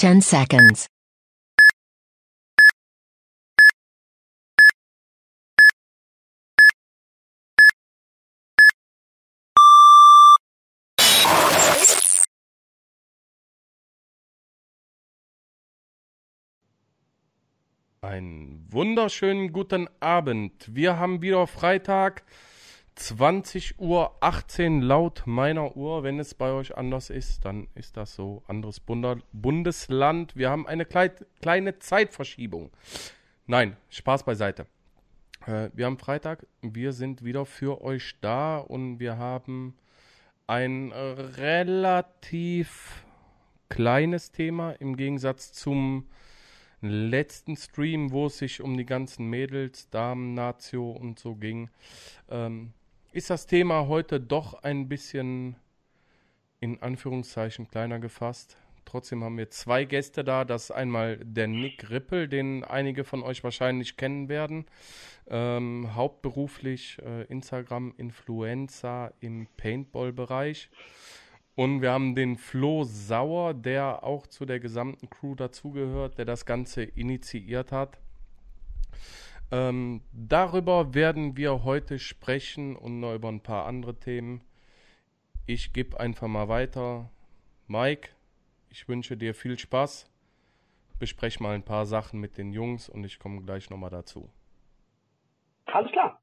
[0.00, 0.86] 10 seconds.
[18.00, 20.52] Einen wunderschönen guten Abend.
[20.72, 22.22] Wir haben wieder Freitag,
[22.98, 26.02] 20 Uhr 18 laut meiner Uhr.
[26.02, 28.42] Wenn es bei euch anders ist, dann ist das so.
[28.48, 30.34] Anderes Bund Bundesland.
[30.34, 32.70] Wir haben eine klei kleine Zeitverschiebung.
[33.46, 34.66] Nein, Spaß beiseite.
[35.46, 36.46] Äh, wir haben Freitag.
[36.60, 39.76] Wir sind wieder für euch da und wir haben
[40.48, 43.04] ein relativ
[43.68, 46.08] kleines Thema im Gegensatz zum
[46.80, 51.70] letzten Stream, wo es sich um die ganzen Mädels, Damen, Natio und so ging,
[52.28, 52.72] ähm,
[53.12, 55.56] ist das Thema heute doch ein bisschen
[56.60, 58.56] in Anführungszeichen kleiner gefasst.
[58.84, 60.44] Trotzdem haben wir zwei Gäste da.
[60.44, 64.64] Das ist einmal der Nick Rippel, den einige von euch wahrscheinlich kennen werden.
[65.28, 70.70] Ähm, hauptberuflich äh, Instagram-Influencer im Paintball-Bereich.
[71.54, 76.46] Und wir haben den Flo Sauer, der auch zu der gesamten Crew dazugehört, der das
[76.46, 77.98] Ganze initiiert hat.
[79.50, 84.42] Ähm, darüber werden wir heute sprechen und noch über ein paar andere Themen.
[85.46, 87.10] Ich gebe einfach mal weiter.
[87.66, 88.10] Mike,
[88.68, 90.10] ich wünsche dir viel Spaß.
[90.98, 94.28] Besprech mal ein paar Sachen mit den Jungs und ich komme gleich nochmal dazu.
[95.66, 96.20] Alles klar.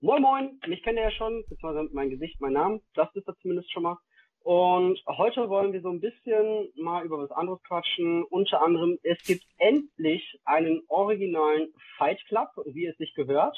[0.00, 3.36] Moin Moin, mich kennt ihr ja schon, beziehungsweise mein Gesicht, mein Name, das ist er
[3.38, 3.98] zumindest schon mal.
[4.42, 8.24] Und heute wollen wir so ein bisschen mal über was anderes quatschen.
[8.24, 13.56] Unter anderem, es gibt endlich einen originalen Fight Club, wie es sich gehört.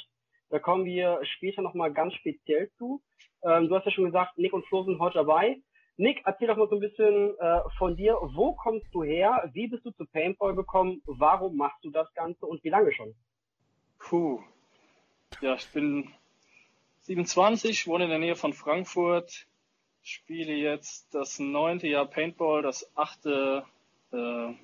[0.51, 3.01] Da kommen wir später nochmal ganz speziell zu.
[3.43, 5.63] Ähm, du hast ja schon gesagt, Nick und Flo sind heute dabei.
[5.97, 8.19] Nick, erzähl doch mal so ein bisschen äh, von dir.
[8.35, 9.49] Wo kommst du her?
[9.53, 11.01] Wie bist du zu Paintball gekommen?
[11.07, 13.15] Warum machst du das Ganze und wie lange schon?
[13.99, 14.41] Puh.
[15.41, 16.11] Ja, ich bin
[17.01, 19.47] 27, wohne in der Nähe von Frankfurt,
[20.03, 23.65] spiele jetzt das neunte Jahr Paintball, das achte
[24.13, 24.55] äh,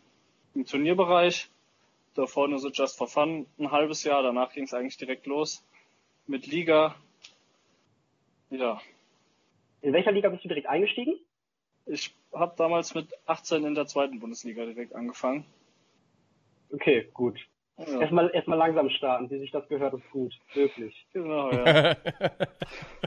[0.54, 1.48] im Turnierbereich.
[2.14, 4.22] Davor nur so Just for Fun ein halbes Jahr.
[4.22, 5.64] Danach ging es eigentlich direkt los
[6.26, 6.96] mit Liga.
[8.50, 8.80] Ja.
[9.82, 11.14] In welcher Liga bist du direkt eingestiegen?
[11.86, 15.46] Ich habe damals mit 18 in der zweiten Bundesliga direkt angefangen.
[16.72, 17.38] Okay, gut.
[17.78, 18.00] Ja.
[18.00, 20.34] Erstmal, erstmal langsam starten, wie sich das gehört, ist gut.
[20.52, 21.06] Wirklich.
[21.12, 21.96] Genau, ja.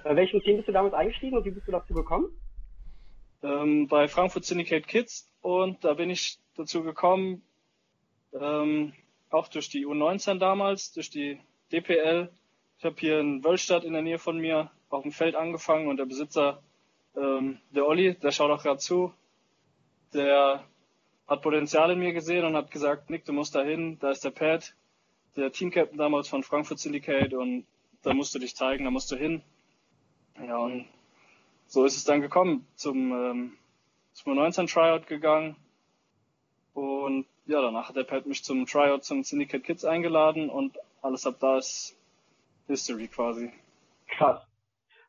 [0.04, 2.30] Bei welchem Team bist du damals eingestiegen und wie bist du dazu gekommen?
[3.44, 7.42] Ähm, bei Frankfurt Syndicate Kids und da bin ich dazu gekommen,
[8.34, 8.94] ähm,
[9.30, 11.40] auch durch die U19 damals, durch die
[11.72, 12.30] DPL.
[12.78, 15.98] Ich habe hier in Wölstadt in der Nähe von mir auf dem Feld angefangen und
[15.98, 16.64] der Besitzer,
[17.18, 19.14] ähm, der Olli, der schaut auch gerade zu,
[20.14, 20.64] der
[21.32, 24.26] hat Potenzial in mir gesehen und hat gesagt, Nick, du musst da hin, da ist
[24.26, 24.76] der Pat,
[25.38, 27.66] der Teamcaptain damals von Frankfurt Syndicate und
[28.04, 29.42] da musst du dich zeigen, da musst du hin.
[30.46, 30.90] Ja, und
[31.68, 33.58] so ist es dann gekommen, zum, ähm,
[34.12, 35.56] zum 19 Tryout gegangen
[36.74, 41.26] und ja, danach hat der Pat mich zum Tryout zum Syndicate Kids eingeladen und alles
[41.26, 41.98] ab da ist
[42.68, 43.54] History quasi.
[44.10, 44.46] Krass.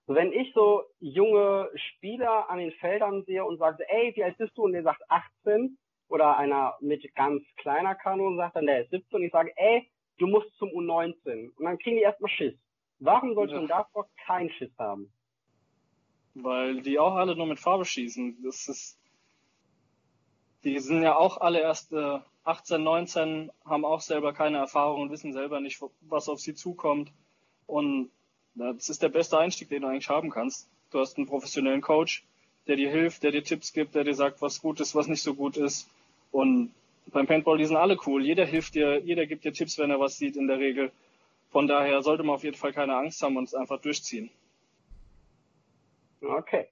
[0.07, 4.57] Wenn ich so junge Spieler an den Feldern sehe und sage, ey, wie alt bist
[4.57, 4.63] du?
[4.63, 5.79] Und der sagt 18,
[6.13, 9.89] oder einer mit ganz kleiner Kanon sagt dann, der ist 17 und ich sage, ey,
[10.19, 11.51] du musst zum U19.
[11.57, 12.55] Und dann kriegen die erstmal Schiss.
[12.99, 13.61] Warum sollte ja.
[13.61, 15.11] man davor keinen Schiss haben?
[16.35, 18.43] Weil die auch alle nur mit Farbe schießen.
[18.45, 18.99] Das ist,
[20.65, 25.11] die sind ja auch alle erst äh, 18, 19, haben auch selber keine Erfahrung und
[25.11, 27.11] wissen selber nicht, was auf sie zukommt.
[27.67, 28.11] Und
[28.55, 30.69] das ist der beste Einstieg, den du eigentlich haben kannst.
[30.91, 32.27] Du hast einen professionellen Coach,
[32.67, 35.23] der dir hilft, der dir Tipps gibt, der dir sagt, was gut ist, was nicht
[35.23, 35.89] so gut ist.
[36.33, 36.73] Und
[37.13, 38.25] beim Paintball, die sind alle cool.
[38.25, 40.91] Jeder hilft dir, jeder gibt dir Tipps, wenn er was sieht in der Regel.
[41.51, 44.31] Von daher sollte man auf jeden Fall keine Angst haben und es einfach durchziehen.
[46.23, 46.67] Okay.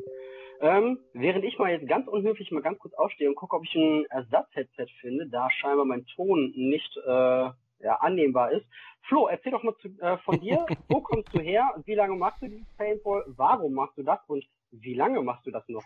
[0.60, 3.74] Ähm, während ich mal jetzt ganz unhöflich mal ganz kurz aufstehe und gucke, ob ich
[3.74, 8.66] ein Ersatz-Headset finde, da scheinbar mein Ton nicht äh, ja, annehmbar ist.
[9.02, 10.66] Flo, erzähl doch mal zu, äh, von dir.
[10.88, 11.66] Wo kommst du her?
[11.84, 13.24] Wie lange machst du dieses Paintball?
[13.26, 14.20] Warum machst du das?
[14.28, 15.84] Und wie lange machst du das noch?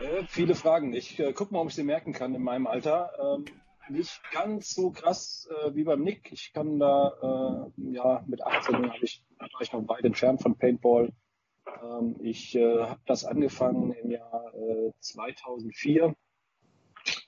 [0.00, 0.92] Äh, viele Fragen.
[0.92, 3.10] Ich äh, gucke mal, ob ich sie merken kann in meinem Alter.
[3.20, 3.44] Ähm,
[3.88, 6.30] nicht ganz so krass äh, wie beim Nick.
[6.30, 10.56] Ich kann da, äh, ja, mit 18 habe ich, war ich noch weit entfernt von
[10.56, 11.12] Paintball.
[11.82, 16.14] Ähm, ich äh, habe das angefangen im Jahr äh, 2004.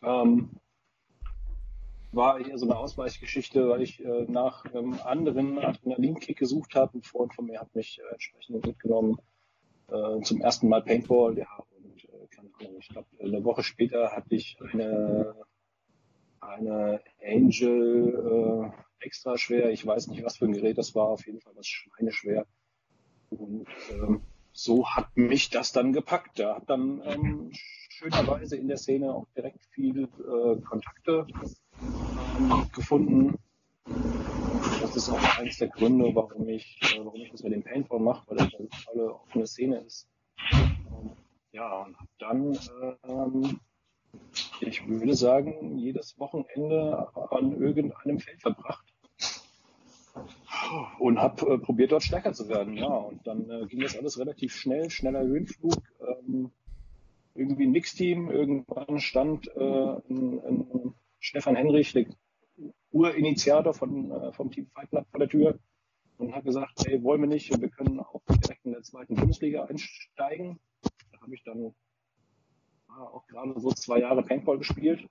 [0.02, 0.50] Ähm,
[2.12, 6.98] war eher so eine Ausweichgeschichte, weil ich äh, nach einem anderen Adrenalinkick gesucht habe.
[6.98, 9.18] Ein Freund von mir hat mich äh, entsprechend mitgenommen
[9.88, 11.38] äh, zum ersten Mal Paintball.
[11.38, 11.48] Ja,
[12.58, 15.34] keine Ahnung, ich glaube, eine Woche später hatte ich eine,
[16.40, 19.70] eine Angel äh, extra schwer.
[19.70, 22.46] Ich weiß nicht, was für ein Gerät das war, auf jeden Fall was schweineschwer.
[23.30, 24.22] Und ähm,
[24.52, 26.38] so hat mich das dann gepackt.
[26.38, 27.52] Da hat dann ähm,
[27.88, 31.26] schönerweise in der Szene auch direkt viel äh, Kontakte
[32.38, 33.38] ähm, gefunden.
[34.80, 38.00] Das ist auch eines der Gründe, warum ich, äh, warum ich das mit dem Paintball
[38.00, 40.08] mache, weil das eine tolle offene Szene ist.
[41.52, 42.58] Ja, und dann,
[43.04, 43.60] ähm,
[44.60, 48.84] ich würde sagen, jedes Wochenende an irgendeinem Feld verbracht
[50.98, 52.74] und habe äh, probiert, dort stärker zu werden.
[52.74, 55.82] Ja, und dann äh, ging das alles relativ schnell, schneller Höhenflug.
[56.00, 56.50] Ähm,
[57.34, 58.30] irgendwie ein Mixteam.
[58.30, 62.06] Irgendwann stand äh, ein, ein Stefan Henrich, der
[62.92, 65.58] Urinitiator von, äh, vom Team Fight Club vor der Tür
[66.18, 69.64] und hat gesagt, hey, wollen wir nicht, wir können auch direkt in der zweiten Bundesliga
[69.64, 70.58] einsteigen.
[71.30, 71.62] Habe ich dann
[72.88, 75.08] ja, auch gerade so zwei Jahre Paintball gespielt.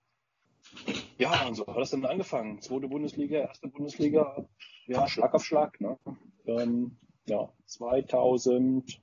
[1.18, 2.60] Ja, und so hat das dann angefangen.
[2.60, 4.46] Zweite Bundesliga, erste Bundesliga,
[4.86, 5.80] ja, Schlag auf Schlag.
[5.80, 5.98] Ne?
[6.46, 9.02] Ähm, ja, 2000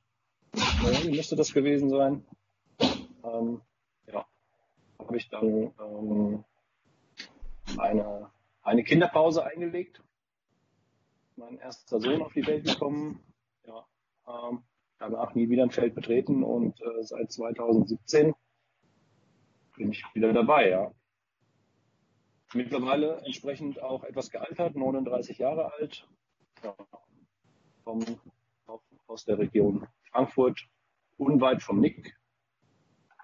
[1.07, 2.27] müsste das gewesen sein.
[3.25, 3.63] Ähm,
[4.07, 4.27] ja,
[4.99, 6.45] habe ich dann ähm,
[7.79, 8.31] eine,
[8.61, 10.03] eine Kinderpause eingelegt.
[11.37, 13.25] Mein erster Sohn auf die Welt gekommen.
[13.67, 13.87] Ja,
[14.29, 14.63] ähm,
[14.99, 18.35] danach nie wieder ein Feld betreten und äh, seit 2017
[19.77, 20.91] bin ich wieder dabei, ja.
[22.55, 26.09] Mittlerweile entsprechend auch etwas gealtert, 39 Jahre alt,
[26.63, 26.75] ja,
[27.85, 28.05] vom,
[29.07, 30.67] aus der Region Frankfurt,
[31.19, 32.17] unweit vom Nick.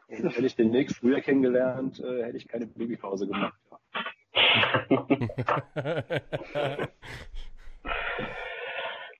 [0.08, 3.58] Und hätte ich den Nick früher kennengelernt, äh, hätte ich keine Babypause gemacht.
[4.90, 5.06] Ja.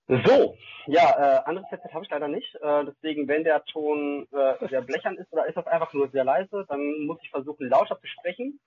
[0.08, 0.56] so,
[0.86, 2.54] ja, äh, anderes Headset habe ich leider nicht.
[2.56, 6.24] Äh, deswegen, wenn der Ton äh, sehr blechern ist oder ist das einfach nur sehr
[6.24, 8.58] leise, dann muss ich versuchen, lauter zu sprechen.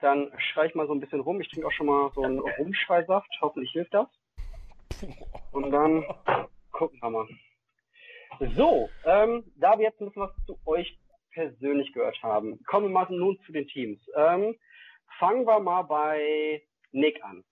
[0.00, 1.40] Dann schreie ich mal so ein bisschen rum.
[1.40, 3.30] Ich trinke auch schon mal so einen Rumschreisaft.
[3.40, 4.08] Hoffentlich hilft das.
[5.52, 6.04] Und dann
[6.72, 7.26] gucken wir mal.
[8.56, 10.98] So, ähm, da wir jetzt ein bisschen was zu euch
[11.32, 14.00] persönlich gehört haben, kommen wir mal nun zu den Teams.
[14.14, 14.56] Ähm,
[15.18, 16.62] fangen wir mal bei
[16.92, 17.44] Nick an.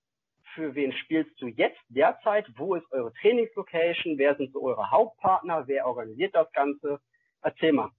[0.54, 2.46] Für wen spielst du jetzt derzeit?
[2.56, 4.18] Wo ist eure Trainingslocation?
[4.18, 5.66] Wer sind so eure Hauptpartner?
[5.66, 7.00] Wer organisiert das Ganze?
[7.42, 7.90] Erzähl mal.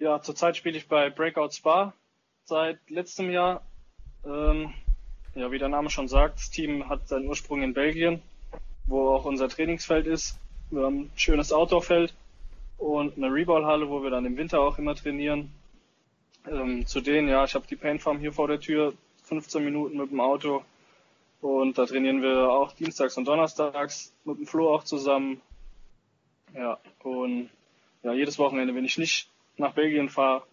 [0.00, 1.92] Ja, zurzeit spiele ich bei Breakout Spa
[2.44, 3.62] seit letztem Jahr.
[4.24, 4.74] Ähm,
[5.34, 8.22] ja, wie der Name schon sagt, das Team hat seinen Ursprung in Belgien,
[8.86, 10.38] wo auch unser Trainingsfeld ist.
[10.70, 12.14] Wir haben ein schönes Outdoorfeld
[12.76, 15.52] und eine Reballhalle, wo wir dann im Winter auch immer trainieren.
[16.50, 19.98] Ähm, zu denen, ja, ich habe die Paint Farm hier vor der Tür, 15 Minuten
[19.98, 20.64] mit dem Auto.
[21.40, 25.40] Und da trainieren wir auch dienstags und donnerstags mit dem Flo auch zusammen.
[26.54, 27.50] Ja, und
[28.02, 30.44] ja, jedes Wochenende, wenn ich nicht nach Belgien fahre,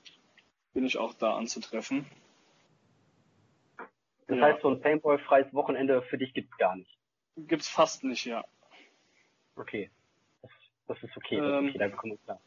[0.74, 2.06] bin ich auch da anzutreffen.
[4.28, 4.44] Das ja.
[4.44, 6.98] heißt, so ein Paintball-freies Wochenende für dich gibt's gar nicht?
[7.38, 8.44] Gibt's fast nicht, ja.
[9.56, 9.90] Okay.
[10.42, 10.52] Das,
[10.88, 12.42] das ist okay, das ähm, ist okay, da bekommen wir klar.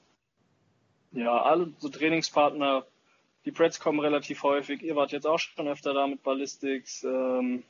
[1.12, 2.86] Ja, alle so Trainingspartner,
[3.44, 4.82] die Preds kommen relativ häufig.
[4.82, 7.02] Ihr wart jetzt auch schon öfter da mit Ballistics.
[7.04, 7.64] Ähm,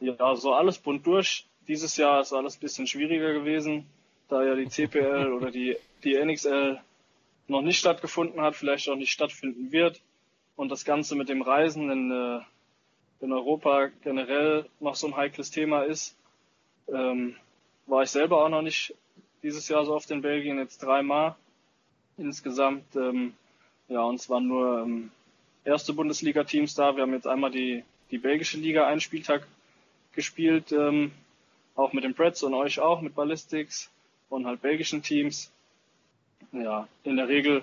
[0.00, 1.46] ja, so alles bunt durch.
[1.68, 3.86] Dieses Jahr ist alles ein bisschen schwieriger gewesen,
[4.28, 6.80] da ja die CPL oder die, die NXL
[7.48, 10.00] noch nicht stattgefunden hat, vielleicht auch nicht stattfinden wird.
[10.56, 12.40] Und das Ganze mit dem Reisen in, äh,
[13.24, 16.16] in Europa generell noch so ein heikles Thema ist,
[16.92, 17.36] ähm,
[17.86, 18.94] war ich selber auch noch nicht
[19.42, 21.36] dieses Jahr so oft in Belgien, jetzt dreimal
[22.16, 22.94] insgesamt.
[22.96, 23.34] Ähm,
[23.88, 25.10] ja, und waren nur ähm,
[25.64, 26.94] erste Bundesliga-Teams da.
[26.94, 29.46] Wir haben jetzt einmal die, die belgische Liga einen Spieltag
[30.14, 31.12] gespielt, ähm,
[31.74, 33.90] auch mit den Preds und euch auch mit Ballistics
[34.28, 35.52] und halt belgischen Teams.
[36.52, 37.62] Ja, in der Regel,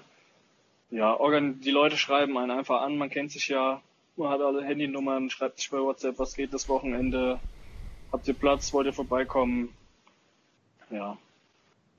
[0.91, 3.81] ja, die Leute schreiben einen einfach an, man kennt sich ja,
[4.15, 7.39] man hat alle Handynummern, schreibt sich bei WhatsApp, was geht das Wochenende,
[8.11, 9.73] habt ihr Platz, wollt ihr vorbeikommen?
[10.89, 11.17] Ja,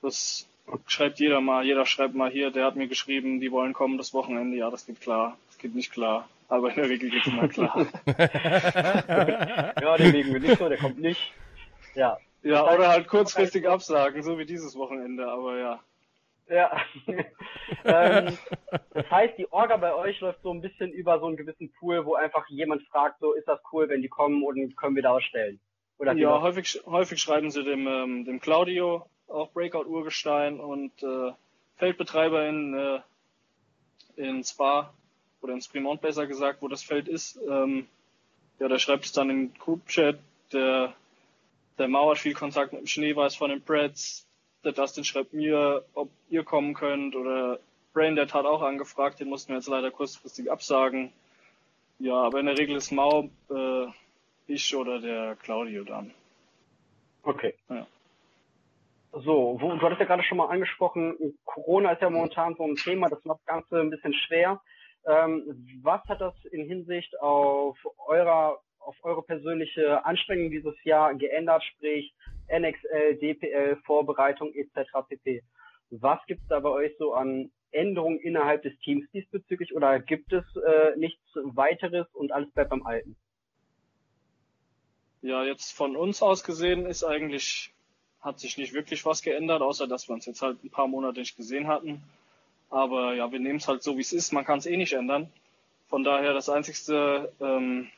[0.01, 0.47] das
[0.87, 4.13] schreibt jeder mal, jeder schreibt mal hier, der hat mir geschrieben, die wollen kommen das
[4.13, 7.47] Wochenende, ja, das geht klar, geht nicht klar, aber in der Regel geht es immer
[7.47, 7.85] klar.
[9.81, 11.33] ja, den legen wir nicht so, der kommt nicht.
[11.95, 12.17] Ja.
[12.41, 15.79] Ja, oder halt kurzfristig absagen, so wie dieses Wochenende, aber ja.
[16.47, 16.81] Ja.
[17.85, 18.37] ähm,
[18.93, 22.05] das heißt, die Orga bei euch läuft so ein bisschen über so einen gewissen Pool,
[22.05, 25.11] wo einfach jemand fragt, so ist das cool, wenn die kommen und können wir da
[25.11, 25.59] ausstellen?
[25.99, 31.33] Oder ja, häufig, häufig schreiben sie dem, ähm, dem Claudio, auch Breakout Urgestein und äh,
[31.75, 32.99] Feldbetreiber in, äh,
[34.15, 34.93] in Spa
[35.41, 37.39] oder in Sprimont besser gesagt, wo das Feld ist.
[37.49, 37.87] Ähm,
[38.59, 40.19] ja, der schreibt es dann in Group Chat,
[40.51, 40.93] der,
[41.77, 44.27] der Mauer hat viel Kontakt mit dem Schneeweiß von den Preds,
[44.63, 47.59] der Dustin schreibt mir, ob ihr kommen könnt oder
[47.93, 51.11] Braindead hat auch angefragt, den mussten wir jetzt leider kurzfristig absagen.
[51.99, 53.87] Ja, aber in der Regel ist Mau äh,
[54.47, 56.13] ich oder der Claudio dann.
[57.23, 57.53] Okay.
[57.69, 57.85] Ja.
[59.11, 61.15] So, wo, du hattest ja gerade schon mal angesprochen,
[61.45, 64.61] Corona ist ja momentan so ein Thema, das macht das Ganze ein bisschen schwer.
[65.05, 67.77] Ähm, was hat das in Hinsicht auf
[68.07, 72.13] eurer, auf eure persönliche Anstrengung dieses Jahr geändert, sprich
[72.49, 74.89] NXL, DPL, Vorbereitung etc.
[75.07, 75.43] pp.
[75.91, 80.33] Was gibt es da bei euch so an Änderungen innerhalb des Teams diesbezüglich oder gibt
[80.33, 83.15] es äh, nichts weiteres und alles bleibt beim Alten?
[85.21, 87.73] Ja, jetzt von uns aus gesehen ist eigentlich,
[88.21, 91.19] hat sich nicht wirklich was geändert, außer dass wir uns jetzt halt ein paar Monate
[91.19, 92.03] nicht gesehen hatten.
[92.69, 94.31] Aber ja, wir nehmen es halt so, wie es ist.
[94.31, 95.31] Man kann es eh nicht ändern.
[95.87, 97.89] Von daher das einzigste, ähm,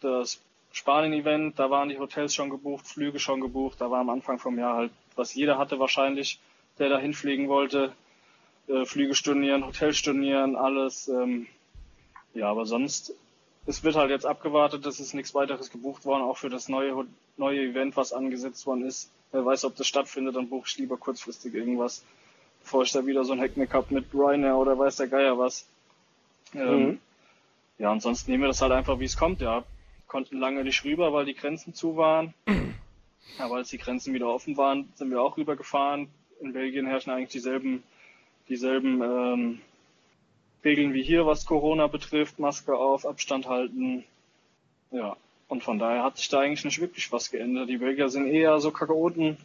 [0.00, 0.40] das
[0.72, 3.80] Spanien-Event, da waren die Hotels schon gebucht, Flüge schon gebucht.
[3.80, 6.40] Da war am Anfang vom Jahr halt, was jeder hatte wahrscheinlich,
[6.78, 7.92] der da hinfliegen wollte.
[8.68, 11.08] Äh, Flüge stornieren, Hotel stornieren, alles.
[11.08, 11.46] Ähm,
[12.34, 13.14] ja, aber sonst,
[13.66, 17.06] es wird halt jetzt abgewartet, es ist nichts weiteres gebucht worden, auch für das neue,
[17.36, 19.10] neue Event, was angesetzt worden ist.
[19.30, 22.04] Wer weiß, ob das stattfindet, dann buche ich lieber kurzfristig irgendwas,
[22.62, 25.66] bevor ich da wieder so ein Hacknick habe mit Ryanair oder weiß der Geier was.
[26.54, 26.98] Ähm, mhm.
[27.78, 29.64] Ja, ansonsten nehmen wir das halt einfach, wie es kommt, ja.
[30.06, 32.34] Konnten lange nicht rüber, weil die Grenzen zu waren.
[33.38, 36.08] Aber als die Grenzen wieder offen waren, sind wir auch rübergefahren.
[36.40, 37.82] In Belgien herrschen eigentlich dieselben
[38.48, 39.60] dieselben ähm,
[40.64, 44.04] Regeln wie hier, was Corona betrifft, Maske auf, Abstand halten.
[44.90, 45.16] Ja,
[45.48, 47.68] und von daher hat sich da eigentlich nicht wirklich was geändert.
[47.68, 49.36] Die Belgier sind eher so Chaoten.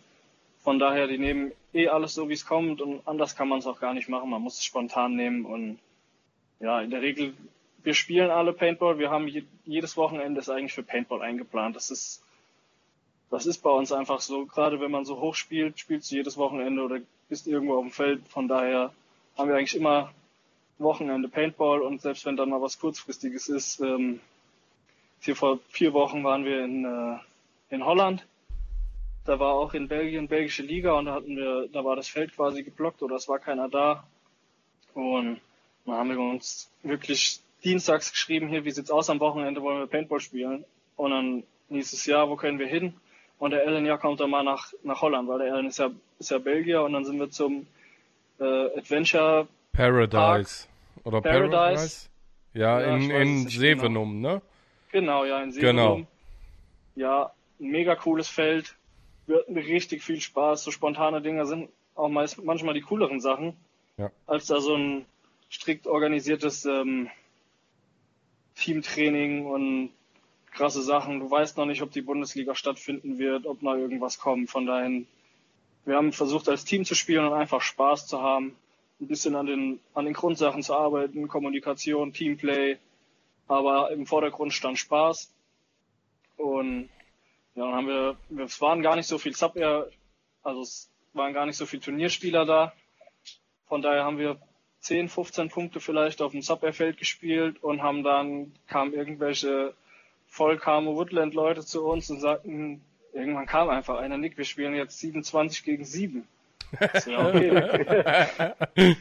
[0.60, 3.68] Von daher, die nehmen eh alles so, wie es kommt und anders kann man es
[3.68, 4.30] auch gar nicht machen.
[4.30, 5.80] Man muss es spontan nehmen und
[6.60, 7.34] ja, in der Regel,
[7.84, 8.98] wir spielen alle Paintball.
[9.00, 9.28] Wir haben
[9.66, 11.76] jedes Wochenende ist eigentlich für Paintball eingeplant.
[11.76, 12.24] Das ist,
[13.30, 14.46] das ist bei uns einfach so.
[14.46, 17.92] Gerade wenn man so hoch spielt, spielst du jedes Wochenende oder bist irgendwo auf dem
[17.92, 18.28] Feld.
[18.28, 18.92] Von daher
[19.38, 20.12] haben wir eigentlich immer
[20.80, 24.20] Wochenende Paintball und selbst wenn dann mal was kurzfristiges ist, ähm,
[25.20, 27.18] hier vor vier Wochen waren wir in, äh,
[27.74, 28.26] in Holland.
[29.28, 32.34] Da war auch in Belgien belgische Liga und da hatten wir, da war das Feld
[32.34, 34.06] quasi geblockt oder es war keiner da.
[34.94, 35.42] Und
[35.86, 39.88] dann haben wir uns wirklich dienstags geschrieben, hier, wie sieht's aus am Wochenende, wollen wir
[39.88, 40.64] Paintball spielen?
[40.96, 42.94] Und dann hieß es, ja, wo können wir hin?
[43.38, 45.92] Und der Alan, ja, kommt dann mal nach, nach Holland, weil der Alan ist ja,
[46.20, 47.68] ist ja Belgier und dann sind wir zum
[48.40, 50.68] äh, Adventure Paradise.
[50.96, 51.06] Park.
[51.06, 51.50] Oder Paradise.
[51.52, 52.10] Paradise?
[52.54, 54.36] Ja, ja, in, in Sevenum, genau.
[54.36, 54.42] ne?
[54.94, 55.96] Genau, ja, in Sevenum.
[55.96, 56.08] Genau.
[56.96, 58.74] Ja, ein mega cooles Feld.
[59.28, 60.64] Wir hatten richtig viel Spaß.
[60.64, 63.56] So spontane Dinger sind auch meist, manchmal die cooleren Sachen.
[63.98, 64.12] Ja.
[64.26, 65.06] Als da so ein
[65.52, 67.10] strikt organisiertes ähm,
[68.56, 69.92] Teamtraining und
[70.52, 71.20] krasse Sachen.
[71.20, 74.50] Du weißt noch nicht, ob die Bundesliga stattfinden wird, ob noch irgendwas kommt.
[74.50, 74.90] Von daher,
[75.86, 78.56] wir haben versucht, als Team zu spielen und einfach Spaß zu haben,
[79.00, 82.78] ein bisschen an den, an den Grundsachen zu arbeiten, Kommunikation, Teamplay.
[83.48, 85.32] Aber im Vordergrund stand Spaß.
[86.38, 86.90] Und
[87.58, 89.90] ja, dann haben wir, es waren gar nicht so viel Sub-Air,
[90.44, 92.72] also es waren gar nicht so viele Turnierspieler da.
[93.66, 94.38] Von daher haben wir
[94.82, 99.74] 10, 15 Punkte vielleicht auf dem Sub-Air-Feld gespielt und haben dann, kamen irgendwelche
[100.28, 105.00] voll kamen Woodland-Leute zu uns und sagten, irgendwann kam einfach einer, Nick, wir spielen jetzt
[105.00, 106.28] 27 gegen 7.
[107.08, 108.96] Ja, okay.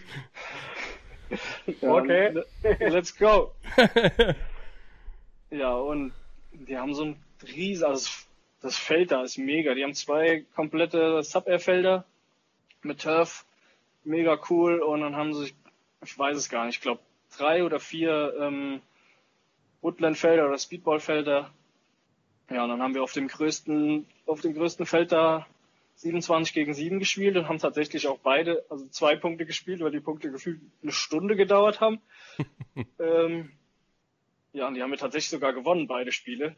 [1.83, 2.43] okay.
[2.89, 3.53] Let's go.
[5.51, 6.15] ja, und
[6.53, 7.23] die haben so ein
[7.55, 8.09] riesen, also
[8.67, 9.75] das Feld da ist mega.
[9.75, 12.05] Die haben zwei komplette Sub-Air-Felder
[12.83, 13.47] mit Turf.
[14.05, 14.81] Mega cool.
[14.81, 15.53] Und dann haben sie,
[16.05, 17.01] ich weiß es gar nicht, ich glaube
[17.37, 18.81] drei oder vier ähm,
[19.83, 21.53] Woodland-Felder oder Speedball-Felder.
[22.51, 25.47] Ja, und dann haben wir auf dem größten, auf dem größten Feld da
[25.97, 30.01] 27 gegen 7 gespielt und haben tatsächlich auch beide, also zwei Punkte gespielt, weil die
[30.01, 32.01] Punkte gefühlt eine Stunde gedauert haben.
[32.99, 33.53] ähm,
[34.53, 36.57] ja, und die haben wir tatsächlich sogar gewonnen, beide Spiele.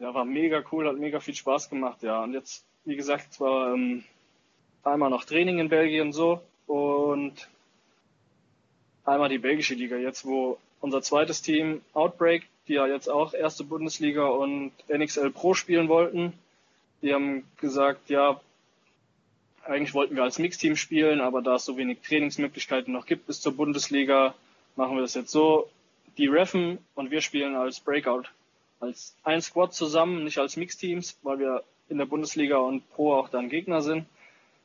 [0.00, 2.22] Ja, war mega cool, hat mega viel Spaß gemacht, ja.
[2.22, 4.04] Und jetzt, wie gesagt, zwar ähm,
[4.82, 7.48] einmal noch Training in Belgien so und
[9.04, 13.64] einmal die belgische Liga jetzt, wo unser zweites Team Outbreak, die ja jetzt auch erste
[13.64, 16.32] Bundesliga und NXL Pro spielen wollten.
[17.02, 18.40] Die haben gesagt, ja,
[19.64, 23.40] eigentlich wollten wir als Mixteam spielen, aber da es so wenig Trainingsmöglichkeiten noch gibt bis
[23.40, 24.34] zur Bundesliga,
[24.76, 25.68] machen wir das jetzt so.
[26.18, 28.24] Die reffen und wir spielen als Breakout.
[28.80, 33.28] Als ein Squad zusammen, nicht als Mixteams, weil wir in der Bundesliga und Pro auch
[33.28, 34.06] dann Gegner sind.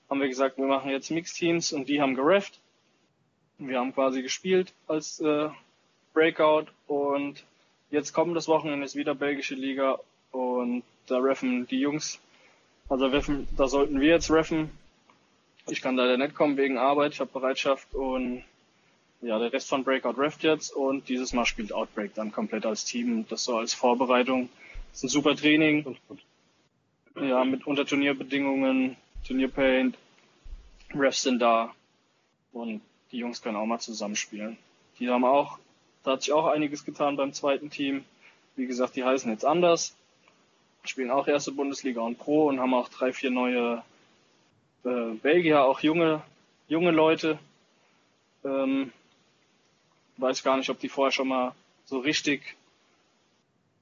[0.09, 2.59] Haben wir gesagt, wir machen jetzt Mixteams und die haben gerefft.
[3.57, 5.49] Wir haben quasi gespielt als äh,
[6.13, 7.43] Breakout und
[7.89, 9.99] jetzt kommen das Wochenende ist wieder belgische Liga
[10.31, 12.19] und da reffen die Jungs,
[12.89, 14.71] also reffen, da sollten wir jetzt reffen
[15.67, 18.43] ich kann leider nicht kommen wegen Arbeit, ich habe Bereitschaft und
[19.21, 22.85] ja, der Rest von Breakout reft jetzt und dieses Mal spielt Outbreak dann komplett als
[22.85, 23.25] Team.
[23.29, 24.49] Das so als Vorbereitung.
[24.89, 25.95] Das ist ein super Training.
[27.15, 28.95] Ja, mit unter Turnierbedingungen,
[29.27, 29.97] Turnierpaint,
[30.93, 31.73] Refs sind da
[32.51, 34.57] und die Jungs können auch mal zusammenspielen.
[34.99, 35.59] Die haben auch,
[36.03, 38.05] da hat sich auch einiges getan beim zweiten Team.
[38.55, 39.95] Wie gesagt, die heißen jetzt anders,
[40.83, 43.83] spielen auch erste Bundesliga und Pro und haben auch drei, vier neue
[44.83, 46.21] äh, Belgier, auch junge,
[46.67, 47.37] junge Leute.
[48.43, 48.91] Ähm,
[50.17, 51.53] weiß gar nicht, ob die vorher schon mal
[51.85, 52.55] so richtig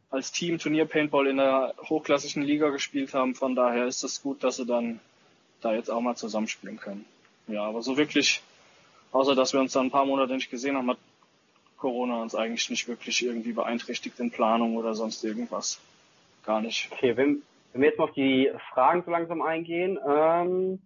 [0.09, 3.35] als Team Turnier Paintball in der hochklassigen Liga gespielt haben.
[3.35, 4.99] Von daher ist es gut, dass sie dann
[5.61, 7.05] da jetzt auch mal zusammenspielen können.
[7.47, 8.41] Ja, aber so wirklich,
[9.11, 10.97] außer dass wir uns dann ein paar Monate nicht gesehen haben, hat
[11.77, 15.79] Corona uns eigentlich nicht wirklich irgendwie beeinträchtigt in Planung oder sonst irgendwas.
[16.45, 16.89] Gar nicht.
[16.91, 17.41] Okay, wenn,
[17.73, 20.81] wenn wir jetzt mal auf die Fragen so langsam eingehen, ähm,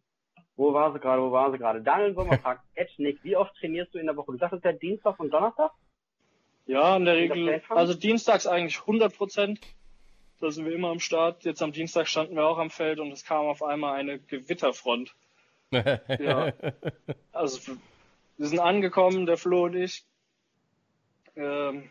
[0.56, 1.82] wo war sie gerade, wo war sie gerade?
[1.82, 4.32] Daniel Sommer fragt, Ed Nick, wie oft trainierst du in der Woche?
[4.32, 5.72] Du sagst, ja Dienstag und Donnerstag?
[6.66, 9.60] Ja, in der Regel, also dienstags eigentlich 100 Prozent.
[10.40, 11.44] Da sind wir immer am Start.
[11.44, 15.14] Jetzt am Dienstag standen wir auch am Feld und es kam auf einmal eine Gewitterfront.
[15.72, 16.54] ja.
[17.32, 17.74] Also
[18.38, 20.06] wir sind angekommen, der Flo und ich.
[21.36, 21.90] Ähm,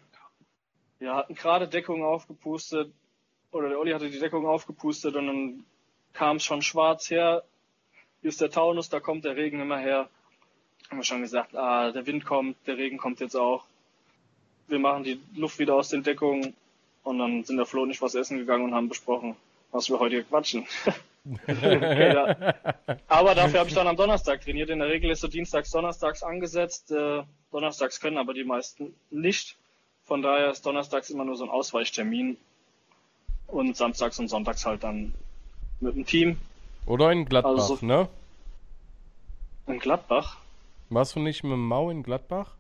[0.99, 2.93] wir hatten gerade Deckung aufgepustet,
[3.51, 5.65] oder der Olli hatte die Deckung aufgepustet und dann
[6.13, 7.45] kam es schon schwarz her.
[8.23, 10.09] Hier ist der Taunus, da kommt der Regen immer her.
[10.89, 13.65] Haben wir schon gesagt, ah, der Wind kommt, der Regen kommt jetzt auch
[14.73, 16.55] wir machen die Luft wieder aus den Deckungen
[17.05, 19.37] und dann sind der Flo und ich was essen gegangen und haben besprochen,
[19.71, 20.67] was wir heute hier quatschen.
[21.47, 22.55] okay, ja.
[23.07, 24.71] Aber dafür habe ich dann am Donnerstag trainiert.
[24.71, 26.91] In der Regel ist so Dienstags, Donnerstags angesetzt.
[26.91, 29.57] Äh, Donnerstags können aber die meisten nicht.
[30.05, 32.37] Von daher ist Donnerstags immer nur so ein Ausweichtermin.
[33.47, 35.13] Und Samstags und Sonntags halt dann
[35.81, 36.39] mit dem Team.
[36.87, 38.09] Oder in Gladbach, also, ne?
[39.67, 40.39] In Gladbach?
[40.91, 42.57] Warst du nicht mit dem Mau in Gladbach?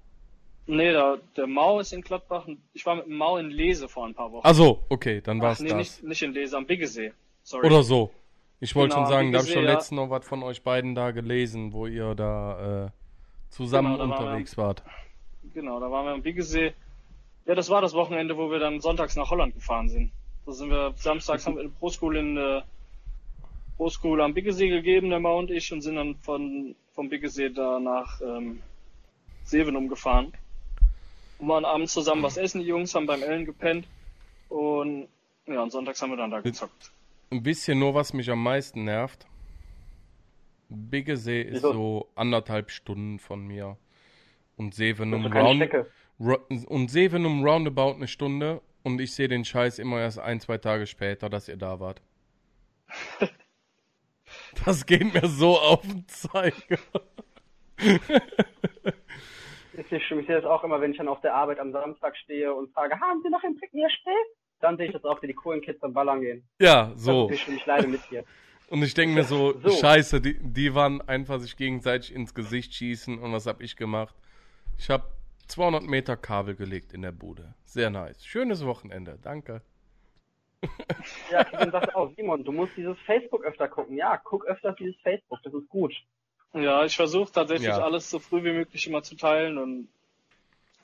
[0.67, 2.47] Nee, der, der Mau ist in Gladbach.
[2.73, 4.47] Ich war mit dem Mau in Lese vor ein paar Wochen.
[4.47, 5.79] Ach so, okay, dann war es nee, das.
[5.79, 7.13] Nicht, nicht in Lese, am Biggesee.
[7.43, 7.67] Sorry.
[7.67, 8.13] Oder so.
[8.61, 9.73] Ich wollte genau, schon sagen, da habe ich schon ja.
[9.73, 12.91] letztens noch was von euch beiden da gelesen, wo ihr da äh,
[13.51, 14.85] zusammen genau, da unterwegs wir, wart.
[15.53, 16.73] Genau, da waren wir am Biggesee.
[17.45, 20.13] Ja, das war das Wochenende, wo wir dann sonntags nach Holland gefahren sind.
[20.47, 22.63] Da sind wir samstags haben wir in Pro School in äh,
[23.89, 27.81] School am Biggesee gegeben, der Mau und ich, und sind dann von vom Biggesee da
[27.81, 28.63] nach ähm,
[29.45, 30.33] Sevenum gefahren
[31.39, 32.61] und waren abends zusammen was essen.
[32.61, 33.87] Die Jungs haben beim Ellen gepennt.
[34.49, 35.09] Und
[35.47, 36.93] ja, und sonntags haben wir dann da gezockt.
[37.31, 39.27] Ein bisschen nur, was mich am meisten nervt.
[40.69, 41.73] Biggesee ist Wieso?
[41.73, 43.77] so anderthalb Stunden von mir.
[44.57, 45.69] Und Sevenum Round
[46.67, 50.87] und Sevenum Roundabout eine Stunde und ich sehe den Scheiß immer erst ein, zwei Tage
[50.87, 52.01] später, dass ihr da wart.
[54.65, 56.79] das geht mir so auf den Zeiger.
[59.73, 60.21] ist nicht schlimm.
[60.21, 62.73] Ich sehe das auch immer, wenn ich dann auf der Arbeit am Samstag stehe und
[62.73, 64.13] frage, haben Sie noch ein Picken Spiel?
[64.61, 66.49] Dann sehe ich das auch, wie die coolen Kids am Ballern gehen.
[66.61, 67.29] Ja, so.
[67.29, 68.25] Das ist nicht Ich leide mit dir.
[68.69, 72.75] Und ich denke mir so, so, scheiße, die, die waren einfach sich gegenseitig ins Gesicht
[72.75, 74.15] schießen und was habe ich gemacht?
[74.79, 75.05] Ich habe
[75.49, 77.55] 200 Meter Kabel gelegt in der Bude.
[77.65, 78.25] Sehr nice.
[78.25, 79.19] Schönes Wochenende.
[79.21, 79.63] Danke.
[81.31, 83.97] Ja, Kevin sagt auch, Simon, du musst dieses Facebook öfter gucken.
[83.97, 85.95] Ja, guck öfter dieses Facebook, das ist gut.
[86.55, 87.83] Ja, ich versuche tatsächlich ja.
[87.83, 89.89] alles so früh wie möglich immer zu teilen und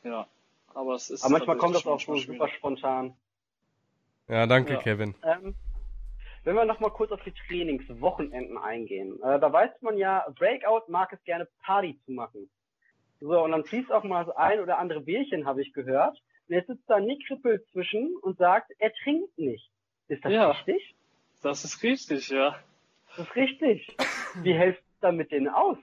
[0.03, 0.27] ja,
[0.75, 1.25] aber es ist.
[1.25, 3.15] Aber manchmal kommt das auch so super spontan.
[4.29, 4.79] Ja, danke, ja.
[4.81, 5.15] Kevin.
[5.23, 5.55] Ähm,
[6.45, 11.13] wenn wir nochmal kurz auf die Trainingswochenenden eingehen, äh, da weiß man ja, Breakout mag
[11.13, 12.49] es gerne Party zu machen.
[13.21, 16.23] So, und dann fließt auch mal so ein oder andere Bierchen, habe ich gehört.
[16.49, 19.71] Und jetzt sitzt da Nick Rippel zwischen und sagt, er trinkt nicht.
[20.09, 20.95] Ist das ja, richtig?
[21.43, 22.59] Das ist richtig, ja.
[23.17, 23.97] Das ist richtig.
[24.43, 25.77] Wie hältst dann mit denen aus?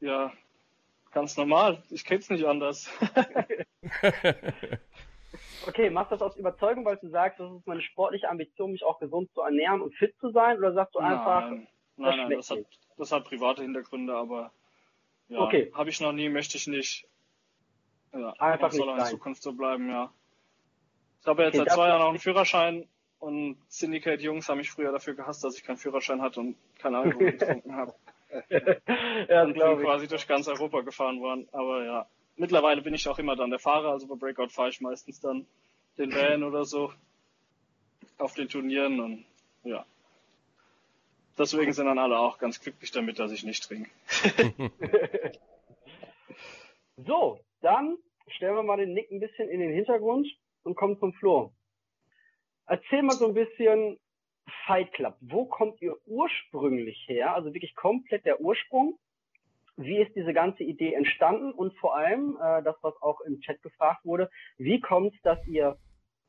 [0.00, 0.32] Ja,
[1.12, 1.82] ganz normal.
[1.90, 2.88] Ich kenn's nicht anders.
[5.66, 8.84] okay, machst du das aus Überzeugung, weil du sagst, das ist meine sportliche Ambition, mich
[8.84, 10.58] auch gesund zu ernähren und fit zu sein?
[10.58, 12.58] Oder sagst du nein, einfach, nein, das nein, das hat,
[12.96, 14.52] das hat private Hintergründe, aber
[15.28, 15.72] ja, okay.
[15.74, 17.08] habe ich noch nie, möchte ich nicht.
[18.18, 20.12] Ja, einfach soll in Zukunft so bleiben, ja.
[21.20, 24.92] Ich habe jetzt okay, seit zwei Jahren auch einen Führerschein und Syndicate-Jungs haben mich früher
[24.92, 27.94] dafür gehasst, dass ich keinen Führerschein hatte und keinen Alkohol getrunken habe.
[29.28, 31.48] ja, und bin quasi durch ganz Europa gefahren worden.
[31.52, 33.90] Aber ja, mittlerweile bin ich auch immer dann der Fahrer.
[33.90, 35.46] Also bei Breakout fahre ich meistens dann
[35.98, 36.92] den Van oder so
[38.18, 39.24] auf den Turnieren und
[39.64, 39.84] ja.
[41.38, 43.90] Deswegen sind dann alle auch ganz glücklich damit, dass ich nicht trinke.
[46.96, 50.28] so, dann stellen wir mal den Nick ein bisschen in den Hintergrund
[50.62, 51.52] und kommen zum Flo.
[52.66, 53.98] Erzähl mal so ein bisschen,
[54.66, 57.34] Fight Club, wo kommt ihr ursprünglich her?
[57.34, 58.98] Also wirklich komplett der Ursprung.
[59.78, 63.62] wie ist diese ganze Idee entstanden und vor allem, äh, das, was auch im Chat
[63.62, 65.78] gefragt wurde, wie kommt es, dass ihr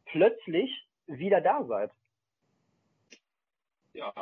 [0.06, 0.70] plötzlich
[1.06, 1.92] wieder da seid?
[3.94, 4.14] Ja,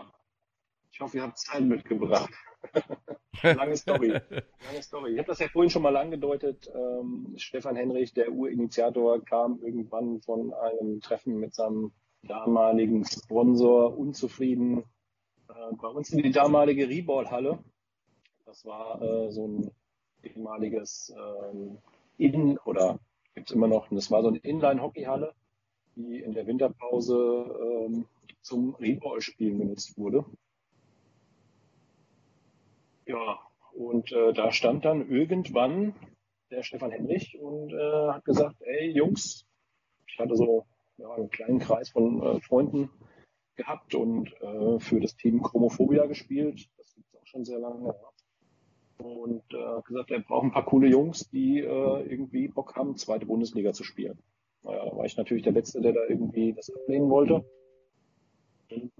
[0.95, 2.31] ich hoffe, ihr habt Zeit mitgebracht.
[3.43, 4.12] Lange Story.
[4.12, 5.12] Lange Story.
[5.12, 6.71] Ich habe das ja vorhin schon mal angedeutet.
[6.73, 11.91] Ähm, Stefan Henrich, der Urinitiator, kam irgendwann von einem Treffen mit seinem
[12.23, 14.86] damaligen Sponsor unzufrieden
[15.49, 17.60] äh, bei uns in die damalige Reball-Halle.
[18.45, 19.71] Das war äh, so ein
[20.23, 21.77] ehemaliges ähm,
[22.17, 22.99] Innen- oder
[23.34, 25.34] gibt es immer noch, das war so eine Inline-Hockeyhalle,
[25.97, 28.05] die in der Winterpause ähm,
[28.41, 30.23] zum Reball-Spielen genutzt wurde.
[33.05, 33.39] Ja,
[33.73, 35.95] und äh, da stand dann irgendwann
[36.51, 39.45] der Stefan Henrich und äh, hat gesagt, ey Jungs,
[40.07, 40.65] ich hatte so
[40.97, 42.89] ja, einen kleinen Kreis von äh, Freunden
[43.55, 46.67] gehabt und äh, für das Team Chromophobia gespielt.
[46.77, 47.87] Das gibt es auch schon sehr lange.
[47.87, 49.05] Ja.
[49.05, 53.25] Und äh, gesagt, er braucht ein paar coole Jungs, die äh, irgendwie Bock haben, zweite
[53.25, 54.17] Bundesliga zu spielen.
[54.63, 57.45] Naja, da war ich natürlich der Letzte, der da irgendwie das ablehnen wollte.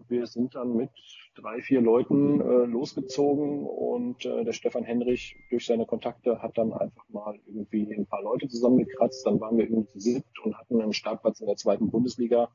[0.08, 0.92] Wir sind dann mit
[1.36, 6.74] drei, vier Leuten äh, losgezogen und äh, der Stefan Henrich durch seine Kontakte hat dann
[6.74, 9.26] einfach mal irgendwie ein paar Leute zusammengekratzt.
[9.26, 12.50] Dann waren wir irgendwie zu siebt und hatten einen Startplatz in der zweiten Bundesliga.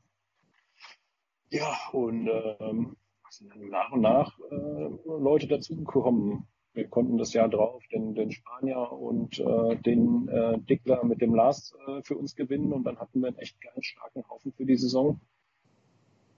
[1.49, 2.95] Ja, und ähm,
[3.31, 6.47] sind dann nach und nach äh, Leute dazugekommen.
[6.73, 11.35] Wir konnten das Jahr drauf den, den Spanier und äh, den äh, Dickler mit dem
[11.35, 14.65] Lars äh, für uns gewinnen und dann hatten wir einen echt geilen, starken Haufen für
[14.65, 15.19] die Saison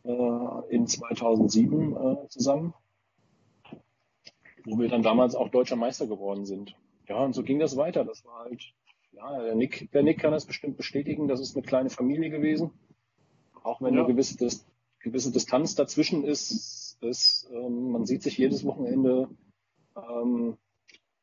[0.04, 2.74] äh, in 2007 äh, zusammen,
[4.66, 6.76] wo wir dann damals auch deutscher Meister geworden sind.
[7.08, 8.06] Ja, und so ging das weiter.
[8.06, 8.74] Das war halt,
[9.12, 11.28] ja, der Nick, der Nick kann das bestimmt bestätigen.
[11.28, 12.72] Das ist eine kleine Familie gewesen.
[13.64, 14.04] Auch wenn ja.
[14.04, 14.66] eine gewisse, Dis
[15.00, 19.30] gewisse Distanz dazwischen ist, ist ähm, man sieht sich jedes Wochenende.
[19.96, 20.58] Ähm,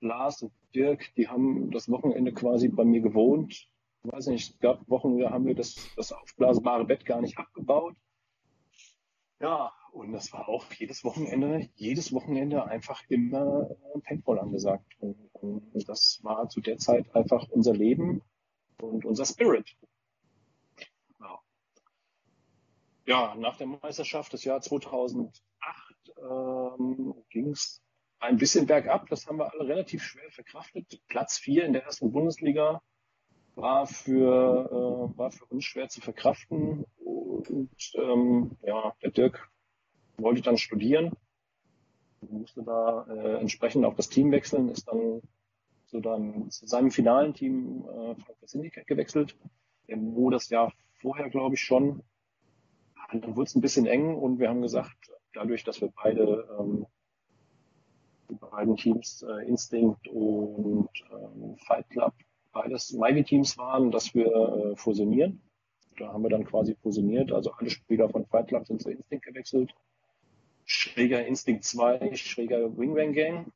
[0.01, 3.69] Lars und Dirk, die haben das Wochenende quasi bei mir gewohnt.
[4.03, 7.37] Ich weiß nicht, es gab Wochen, da haben wir das, das aufblasbare Bett gar nicht
[7.37, 7.95] abgebaut.
[9.41, 13.71] Ja, und das war auch jedes Wochenende, jedes Wochenende einfach immer
[14.05, 14.87] Paintball angesagt.
[15.01, 18.23] Und, und, das war zu der Zeit einfach unser Leben
[18.81, 19.77] und unser Spirit.
[21.19, 21.41] Ja,
[23.07, 25.41] ja nach der Meisterschaft des Jahr 2008
[26.19, 27.83] ähm, ging es
[28.19, 29.09] ein bisschen bergab.
[29.09, 31.01] Das haben wir alle relativ schwer verkraftet.
[31.09, 32.83] Platz vier in der ersten Bundesliga
[33.55, 36.85] war für, äh, war für uns schwer zu verkraften.
[37.49, 39.49] Und ähm, ja, der Dirk
[40.19, 41.13] wollte dann studieren,
[42.21, 45.23] musste da äh, entsprechend auch das Team wechseln, ist dann
[45.87, 49.37] zu, dann, zu seinem finalen Team äh, Frankfurt Syndicate gewechselt,
[49.89, 52.03] wo das Jahr vorher, glaube ich, schon.
[53.11, 56.87] Dann wurde es ein bisschen eng und wir haben gesagt, dadurch, dass wir beide ähm,
[58.29, 62.15] die beiden Teams äh, Instinct und ähm, Fight Club
[62.53, 65.43] beides Mighty Teams waren, dass wir äh, fusionieren.
[65.97, 67.33] Da haben wir dann quasi fusioniert.
[67.33, 69.75] Also alle Spieler von Fight Club sind zu Instinct gewechselt.
[70.65, 73.53] Schräger Instinct 2, schräger Wingwang Gang.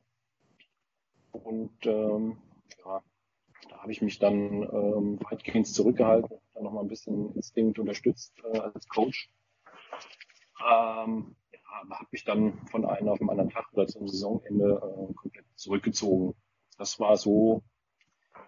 [1.33, 2.39] Und ähm,
[2.85, 3.03] ja,
[3.69, 8.59] da habe ich mich dann ähm, weitgehend zurückgehalten, dann nochmal ein bisschen Instinct unterstützt äh,
[8.59, 9.31] als Coach.
[10.61, 15.09] Ähm, ja, aber habe mich dann von einem auf den anderen Tag oder zum Saisonende
[15.11, 16.35] äh, komplett zurückgezogen.
[16.79, 17.63] Das war so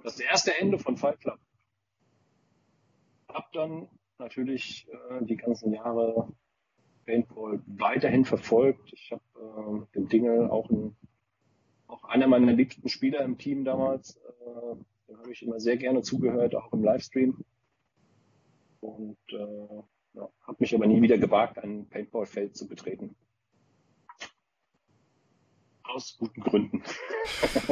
[0.02, 1.38] das erste Ende von Fight Club.
[3.36, 3.86] Hab dann
[4.18, 6.32] natürlich äh, die ganzen Jahre
[7.04, 8.90] Paintball weiterhin verfolgt.
[8.94, 10.96] Ich habe äh, den Dinge auch, ein,
[11.86, 14.16] auch einer meiner liebsten Spieler im Team damals.
[14.16, 17.44] Äh, dem habe ich immer sehr gerne zugehört, auch im Livestream.
[18.80, 19.82] Und äh,
[20.14, 23.16] ja, habe mich aber nie wieder gewagt, ein Paintball-Feld zu betreten.
[25.82, 26.82] Aus guten Gründen.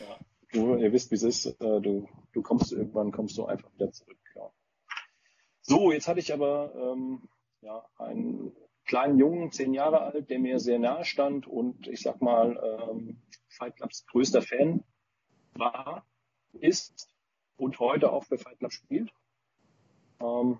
[0.00, 0.18] ja,
[0.52, 1.46] du, ihr wisst, wie es ist.
[1.46, 4.18] Äh, du, du kommst irgendwann, kommst du einfach wieder zurück.
[5.62, 7.28] So, jetzt hatte ich aber ähm,
[7.60, 8.52] ja, einen
[8.84, 13.22] kleinen Jungen, zehn Jahre alt, der mir sehr nahe stand und ich sag mal, ähm,
[13.48, 14.82] Fight Clubs größter Fan
[15.54, 16.04] war,
[16.52, 17.08] ist
[17.56, 19.12] und heute auch für Fight Club spielt.
[20.20, 20.58] Ähm,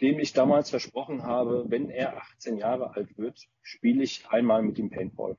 [0.00, 4.78] dem ich damals versprochen habe, wenn er 18 Jahre alt wird, spiele ich einmal mit
[4.78, 5.36] ihm Paintball.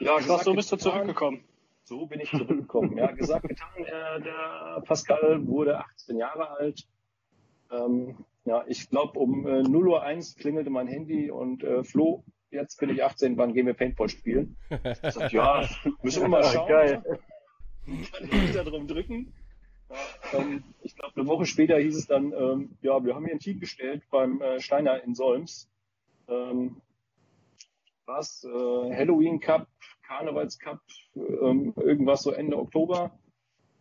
[0.00, 1.44] Ja, Krass, so bist du zurückgekommen.
[1.88, 2.98] So bin ich zurückgekommen.
[2.98, 3.68] ja, gesagt, getan.
[3.78, 6.86] Äh, der Pascal wurde 18 Jahre alt.
[7.70, 12.24] Ähm, ja, ich glaube, um äh, 0 Uhr 1 klingelte mein Handy und äh, Flo,
[12.50, 14.58] jetzt bin ich 18, wann gehen wir Paintball spielen?
[14.68, 15.66] Ich sag, ja,
[16.02, 16.68] müssen wir mal schauen.
[16.68, 17.02] Geil.
[17.86, 19.32] Kann ich da drum drücken.
[19.88, 23.34] Ja, ähm, ich glaube, eine Woche später hieß es dann, ähm, ja, wir haben hier
[23.34, 25.70] ein Team gestellt beim äh, Steiner in Solms.
[26.28, 26.82] Ähm,
[28.04, 28.44] was?
[28.44, 28.48] Äh,
[28.94, 29.68] Halloween Cup,
[30.08, 30.80] Karnevalscup,
[31.14, 33.12] ähm, irgendwas so Ende Oktober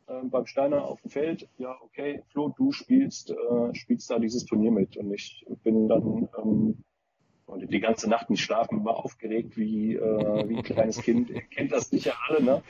[0.08, 1.48] äh, beim Steiner auf dem Feld.
[1.58, 4.98] Ja, okay, Flo, du spielst, äh, spielst da dieses Turnier mit.
[4.98, 6.84] Und ich bin dann ähm,
[7.46, 11.30] und die ganze Nacht nicht schlafen, war aufgeregt wie, äh, wie ein kleines Kind.
[11.30, 12.62] Ihr kennt das sicher alle, ne?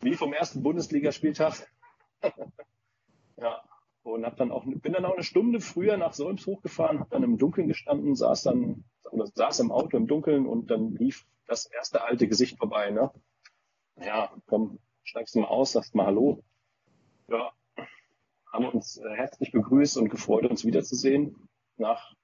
[0.00, 1.66] Wie vom ersten Bundesligaspieltag.
[3.36, 3.62] ja,
[4.02, 7.22] und hab dann auch, bin dann auch eine Stunde früher nach Solms hochgefahren, hab dann
[7.22, 11.66] im Dunkeln gestanden, saß dann, oder saß im Auto im Dunkeln und dann lief das
[11.66, 13.10] erste alte Gesicht vorbei, ne?
[13.96, 16.44] Ja, komm, steigst du mal aus, sagst mal Hallo.
[17.28, 17.52] Ja,
[18.52, 21.48] haben uns äh, herzlich begrüßt und gefreut, uns wiederzusehen.
[21.76, 22.14] Nach,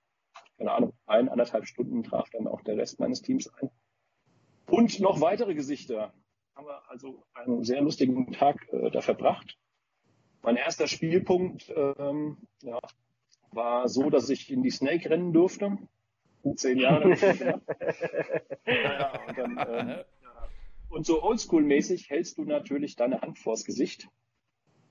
[0.58, 3.70] keine Ahnung, ein, anderthalb Stunden traf dann auch der Rest meines Teams ein.
[4.66, 6.12] Und noch weitere Gesichter.
[6.54, 9.58] Haben wir also einen sehr lustigen Tag äh, da verbracht.
[10.42, 12.78] Mein erster Spielpunkt ähm, ja,
[13.50, 15.78] war so, dass ich in die Snake rennen durfte.
[16.56, 17.10] Zehn Jahre.
[18.66, 20.04] ja, und, dann, ähm,
[20.90, 24.08] und so oldschool-mäßig hältst du natürlich deine Hand vors Gesicht,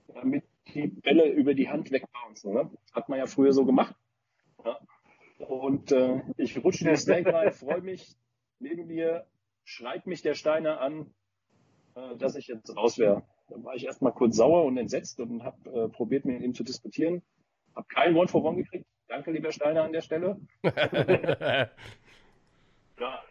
[0.07, 2.53] damit die Bälle über die Hand wegbouncen.
[2.53, 2.71] Ne?
[2.93, 3.95] Hat man ja früher so gemacht.
[4.65, 4.79] Ja.
[5.47, 8.15] Und äh, ich rutsche die Snake rein, freue mich.
[8.59, 9.25] Neben mir
[9.63, 11.13] schreit mich der Steiner an,
[11.95, 13.23] äh, dass ich jetzt raus wäre.
[13.49, 16.63] Da war ich erstmal kurz sauer und entsetzt und habe äh, probiert, mit ihm zu
[16.63, 17.21] diskutieren.
[17.75, 18.85] Habe kein One for One gekriegt.
[19.07, 20.39] Danke, lieber Steiner, an der Stelle.
[20.63, 21.69] ja,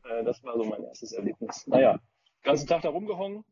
[0.05, 1.67] äh, das war so mein erstes Erlebnis.
[1.67, 1.99] Naja,
[2.43, 3.45] ganzen Tag da rumgehongen.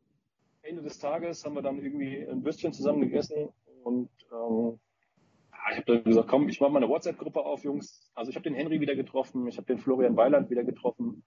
[0.61, 3.49] Ende des Tages haben wir dann irgendwie ein Würstchen zusammen gegessen
[3.83, 4.79] und ähm,
[5.71, 8.11] ich habe dann gesagt, komm, ich mache mal eine WhatsApp-Gruppe auf, Jungs.
[8.13, 11.23] Also ich habe den Henry wieder getroffen, ich habe den Florian Weiland wieder getroffen,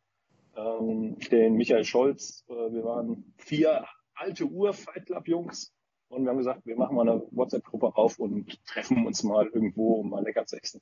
[0.56, 2.44] ähm, den Michael Scholz.
[2.48, 5.73] Äh, wir waren vier alte Uhr Fight Club Jungs
[6.14, 9.94] und wir haben gesagt, wir machen mal eine WhatsApp-Gruppe auf und treffen uns mal irgendwo,
[9.94, 10.80] um mal lecker zu essen.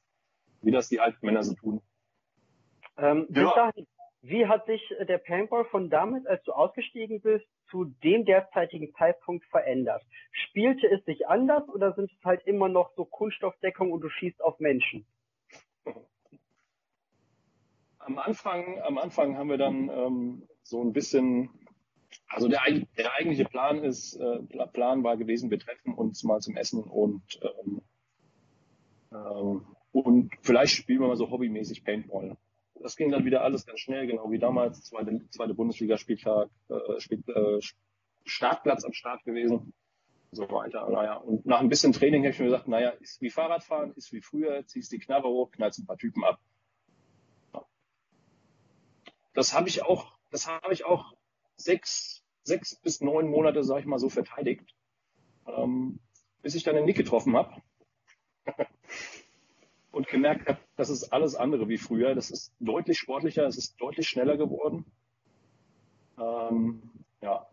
[0.60, 1.80] Wie das die alten Männer so tun.
[2.96, 3.72] Ähm, ja.
[4.24, 9.44] Wie hat sich der Paintball von damals, als du ausgestiegen bist, zu dem derzeitigen Zeitpunkt
[9.46, 10.04] verändert?
[10.30, 14.40] Spielte es sich anders oder sind es halt immer noch so Kunststoffdeckung und du schießt
[14.40, 15.04] auf Menschen?
[17.98, 21.50] Am Anfang, am Anfang haben wir dann ähm, so ein bisschen
[22.28, 22.60] also der,
[22.96, 24.38] der eigentliche Plan ist, äh,
[24.72, 27.82] Plan war gewesen, wir treffen uns mal zum Essen und ähm,
[29.12, 32.36] ähm, und vielleicht spielen wir mal so hobbymäßig Paintball.
[32.80, 37.22] Das ging dann wieder alles ganz schnell, genau wie damals, zweite, zweite Bundesligaspieltag, äh, Spiel,
[37.28, 37.60] äh,
[38.24, 39.74] Startplatz am Start gewesen
[40.32, 40.88] so weiter.
[40.88, 44.12] Naja, und nach ein bisschen Training habe ich mir gesagt, naja, ist wie Fahrradfahren, ist
[44.12, 46.40] wie früher, ziehst die Knarre hoch, knallst ein paar Typen ab.
[49.34, 51.14] Das habe ich auch, das habe ich auch
[51.64, 54.74] sechs, sechs bis neun Monate, sag ich mal, so verteidigt,
[55.46, 56.00] ähm,
[56.42, 57.62] bis ich dann den Nick getroffen habe
[59.92, 62.14] und gemerkt habe, das ist alles andere wie früher.
[62.14, 64.86] Das ist deutlich sportlicher, es ist deutlich schneller geworden.
[66.18, 66.82] Ähm,
[67.20, 67.46] ja,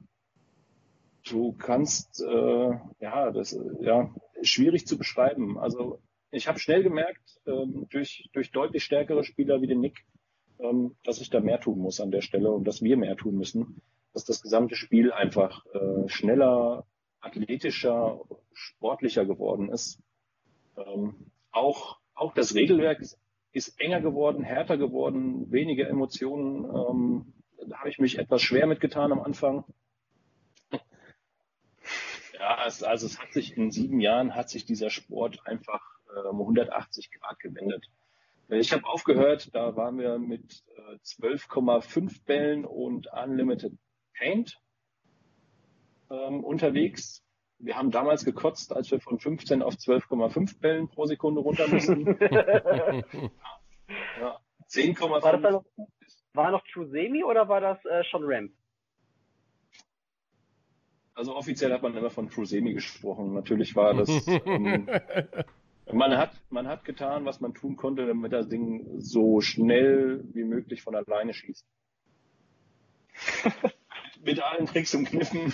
[1.30, 5.60] du kannst, äh, ja, das ja schwierig zu beschreiben.
[5.60, 6.00] Also
[6.32, 10.06] ich habe schnell gemerkt, ähm, durch, durch deutlich stärkere Spieler wie den Nick,
[10.60, 13.36] ähm, dass ich da mehr tun muss an der Stelle und dass wir mehr tun
[13.36, 13.82] müssen
[14.13, 16.86] dass das gesamte Spiel einfach äh, schneller,
[17.22, 18.22] athletischer,
[18.54, 20.02] sportlicher geworden ist.
[20.78, 23.02] Ähm, auch, auch das Regelwerk
[23.52, 26.65] ist, enger geworden, härter geworden, weniger Emotionen.
[26.65, 27.34] Ähm,
[27.67, 29.65] da habe ich mich etwas schwer mitgetan am Anfang.
[32.39, 35.82] Ja, es, also es hat sich in sieben Jahren hat sich dieser Sport einfach
[36.15, 37.89] äh, 180 Grad gewendet.
[38.48, 43.74] Ich habe aufgehört, da waren wir mit äh, 12,5 Bällen und Unlimited
[44.17, 44.60] Paint
[46.10, 47.24] ähm, unterwegs.
[47.60, 52.06] Wir haben damals gekotzt, als wir von 15 auf 12,5 Bällen pro Sekunde runter mussten.
[54.19, 55.10] ja, 10,5.
[55.22, 55.65] War, das noch,
[56.34, 58.52] war noch True Semi oder war das äh, schon Ramp?
[61.15, 63.34] Also offiziell hat man immer von True Semi gesprochen.
[63.34, 64.10] Natürlich war das.
[64.45, 64.88] ähm,
[65.91, 70.45] man hat, man hat getan, was man tun konnte, damit das Ding so schnell wie
[70.45, 71.67] möglich von alleine schießt.
[74.21, 75.53] mit allen Tricks und Kniffen.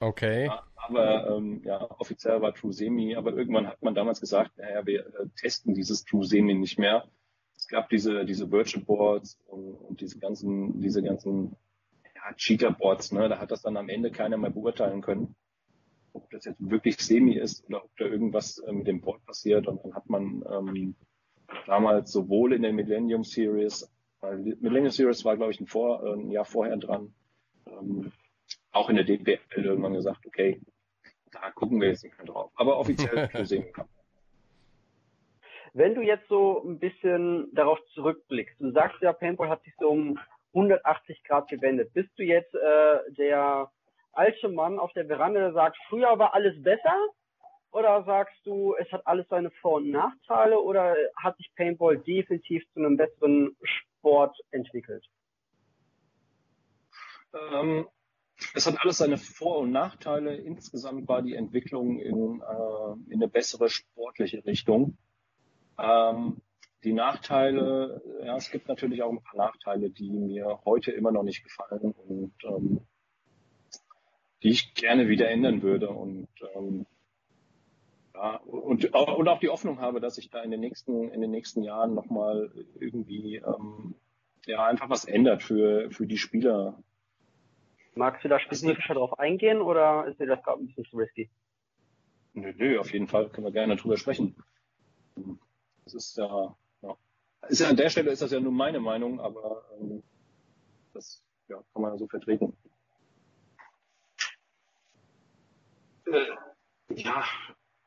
[0.00, 0.50] Okay.
[0.76, 5.06] aber ähm, ja, offiziell war True Semi, aber irgendwann hat man damals gesagt, naja, wir
[5.06, 7.08] äh, testen dieses True Semi nicht mehr.
[7.56, 11.56] Es gab diese, diese Virtual Boards und, und diese ganzen, diese ganzen
[12.14, 13.28] ja, Cheater Boards, ne?
[13.28, 15.34] Da hat das dann am Ende keiner mehr beurteilen können,
[16.12, 19.66] ob das jetzt wirklich Semi ist oder ob da irgendwas äh, mit dem Board passiert.
[19.66, 20.94] Und dann hat man ähm,
[21.66, 26.12] damals sowohl in der Millennium Series, weil Millennium Series war, glaube ich, ein, Vor, äh,
[26.12, 27.14] ein Jahr vorher dran,
[27.80, 28.12] ähm,
[28.72, 30.60] auch in der DPL irgendwann gesagt, okay,
[31.32, 32.50] da gucken wir jetzt nicht mehr drauf.
[32.56, 33.72] Aber offiziell für Singen
[35.72, 39.88] Wenn du jetzt so ein bisschen darauf zurückblickst, du sagst ja, Paintball hat sich so
[39.88, 40.18] um
[40.54, 41.92] 180 Grad gewendet.
[41.94, 43.70] Bist du jetzt äh, der
[44.12, 46.96] alte Mann auf der Veranda, der sagt, früher war alles besser?
[47.72, 50.60] Oder sagst du, es hat alles seine Vor- und Nachteile?
[50.60, 55.04] Oder hat sich Paintball definitiv zu einem besseren Sport entwickelt?
[57.34, 57.86] Ähm,
[58.54, 60.34] es hat alles seine Vor- und Nachteile.
[60.36, 64.96] Insgesamt war die Entwicklung in, äh, in eine bessere sportliche Richtung.
[65.78, 66.40] Ähm,
[66.84, 71.22] die Nachteile, ja, es gibt natürlich auch ein paar Nachteile, die mir heute immer noch
[71.22, 72.80] nicht gefallen und ähm,
[74.42, 75.88] die ich gerne wieder ändern würde.
[75.88, 76.86] Und ähm,
[78.14, 81.30] ja, und, und auch die Hoffnung habe, dass sich da in den nächsten, in den
[81.30, 83.94] nächsten Jahren nochmal irgendwie ähm,
[84.46, 86.82] ja, einfach was ändert für, für die Spieler.
[87.94, 91.30] Magst du da spezifischer drauf eingehen oder ist dir das gerade ein bisschen zu risky?
[92.32, 94.34] Nö, nö, auf jeden Fall können wir gerne drüber sprechen.
[95.84, 96.96] Das ist ja, ja.
[97.48, 100.02] Ist ja an der Stelle ist das ja nur meine Meinung, aber ähm,
[100.92, 102.56] das ja, kann man ja so vertreten.
[106.06, 107.24] Äh, ja,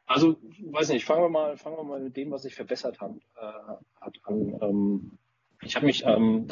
[0.05, 3.11] also weiß nicht, fangen wir mal, fangen wir mal mit dem, was sich verbessert hat,
[3.35, 4.57] äh, hat an.
[4.61, 5.17] Ähm,
[5.61, 6.47] ich habe mich ähm,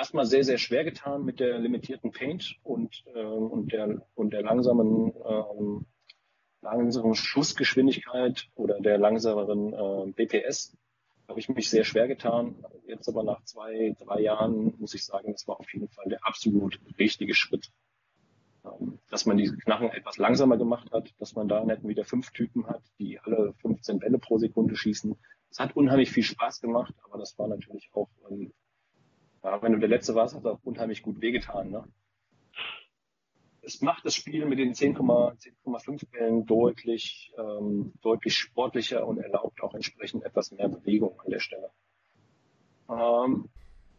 [0.00, 4.42] erstmal sehr, sehr schwer getan mit der limitierten Paint und, äh, und, der, und der
[4.42, 5.86] langsamen, ähm,
[6.62, 10.74] langsamen Schussgeschwindigkeit oder der langsameren äh, BPS.
[11.28, 12.64] Habe ich mich sehr schwer getan.
[12.86, 16.26] Jetzt aber nach zwei, drei Jahren muss ich sagen, das war auf jeden Fall der
[16.26, 17.70] absolut richtige Schritt.
[18.64, 22.30] Ähm, dass man diese Knarren etwas langsamer gemacht hat, dass man da nicht wieder fünf
[22.30, 25.14] Typen hat, die alle 15 Bälle pro Sekunde schießen.
[25.50, 28.52] Es hat unheimlich viel Spaß gemacht, aber das war natürlich auch ähm,
[29.42, 31.70] ja, wenn du der Letzte warst, hat es auch unheimlich gut wehgetan.
[31.70, 31.84] Ne?
[33.62, 39.74] Es macht das Spiel mit den 10,5 Bällen deutlich, ähm, deutlich sportlicher und erlaubt auch
[39.74, 41.70] entsprechend etwas mehr Bewegung an der Stelle.
[42.88, 43.48] Ähm,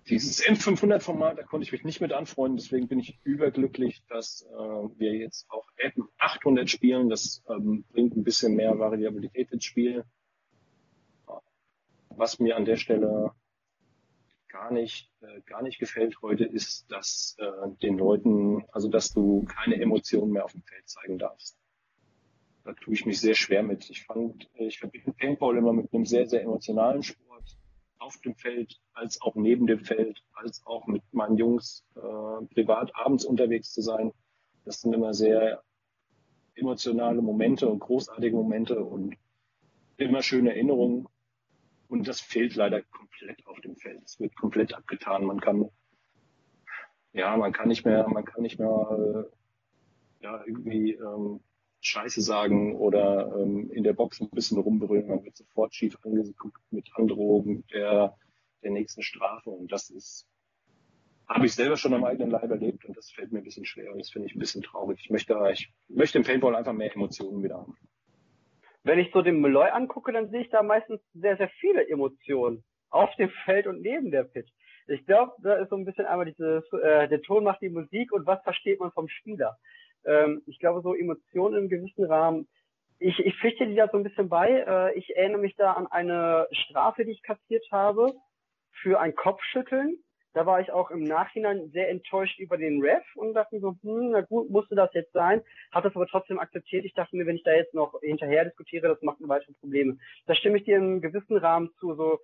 [0.09, 4.55] dieses M500-Format, da konnte ich mich nicht mit anfreunden, deswegen bin ich überglücklich, dass äh,
[4.55, 7.09] wir jetzt auch M800 spielen.
[7.09, 10.03] Das ähm, bringt ein bisschen mehr Variabilität ins Spiel.
[12.09, 13.31] Was mir an der Stelle
[14.51, 19.43] gar nicht, äh, gar nicht gefällt heute, ist, dass äh, den Leuten, also dass du
[19.43, 21.57] keine Emotionen mehr auf dem Feld zeigen darfst.
[22.63, 23.89] Da tue ich mich sehr schwer mit.
[23.89, 27.57] Ich fand, ich verbinde Paintball immer mit einem sehr, sehr emotionalen Sport
[27.97, 32.95] auf dem Feld, als auch neben dem Feld, als auch mit meinen Jungs äh, privat
[32.95, 34.11] abends unterwegs zu sein.
[34.65, 35.63] Das sind immer sehr
[36.55, 39.15] emotionale Momente und großartige Momente und
[39.97, 41.07] immer schöne Erinnerungen.
[41.91, 44.01] Und das fehlt leider komplett auf dem Feld.
[44.05, 45.25] Es wird komplett abgetan.
[45.25, 45.69] Man kann,
[47.11, 49.27] ja, man kann nicht mehr, man kann nicht mehr,
[50.21, 51.41] äh, ja, irgendwie ähm,
[51.81, 55.09] Scheiße sagen oder ähm, in der Box ein bisschen rumbrüllen.
[55.09, 58.17] Man wird sofort schief angeguckt mit Androhung der,
[58.63, 59.49] der nächsten Strafe.
[59.49, 60.29] Und das ist,
[61.27, 63.91] habe ich selber schon am eigenen Leib erlebt und das fällt mir ein bisschen schwer
[63.91, 65.01] und das finde ich ein bisschen traurig.
[65.03, 67.75] Ich möchte, ich möchte im Paintball einfach mehr Emotionen wieder haben
[68.83, 72.63] wenn ich so den Malloy angucke, dann sehe ich da meistens sehr, sehr viele Emotionen
[72.89, 74.49] auf dem Feld und neben der Pitch.
[74.87, 78.11] Ich glaube, da ist so ein bisschen einmal dieses, äh, der Ton macht die Musik
[78.11, 79.57] und was versteht man vom Spieler.
[80.05, 82.47] Ähm, ich glaube, so Emotionen im gewissen Rahmen,
[82.99, 84.49] ich, ich pflichte dir da so ein bisschen bei.
[84.49, 88.13] Äh, ich erinnere mich da an eine Strafe, die ich kassiert habe
[88.81, 89.97] für ein Kopfschütteln
[90.33, 93.75] da war ich auch im Nachhinein sehr enttäuscht über den Ref und dachte mir so,
[93.81, 95.41] hm, na gut, musste das jetzt sein.
[95.71, 96.85] Hat das aber trotzdem akzeptiert.
[96.85, 99.97] Ich dachte mir, wenn ich da jetzt noch hinterher diskutiere, das macht mir weitere Probleme.
[100.27, 101.95] Da stimme ich dir im gewissen Rahmen zu.
[101.95, 102.19] So,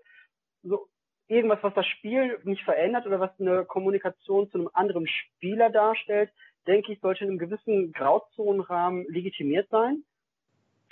[0.63, 0.88] so
[1.28, 6.32] irgendwas, was das Spiel nicht verändert oder was eine Kommunikation zu einem anderen Spieler darstellt,
[6.65, 10.04] denke ich, sollte in einem gewissen Grauzonenrahmen legitimiert sein.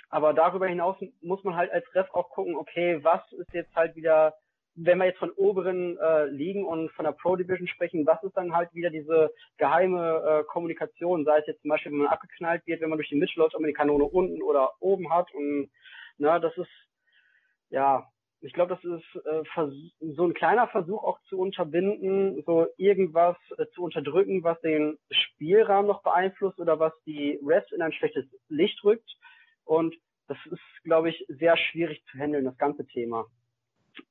[0.10, 3.96] Aber darüber hinaus muss man halt als Ref auch gucken, okay, was ist jetzt halt
[3.96, 4.34] wieder
[4.76, 8.36] wenn wir jetzt von oberen äh, Ligen und von der Pro Division sprechen, was ist
[8.36, 12.66] dann halt wieder diese geheime äh, Kommunikation, sei es jetzt zum Beispiel, wenn man abgeknallt
[12.68, 15.34] wird, wenn man durch die Mitte läuft, ob man die Kanone unten oder oben hat
[15.34, 15.70] und
[16.18, 16.70] na, das ist
[17.70, 18.08] ja,
[18.42, 19.44] ich glaube, das ist äh,
[20.16, 25.88] so ein kleiner Versuch auch zu unterbinden, so irgendwas äh, zu unterdrücken, was den Spielrahmen
[25.88, 29.10] noch beeinflusst oder was die Refs in ein schlechtes Licht rückt.
[29.64, 29.96] Und
[30.28, 33.26] das ist, glaube ich, sehr schwierig zu handeln, das ganze Thema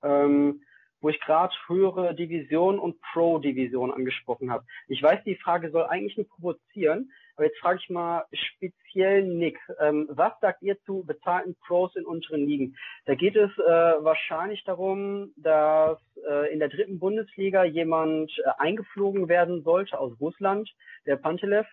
[0.03, 0.63] ähm,
[1.05, 4.65] wo ich gerade höhere Division und Pro-Division angesprochen habe.
[4.89, 9.59] Ich weiß, die Frage soll eigentlich nur provozieren, aber jetzt frage ich mal speziell Nick,
[9.81, 12.77] ähm, was sagt ihr zu bezahlten Pros in unteren Ligen?
[13.05, 19.29] Da geht es äh, wahrscheinlich darum, dass äh, in der dritten Bundesliga jemand äh, eingeflogen
[19.29, 20.71] werden sollte aus Russland,
[21.07, 21.67] der Pantelev,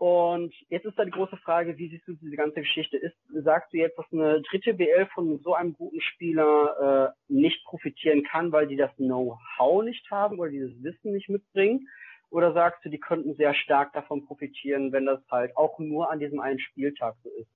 [0.00, 2.96] Und jetzt ist da die große Frage, wie siehst du diese ganze Geschichte?
[2.96, 7.62] Ist, sagst du jetzt, dass eine dritte BL von so einem guten Spieler äh, nicht
[7.66, 11.86] profitieren kann, weil die das Know-how nicht haben oder dieses Wissen nicht mitbringen?
[12.30, 16.18] Oder sagst du, die könnten sehr stark davon profitieren, wenn das halt auch nur an
[16.18, 17.50] diesem einen Spieltag so ist?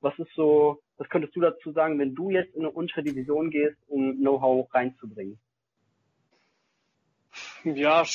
[0.00, 3.50] Was ist so, was könntest du dazu sagen, wenn du jetzt in eine untere Division
[3.50, 5.38] gehst, um Know-how reinzubringen?
[7.64, 8.06] Ja,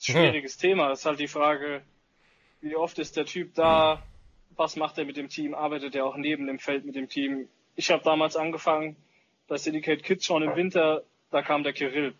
[0.00, 0.60] schwieriges hm.
[0.60, 0.88] Thema.
[0.88, 1.82] Das ist halt die Frage,
[2.62, 4.02] wie oft ist der Typ da?
[4.56, 5.54] Was macht er mit dem Team?
[5.54, 7.48] Arbeitet er auch neben dem Feld mit dem Team?
[7.74, 8.96] Ich habe damals angefangen
[9.48, 12.14] bei Syndicate Kids schon im Winter, da kam der Kirill.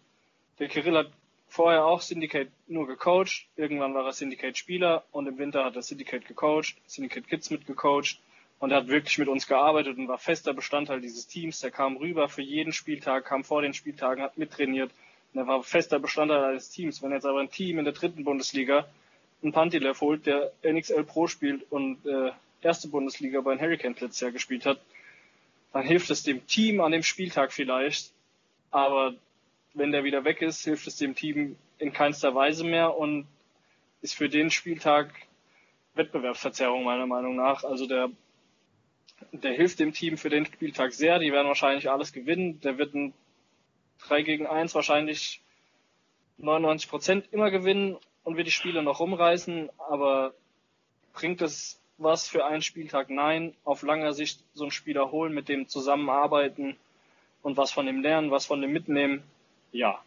[0.58, 1.12] Der Kirill hat
[1.48, 3.46] vorher auch Syndicate nur gecoacht.
[3.56, 8.18] Irgendwann war er Syndicate Spieler und im Winter hat er Syndicate gecoacht, Syndicate Kids mitgecoacht
[8.58, 11.60] und er hat wirklich mit uns gearbeitet und war fester Bestandteil dieses Teams.
[11.60, 14.90] Der kam rüber für jeden Spieltag, kam vor den Spieltagen, hat mittrainiert
[15.32, 17.00] und er war fester Bestandteil eines Teams.
[17.02, 18.88] Wenn jetzt aber ein Team in der dritten Bundesliga
[19.42, 22.30] einen Pantilev holt, der NXL Pro spielt und äh,
[22.62, 24.80] erste Bundesliga bei den Hurricanes letztes Jahr gespielt hat,
[25.72, 28.12] dann hilft es dem Team an dem Spieltag vielleicht,
[28.70, 29.14] aber
[29.74, 33.26] wenn der wieder weg ist, hilft es dem Team in keinster Weise mehr und
[34.02, 35.12] ist für den Spieltag
[35.94, 37.64] Wettbewerbsverzerrung meiner Meinung nach.
[37.64, 38.10] Also der,
[39.32, 41.18] der hilft dem Team für den Spieltag sehr.
[41.18, 42.60] Die werden wahrscheinlich alles gewinnen.
[42.60, 43.14] Der wird ein
[44.00, 45.40] 3 gegen 1 wahrscheinlich
[46.38, 50.34] 99 Prozent immer gewinnen und wird die Spiele noch rumreißen, aber
[51.12, 53.10] bringt es was für einen Spieltag?
[53.10, 53.54] Nein.
[53.64, 56.76] Auf langer Sicht so ein Spieler holen, mit dem zusammenarbeiten
[57.42, 59.22] und was von dem lernen, was von dem mitnehmen,
[59.72, 60.00] ja.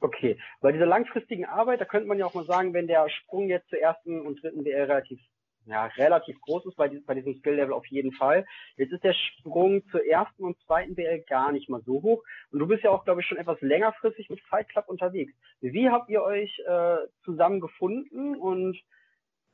[0.00, 3.48] Okay, bei dieser langfristigen Arbeit, da könnte man ja auch mal sagen, wenn der Sprung
[3.48, 5.20] jetzt zur ersten und dritten WL relativ
[5.66, 8.44] ja, relativ groß ist bei, diesem, bei diesem Skill-Level auf jeden Fall.
[8.76, 12.22] Jetzt ist der Sprung zur ersten und zweiten BL gar nicht mal so hoch.
[12.50, 15.32] Und du bist ja auch, glaube ich, schon etwas längerfristig mit Fight Club unterwegs.
[15.60, 18.76] Wie habt ihr euch äh, zusammen gefunden und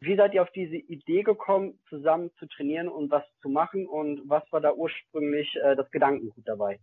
[0.00, 3.86] wie seid ihr auf diese Idee gekommen, zusammen zu trainieren und was zu machen?
[3.86, 6.78] Und was war da ursprünglich äh, das Gedankengut dabei?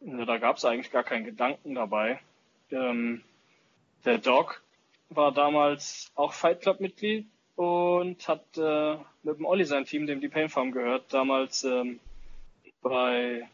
[0.00, 2.20] Ja, da gab es eigentlich gar keinen Gedanken dabei.
[2.70, 3.22] Ähm,
[4.04, 4.62] der Doc
[5.08, 7.26] war damals auch Fight Club Mitglied
[7.56, 12.00] und hat äh, mit dem Olli sein Team, dem die Pain Farm gehört, damals ähm,
[12.82, 13.48] bei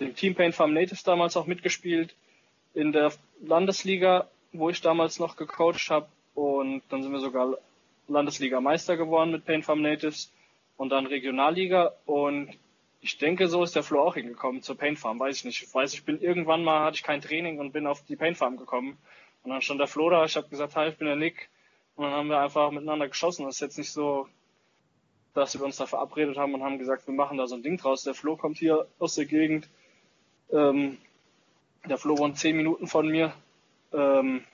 [0.00, 2.14] dem Team Pain Farm Natives damals auch mitgespielt
[2.74, 7.56] in der Landesliga, wo ich damals noch gecoacht habe und dann sind wir sogar
[8.08, 10.32] Landesliga Meister geworden mit Pain Farm Natives
[10.76, 11.92] und dann Regionalliga.
[12.04, 12.50] Und
[13.00, 15.62] ich denke, so ist der Flo auch hingekommen zur Pain Farm, weiß ich nicht.
[15.62, 18.34] Ich weiß, ich bin irgendwann mal, hatte ich kein Training und bin auf die Pain
[18.34, 18.98] Farm gekommen.
[19.42, 21.48] Und dann stand der Flo da, ich habe gesagt, hi, ich bin der Nick,
[21.96, 23.44] und dann haben wir einfach miteinander geschossen.
[23.44, 24.28] Das ist jetzt nicht so,
[25.34, 27.76] dass wir uns da verabredet haben und haben gesagt, wir machen da so ein Ding
[27.76, 28.02] draus.
[28.02, 29.68] Der Flo kommt hier aus der Gegend.
[30.50, 30.98] Ähm,
[31.88, 33.32] der Flo wohnt zehn Minuten von mir.
[33.92, 34.44] Ähm,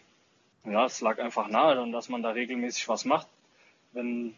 [0.64, 3.28] ja, es lag einfach nahe, dann, dass man da regelmäßig was macht.
[3.93, 4.34] Wenn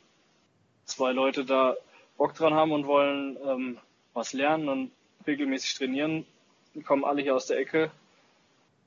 [0.85, 1.77] zwei Leute da
[2.17, 3.79] Bock dran haben und wollen ähm,
[4.15, 4.93] was lernen und
[5.27, 6.27] regelmäßig trainieren,
[6.75, 7.91] die kommen alle hier aus der Ecke,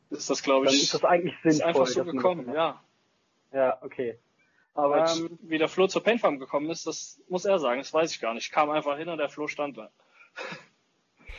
[0.09, 2.81] ist das, glaube ich, dann ist das eigentlich sinnvoll, ist einfach so gekommen, ja.
[3.55, 4.19] Ja, okay.
[4.73, 8.11] Aber ähm, wie der Flo zur Paintfarm gekommen ist, das muss er sagen, das weiß
[8.11, 8.47] ich gar nicht.
[8.47, 9.89] Ich kam einfach hin und der Flo stand da.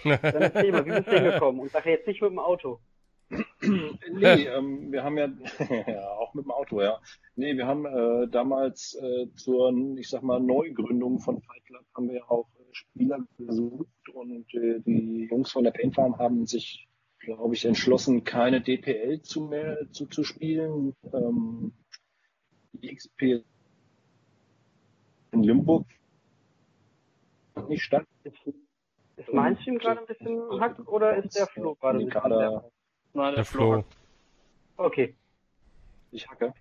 [0.02, 1.60] Dann erzähl mal, wie bist du hingekommen?
[1.60, 2.80] Und sag jetzt nicht mit dem Auto.
[3.28, 5.26] nee, ähm, wir haben ja,
[5.86, 6.98] ja, auch mit dem Auto, ja.
[7.34, 12.08] Nee, wir haben äh, damals äh, zur, ich sag mal, Neugründung von Fight Club haben
[12.08, 16.88] wir auch äh, Spieler gesucht und äh, die Jungs von der Paint Farm haben sich,
[17.18, 20.94] glaube ich, entschlossen, keine DPL zu mehr zu, zu spielen.
[21.12, 21.72] Ähm,
[22.80, 23.44] XP
[25.32, 25.86] in Limburg
[27.68, 28.06] nicht stand.
[28.24, 32.30] Ist mein Stream gerade ein bisschen hack oder ist der Flo gerade ein bisschen
[33.14, 33.84] Nein, der, der Flo.
[34.76, 35.14] Okay.
[36.12, 36.52] Ich hacke.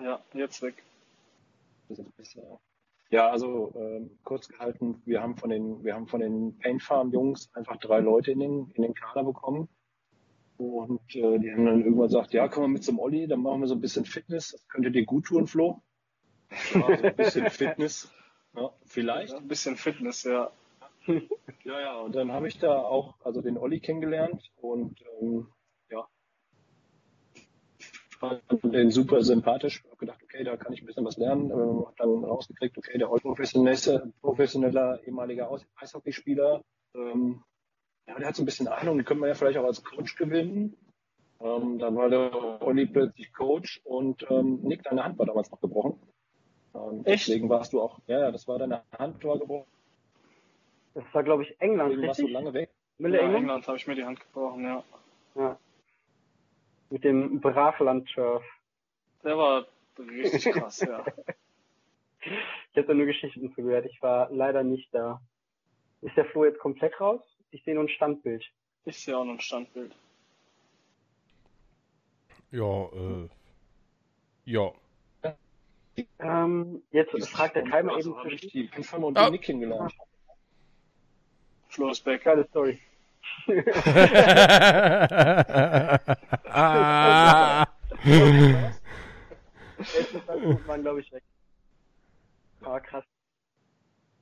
[0.00, 0.82] Ja, jetzt weg.
[1.88, 2.60] Das ist besser.
[3.10, 7.10] Ja, also ähm, kurz gehalten, wir haben von den, wir haben von den Paint Farm
[7.10, 9.68] Jungs einfach drei Leute in den, in den Kader bekommen.
[10.60, 13.60] Und äh, die haben dann irgendwann gesagt, ja, komm mal mit zum Olli, dann machen
[13.62, 14.50] wir so ein bisschen Fitness.
[14.50, 15.80] Das könnte dir gut tun, Flo.
[16.74, 18.12] Ja, so ein bisschen Fitness.
[18.54, 19.32] Ja, vielleicht.
[19.32, 20.52] Ja, ein bisschen Fitness, ja.
[21.06, 25.46] ja, ja, und dann habe ich da auch also den Olli kennengelernt und ähm,
[25.90, 26.06] ja,
[28.18, 29.82] fand den super sympathisch.
[29.84, 31.50] Habe gedacht, okay, da kann ich ein bisschen was lernen.
[31.50, 36.62] Ähm, habe dann rausgekriegt, okay, der Olli professioneller, professioneller ehemaliger Eishockeyspieler.
[36.94, 37.42] Ähm,
[38.10, 40.16] ja, der hat so ein bisschen Ahnung, den können wir ja vielleicht auch als Coach
[40.16, 40.76] gewinnen.
[41.40, 45.60] Ähm, dann war der Olli plötzlich Coach und ähm, Nick, deine Hand war damals noch
[45.60, 45.98] gebrochen.
[46.74, 47.28] Ähm, Echt?
[47.28, 49.70] Deswegen warst du auch, ja, das war deine Hand war gebrochen.
[50.94, 52.08] Das war, glaube ich, England, deswegen richtig?
[52.08, 52.70] warst du lange weg.
[52.98, 54.84] Mille ja, England, England habe ich mir die Hand gebrochen, ja.
[55.36, 55.58] Ja.
[56.90, 58.44] Mit dem Brachland-Turf.
[59.22, 59.66] Der war
[59.98, 61.04] Richtig krass, ja.
[62.72, 63.86] Ich habe da nur Geschichten zu gehört.
[63.86, 65.22] Ich war leider nicht da.
[66.02, 67.22] Ist der Flo jetzt komplett raus?
[67.50, 68.44] Ich sehe nur ein Standbild.
[68.84, 69.94] Ich sehe auch noch ein Standbild.
[72.50, 73.28] Ja, äh.
[74.44, 74.72] Ja.
[76.18, 79.24] Ähm, jetzt fragt der Keimer eben habe ich die Pinfirma und Ah.
[79.26, 79.94] den Nick kennengelernt.
[81.68, 82.24] Flo ist back.
[82.24, 82.80] Geile Story.
[86.48, 87.66] ah.
[89.78, 91.22] Letztes Mal waren, glaube ich, weg.
[92.62, 93.04] Ah, krass.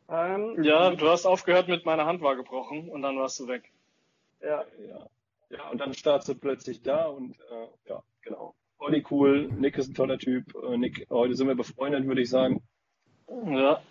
[0.08, 3.70] Ähm, Ja, du hast aufgehört mit meiner Hand war gebrochen und dann warst du weg.
[4.40, 4.64] ja.
[4.88, 5.06] Ja.
[5.50, 8.54] ja, und dann startest du plötzlich da und äh, ja, genau.
[8.78, 10.54] Olli cool, Nick ist ein toller Typ.
[10.54, 12.62] Äh, Nick, heute sind wir befreundet, würde ich sagen.
[13.46, 13.82] Ja.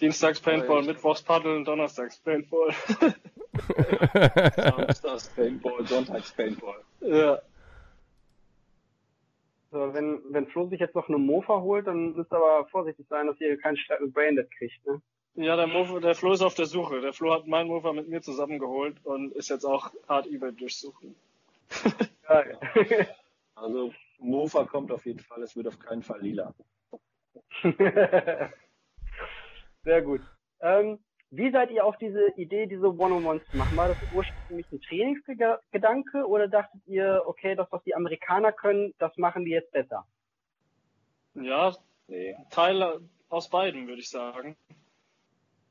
[0.00, 2.74] Dienstags Paintball, Mittwochs Paddeln, Donnerstags Paintball.
[4.56, 6.80] Samstags Paintball, Sonntags Paintball.
[7.00, 7.40] ja.
[9.70, 13.06] So, wenn, wenn Flo sich jetzt noch eine Mofa holt, dann müsst ihr aber vorsichtig
[13.08, 15.00] sein, dass ihr keinen Streit mit Braindead kriegt, ne?
[15.36, 17.00] Ja, der, Mofa, der Flo ist auf der Suche.
[17.00, 21.14] Der Flo hat meinen Mofa mit mir zusammengeholt und ist jetzt auch hart eBay durchsuchen.
[22.28, 22.58] Geil.
[23.54, 26.54] Also Mofa kommt auf jeden Fall, es wird auf keinen Fall lila.
[29.84, 30.20] Sehr gut.
[30.60, 30.98] Ähm,
[31.30, 33.76] wie seid ihr auf diese Idee, diese One-on-Ones zu machen?
[33.76, 39.16] War das ursprünglich ein Trainingsgedanke oder dachtet ihr, okay, das, was die Amerikaner können, das
[39.16, 40.06] machen die jetzt besser?
[41.34, 41.74] Ja,
[42.06, 42.36] Nee.
[42.50, 44.56] Teile aus beiden, würde ich sagen.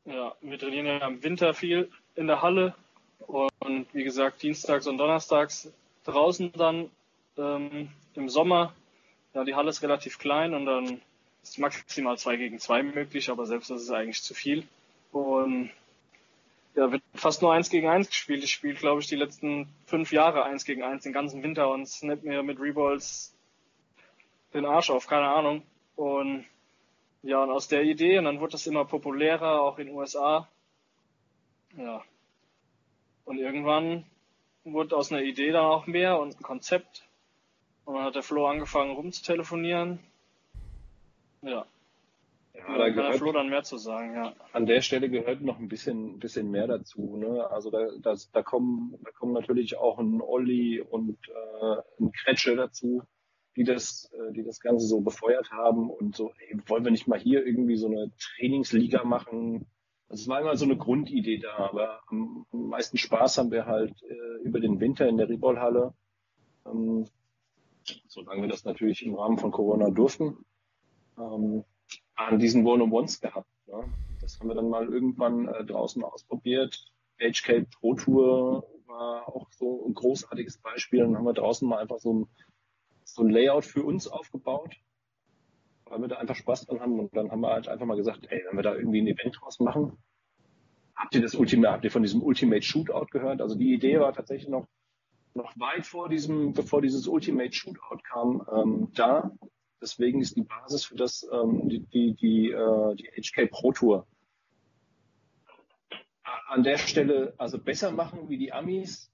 [0.06, 2.76] Ja, wir trainieren ja im Winter viel in der Halle
[3.28, 5.72] und wie gesagt, dienstags und donnerstags
[6.04, 6.89] draußen dann
[7.38, 8.74] ähm, im Sommer.
[9.34, 11.01] Ja, die Halle ist relativ klein und dann
[11.41, 14.68] ist maximal zwei gegen zwei möglich, aber selbst das ist eigentlich zu viel.
[15.12, 15.72] Und
[16.76, 18.43] ja, wird fast nur eins gegen eins gespielt.
[18.43, 21.88] Ich spiele, glaube ich, die letzten fünf Jahre eins gegen eins den ganzen Winter und
[21.88, 23.34] snap mir mit Reballs
[24.54, 25.64] den Arsch auf, keine Ahnung.
[25.95, 26.45] Und
[27.24, 30.49] ja, und aus der Idee, und dann wurde das immer populärer, auch in den USA.
[31.78, 32.03] Ja.
[33.26, 34.05] Und irgendwann
[34.65, 37.07] wurde aus einer Idee dann auch mehr und ein Konzept.
[37.86, 39.99] Und dann hat der Flo angefangen rumzutelefonieren.
[41.41, 41.65] Ja.
[42.53, 44.34] Ja, da gehört, Flo dann mehr zu sagen, ja.
[44.51, 47.17] an der Stelle gehört noch ein bisschen, bisschen mehr dazu.
[47.17, 47.49] Ne?
[47.49, 52.55] Also da, das, da, kommen, da kommen natürlich auch ein Olli und äh, ein Kretsche
[52.55, 53.03] dazu,
[53.56, 57.08] die das, äh, die das Ganze so befeuert haben und so, ey, wollen wir nicht
[57.08, 59.68] mal hier irgendwie so eine Trainingsliga machen?
[60.10, 63.93] Also es war immer so eine Grundidee da, aber am, meisten Spaß haben wir halt
[64.04, 65.93] äh, über den Winter in der Riballhalle,
[66.66, 67.06] ähm,
[68.08, 70.38] solange wir das natürlich im Rahmen von Corona durften.
[71.18, 71.64] Ähm,
[72.16, 73.49] an diesen One-on-Ones gehabt.
[73.68, 73.84] Ne?
[74.22, 76.91] Das haben wir dann mal irgendwann äh, draußen ausprobiert.
[77.20, 80.99] HK Pro Tour war auch so ein großartiges Beispiel.
[80.99, 82.28] Dann haben wir draußen mal einfach so ein,
[83.14, 84.76] so ein Layout für uns aufgebaut,
[85.86, 86.99] weil wir da einfach Spaß dran haben.
[86.99, 89.38] Und dann haben wir halt einfach mal gesagt, ey, wenn wir da irgendwie ein Event
[89.39, 89.97] draus machen,
[90.95, 93.39] habt ihr das Ultimate, habt ihr von diesem Ultimate Shootout gehört?
[93.39, 94.68] Also die Idee war tatsächlich noch,
[95.36, 99.32] noch weit vor diesem, bevor dieses Ultimate Shootout kam, ähm, da.
[99.80, 104.07] Deswegen ist die Basis für das ähm, die, die, die, äh, die HK Pro Tour.
[106.47, 109.12] An der Stelle also besser machen wie die Amis,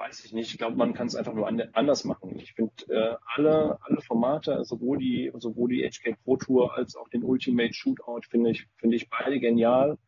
[0.00, 0.50] weiß ich nicht.
[0.50, 2.34] Ich glaube, man kann es einfach nur an, anders machen.
[2.38, 7.08] Ich finde äh, alle, alle Formate, sowohl die, sowohl die HK Pro Tour als auch
[7.10, 9.98] den Ultimate Shootout, finde ich, finde ich beide genial.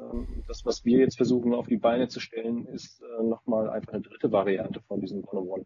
[0.00, 3.92] Ähm, das, was wir jetzt versuchen auf die Beine zu stellen, ist äh, nochmal einfach
[3.92, 5.64] eine dritte Variante von diesem One-on-One.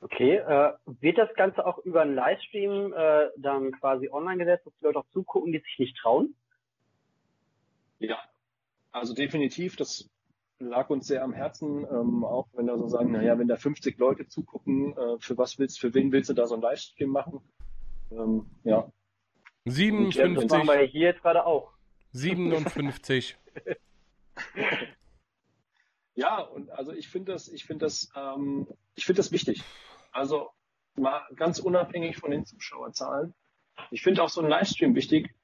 [0.00, 4.74] Okay, äh, wird das Ganze auch über einen Livestream äh, dann quasi online gesetzt, dass
[4.80, 6.34] die Leute auch zugucken, die sich nicht trauen?
[8.00, 8.18] Ja,
[8.90, 10.08] also definitiv, das
[10.60, 13.98] lag uns sehr am Herzen, ähm, auch wenn da so sagen, naja, wenn da 50
[13.98, 17.40] Leute zugucken, äh, für was willst, für wen willst du da so einen Livestream machen?
[18.10, 18.90] Ähm, ja,
[19.64, 21.72] Das 57, machen wir hier jetzt gerade auch.
[22.12, 23.36] 57.
[26.14, 29.62] ja, und also ich finde das, ich finde das, ähm, ich finde das wichtig.
[30.10, 30.50] Also
[30.96, 33.34] mal ganz unabhängig von den Zuschauerzahlen.
[33.90, 35.34] Ich finde auch so ein Livestream wichtig.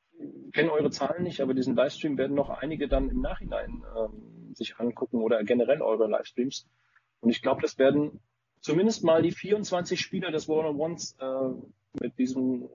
[0.46, 4.43] Ich kenne eure Zahlen nicht, aber diesen Livestream werden noch einige dann im Nachhinein ähm,
[4.57, 6.66] sich angucken oder generell eure Livestreams.
[7.20, 8.20] Und ich glaube, das werden
[8.61, 12.68] zumindest mal die 24 Spieler des One-on-Ones äh, mit diesem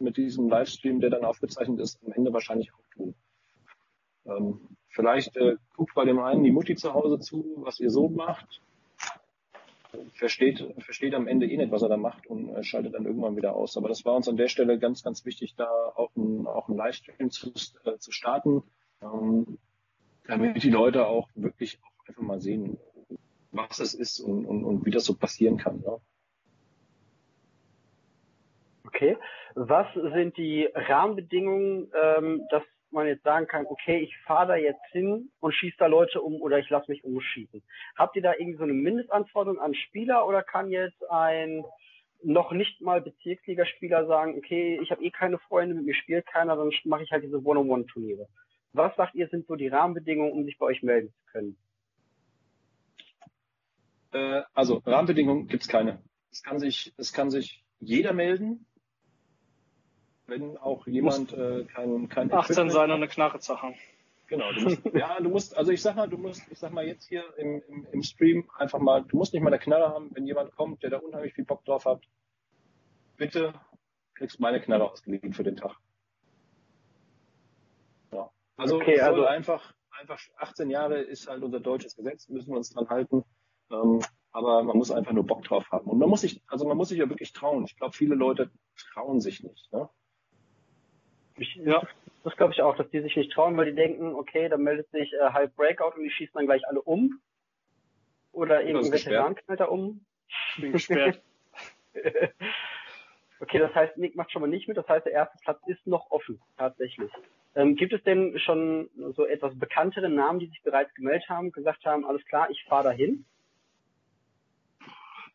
[0.00, 3.14] mit diesem Livestream, der dann aufgezeichnet ist, am Ende wahrscheinlich auch tun.
[4.26, 8.08] Ähm, vielleicht äh, guckt bei dem einen die Mutti zu Hause zu, was ihr so
[8.08, 8.62] macht,
[10.14, 13.36] versteht, versteht am Ende eh nicht, was er da macht und äh, schaltet dann irgendwann
[13.36, 13.76] wieder aus.
[13.76, 16.76] Aber das war uns an der Stelle ganz, ganz wichtig, da auch ein, auch ein
[16.76, 17.52] Livestream zu,
[17.84, 18.62] äh, zu starten,
[19.02, 19.58] ähm,
[20.28, 22.78] damit die Leute auch wirklich auch einfach mal sehen,
[23.50, 25.80] was es ist und, und, und wie das so passieren kann.
[25.80, 25.98] Ne?
[28.86, 29.16] Okay.
[29.54, 34.84] Was sind die Rahmenbedingungen, ähm, dass man jetzt sagen kann, okay, ich fahre da jetzt
[34.92, 37.62] hin und schieße da Leute um oder ich lasse mich umschießen?
[37.96, 41.64] Habt ihr da irgendwie so eine Mindestanforderung an Spieler oder kann jetzt ein
[42.22, 46.56] noch nicht mal Bezirksligaspieler sagen, okay, ich habe eh keine Freunde, mit mir spielt keiner,
[46.56, 48.26] dann mache ich halt diese One-on-One-Turniere.
[48.78, 51.56] Was sagt ihr, sind so die Rahmenbedingungen, um sich bei euch melden zu können?
[54.12, 56.00] Äh, also Rahmenbedingungen gibt's keine.
[56.30, 58.66] Es kann sich, es kann sich jeder melden,
[60.26, 63.74] wenn auch jemand äh, kein, kein 18 sein und eine Knarre zu haben.
[64.28, 66.86] Genau, du musst, ja, du musst, also ich sag mal, du musst, ich sag mal
[66.86, 70.10] jetzt hier im, im, im Stream einfach mal, du musst nicht mal eine Knarre haben,
[70.14, 72.02] wenn jemand kommt, der da unheimlich viel Bock drauf hat.
[73.16, 73.54] Bitte
[74.14, 75.76] kriegst meine Knarre ausgeliehen für den Tag.
[78.58, 82.70] Also, okay, also einfach, einfach 18 Jahre ist halt unser deutsches Gesetz, müssen wir uns
[82.70, 83.24] dran halten.
[83.70, 84.00] Ähm,
[84.32, 85.88] aber man muss einfach nur Bock drauf haben.
[85.88, 87.64] Und man muss sich, also man muss sich ja wirklich trauen.
[87.64, 88.50] Ich glaube, viele Leute
[88.92, 89.72] trauen sich nicht.
[89.72, 89.88] Ne?
[91.36, 91.86] Ich, ja,
[92.24, 94.90] das glaube ich auch, dass die sich nicht trauen, weil die denken, okay, da meldet
[94.90, 97.20] sich äh, halb Breakout und die schießen dann gleich alle um.
[98.32, 100.04] Oder irgendein Veteran knallt da um.
[100.56, 101.22] Ich bin gesperrt.
[103.40, 105.86] okay, das heißt, Nick macht schon mal nicht mit, das heißt, der erste Platz ist
[105.86, 107.10] noch offen, tatsächlich.
[107.54, 111.84] Ähm, gibt es denn schon so etwas bekanntere Namen, die sich bereits gemeldet haben, gesagt
[111.84, 113.24] haben, alles klar, ich fahre dahin?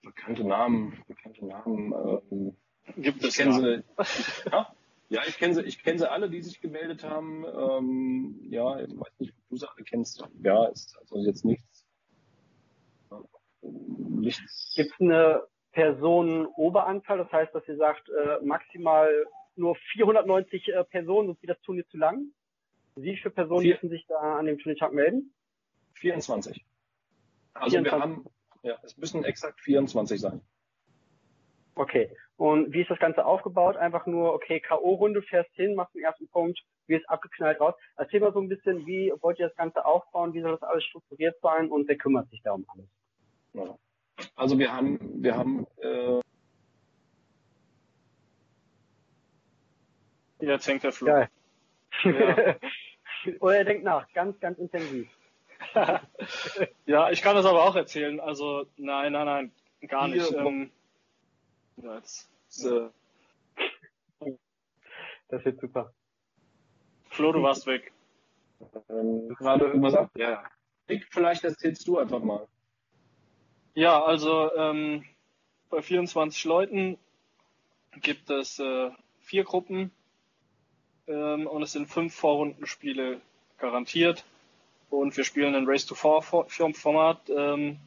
[0.04, 1.94] Bekannte Namen, bekannte Namen.
[2.32, 2.58] Ähm,
[2.98, 3.84] Gibt es kennen sie,
[4.52, 4.74] ja?
[5.10, 7.46] ja, ich kenne sie, ich kenne sie alle, die sich gemeldet haben.
[7.46, 10.24] Ähm, ja, ich weiß nicht, ob du sie alle kennst.
[10.44, 11.86] Ja, ist also jetzt nichts.
[13.62, 14.74] nichts.
[14.76, 17.18] Gibt es eine Personenoberanzahl?
[17.18, 19.10] Das heißt, dass ihr sagt, äh, maximal
[19.56, 22.28] nur 490 äh, Personen, sonst wird das Turnier zu lang?
[22.96, 23.76] Wie viele Personen Vier.
[23.76, 25.34] müssen sich da an dem Turniertag melden?
[25.96, 26.64] 24.
[27.54, 27.92] Also 24.
[27.92, 28.26] wir haben
[28.64, 30.42] ja, es müssen exakt 24 sein.
[31.76, 32.10] Okay.
[32.38, 33.78] Und wie ist das Ganze aufgebaut?
[33.78, 37.76] Einfach nur, okay, K.O.-Runde, fährst hin, machst den ersten Punkt, wirst abgeknallt raus.
[37.96, 40.34] Erzähl mal so ein bisschen, wie wollt ihr das Ganze aufbauen?
[40.34, 41.70] Wie soll das alles strukturiert sein?
[41.70, 42.88] Und wer kümmert sich da um alles?
[43.54, 43.78] Ja.
[44.36, 46.20] Also wir haben, wir haben, äh,
[50.48, 51.10] Jetzt hängt der Flug.
[51.10, 51.30] Geil.
[52.04, 52.56] Ja.
[53.40, 55.10] Oder er denkt nach, ganz, ganz intensiv.
[56.86, 58.20] ja, ich kann das aber auch erzählen.
[58.20, 59.52] Also, nein, nein, nein,
[59.88, 60.32] gar nicht.
[60.34, 60.72] Ähm,
[61.78, 62.30] ja, jetzt,
[62.66, 62.90] äh,
[65.30, 65.94] das wird super.
[67.10, 67.94] Flo, du warst weg.
[68.90, 70.12] Ähm, gerade irgendwas ab?
[70.16, 70.44] Ja.
[70.90, 72.48] Nick, vielleicht erzählst du einfach mal.
[73.76, 75.06] Ja, also ähm,
[75.70, 76.98] bei 24 Leuten
[78.02, 79.92] gibt es äh, vier Gruppen
[81.08, 83.22] ähm, und es sind fünf Vorrundenspiele
[83.58, 84.24] garantiert
[84.90, 87.30] und wir spielen ein Race to Four Format.
[87.30, 87.78] Ähm,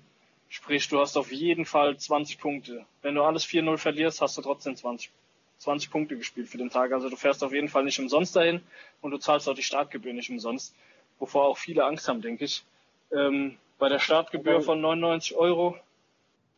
[0.48, 2.84] sprich, du hast auf jeden Fall 20 Punkte.
[3.02, 5.10] Wenn du alles 4-0 verlierst, hast du trotzdem 20,
[5.58, 6.92] 20 Punkte gespielt für den Tag.
[6.92, 8.60] Also du fährst auf jeden Fall nicht umsonst dahin
[9.00, 10.74] und du zahlst auch die Startgebühr nicht umsonst,
[11.18, 12.64] wovor auch viele Angst haben, denke ich.
[13.12, 15.76] Ähm, bei der Startgebühr von 99 Euro,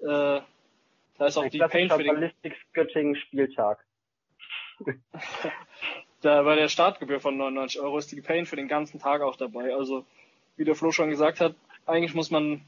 [0.00, 0.40] äh,
[1.18, 3.84] da ist auch die Pain für den Ballistics Göttingen Spieltag.
[6.20, 9.36] da bei der Startgebühr von 99 Euro ist die Pain für den ganzen Tag auch
[9.36, 9.74] dabei.
[9.74, 10.04] Also
[10.56, 11.54] wie der Flo schon gesagt hat,
[11.86, 12.62] eigentlich muss man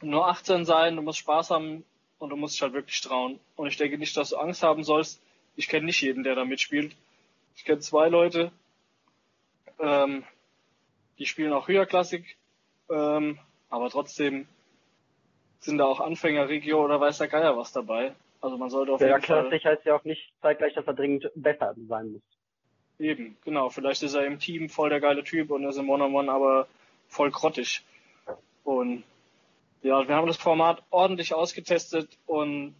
[0.00, 1.84] nur 18 sein, du musst Spaß haben
[2.18, 3.38] und du musst dich halt wirklich trauen.
[3.56, 5.20] Und ich denke nicht, dass du Angst haben sollst.
[5.56, 6.96] Ich kenne nicht jeden, der da mitspielt.
[7.56, 8.50] Ich kenne zwei Leute,
[9.78, 10.24] ähm,
[11.18, 12.36] die spielen auch höherklassig,
[12.90, 13.38] ähm,
[13.70, 14.46] aber trotzdem
[15.60, 18.14] sind da auch Anfänger, Regio oder weiß der Geier was dabei.
[18.40, 19.50] Also man sollte auf ja, jeden Fall...
[19.52, 22.22] Ja, heißt ja auch nicht zeitgleich, dass er dringend besser sein muss.
[22.98, 23.68] Eben, genau.
[23.68, 26.34] Vielleicht ist er im Team voll der geile Typ und ist im One-on-One -on -One
[26.34, 26.68] aber
[27.08, 27.84] voll grottig.
[28.64, 29.04] Und
[29.82, 32.74] ja, wir haben das Format ordentlich ausgetestet und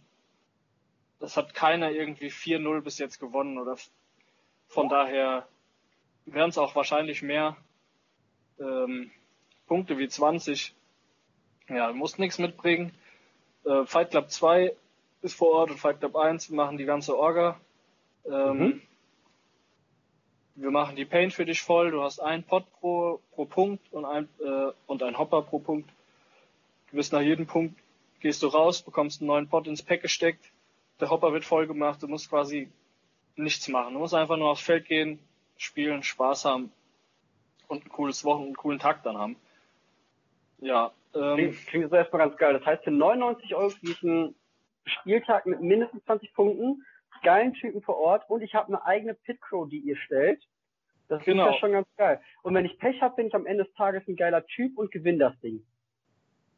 [1.19, 3.77] das hat keiner irgendwie 4-0 bis jetzt gewonnen oder
[4.67, 5.47] von daher
[6.25, 7.55] wären es auch wahrscheinlich mehr
[8.59, 9.11] ähm,
[9.67, 10.73] Punkte wie 20.
[11.69, 12.93] Ja, muss nichts mitbringen.
[13.65, 14.75] Äh, Fight Club 2
[15.21, 17.59] ist vor Ort und Fight Club 1 machen die ganze Orga.
[18.25, 18.81] Ähm, mhm
[20.57, 24.05] wir machen die Paint für dich voll, du hast einen Pot pro, pro Punkt und
[24.05, 25.89] ein, äh, und ein Hopper pro Punkt.
[26.89, 27.79] Du wirst nach jedem Punkt,
[28.19, 30.51] gehst du raus, bekommst einen neuen Pot ins Pack gesteckt,
[30.99, 32.69] der Hopper wird voll gemacht, du musst quasi
[33.35, 33.93] nichts machen.
[33.93, 35.19] Du musst einfach nur aufs Feld gehen,
[35.57, 36.71] spielen, Spaß haben
[37.67, 39.35] und ein cooles Wochen, einen coolen Tag dann haben.
[40.59, 40.91] Ja.
[41.13, 42.53] Ähm, klingt, klingt so erstmal ganz geil.
[42.53, 44.33] Das heißt, für 99 Euro diesen
[44.85, 46.83] Spieltag mit mindestens 20 Punkten
[47.21, 50.41] geilen Typen vor Ort und ich habe eine eigene Pitcrow, die ihr stellt.
[51.07, 51.47] Das genau.
[51.47, 52.21] ist ja schon ganz geil.
[52.43, 54.91] Und wenn ich Pech habe, bin ich am Ende des Tages ein geiler Typ und
[54.91, 55.63] gewinne das Ding.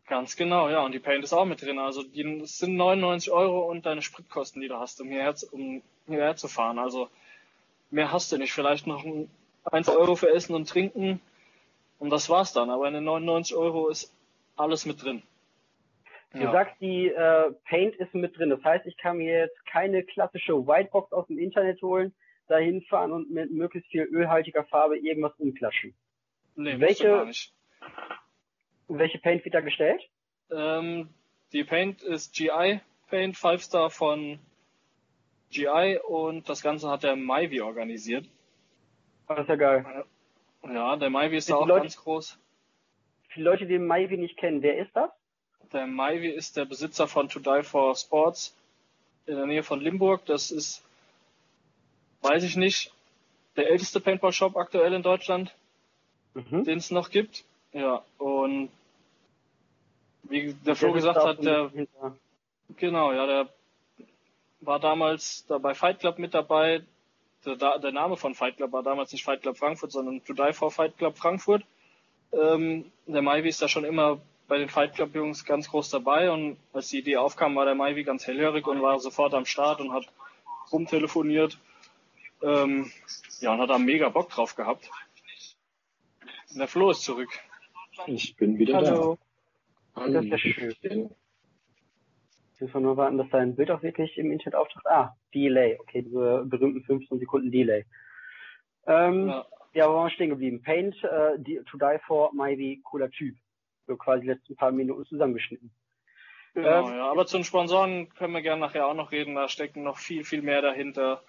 [0.08, 0.84] Ganz genau, ja.
[0.84, 1.78] Und die Paint ist auch mit drin.
[1.78, 6.36] Also die, sind 99 Euro und deine Spritkosten, die du hast, um hierher, um hierher
[6.36, 6.80] zu fahren.
[6.80, 7.10] Also
[7.92, 8.52] mehr hast du nicht.
[8.52, 9.30] Vielleicht noch ein
[9.66, 11.22] 1 Euro für Essen und Trinken
[12.00, 12.72] und das war's dann.
[12.72, 14.12] Aber in den 99 Euro ist
[14.56, 15.22] alles mit drin.
[16.32, 16.52] Du ja.
[16.52, 18.52] sagst, die äh, Paint ist mit drin.
[18.52, 22.14] Das heißt, ich kann mir jetzt keine klassische Whitebox aus dem Internet holen,
[22.48, 25.96] dahin fahren und mit möglichst viel ölhaltiger Farbe irgendwas umklatschen.
[26.56, 27.54] Nee, welche, nicht.
[28.88, 30.02] welche Paint wird da gestellt?
[30.52, 31.10] Ähm,
[31.52, 34.40] die Paint ist GI Paint, 5 Star von
[35.52, 38.30] GI und das Ganze hat der Myvi organisiert.
[39.28, 40.06] Das ist ja geil.
[40.64, 42.40] Ja, der Myvi ist da auch Leute, ganz groß.
[43.30, 45.10] Viele Leute, die den Myvi nicht kennen, wer ist das?
[45.72, 48.56] Der Myvi ist der Besitzer von To Die for Sports
[49.26, 50.26] in der Nähe von Limburg.
[50.26, 50.84] Das ist,
[52.22, 52.92] weiß ich nicht,
[53.56, 55.54] der älteste Paintball-Shop aktuell in Deutschland,
[56.34, 56.64] mhm.
[56.64, 57.44] den es noch gibt.
[57.72, 58.70] Ja, und
[60.24, 61.72] wie der Flo gesagt hat, der,
[62.76, 63.50] genau, ja, der
[64.62, 66.84] war damals da bei Fight Club mit dabei.
[67.46, 70.54] Der, der, Name von Fight Club war damals nicht Fight Club Frankfurt, sondern To Die
[70.54, 71.64] for Fight Club Frankfurt.
[72.32, 74.20] Ähm, der Maivi ist da schon immer
[74.50, 77.76] bei den Fight Club Jungs ganz groß dabei und als die Idee aufkam, war der
[77.76, 80.06] Maivi ganz hellhörig und war sofort am Start und hat
[80.72, 81.58] rumtelefoniert.
[82.42, 82.92] Ähm,
[83.42, 84.90] ja, und hat da mega Bock drauf gehabt.
[86.52, 87.30] Und der Flo ist zurück.
[88.08, 89.20] Ich bin wieder Hallo.
[89.94, 90.02] da.
[90.02, 90.14] Hallo.
[90.14, 91.10] Das ist ja schön.
[92.60, 94.86] Müssen wir nur warten, dass dein Bild auch wirklich im Internet auftaucht.
[94.88, 95.78] Ah, Delay.
[95.80, 97.86] Okay, diese berühmten 15 Sekunden Delay.
[98.88, 99.46] Ähm, ja.
[99.74, 100.62] ja, wo waren wir stehen geblieben?
[100.62, 100.96] Paint,
[101.38, 103.36] die, To Die For, Myvi, cooler Typ.
[103.90, 105.72] So quasi die letzten paar Minuten zusammengeschnitten.
[106.54, 107.10] Genau, ähm, ja.
[107.10, 109.34] Aber zu den Sponsoren können wir gerne nachher auch noch reden.
[109.34, 111.24] Da stecken noch viel, viel mehr dahinter.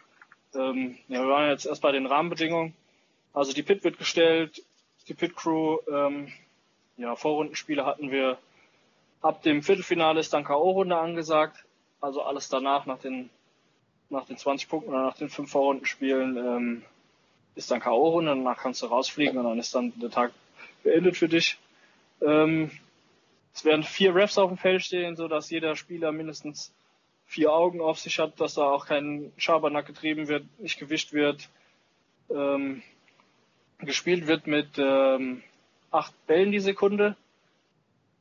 [0.55, 2.75] Ähm, ja, wir waren jetzt erst bei den Rahmenbedingungen.
[3.33, 4.63] Also die Pit wird gestellt,
[5.09, 6.31] die Pit Crew, ähm,
[6.99, 8.37] ja, Vorrundenspiele hatten wir.
[9.23, 11.65] Ab dem Viertelfinale ist dann K.O.-Runde angesagt.
[12.03, 13.31] Also alles danach, nach den,
[14.11, 16.83] nach den 20 Punkten oder nach den fünf Vorrundenspielen, ähm,
[17.55, 18.27] ist dann K.O.-Runde.
[18.27, 20.33] Danach kannst du rausfliegen und dann ist dann der Tag
[20.83, 21.59] beendet für dich.
[22.23, 22.71] Ähm,
[23.55, 26.73] es werden vier Refs auf dem Feld stehen, so dass jeder Spieler mindestens
[27.27, 31.49] vier Augen auf sich hat, dass da auch kein Schabernack getrieben wird, nicht gewischt wird.
[32.29, 32.83] Ähm,
[33.79, 35.43] gespielt wird mit ähm,
[35.91, 37.17] acht Bällen die Sekunde,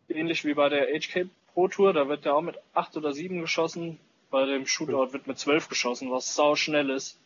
[0.08, 1.94] ähnlich wie bei der HK Pro Tour.
[1.94, 4.00] Da wird ja auch mit acht oder sieben geschossen.
[4.32, 7.20] Bei dem Shootout wird mit zwölf geschossen, was sau schnell ist.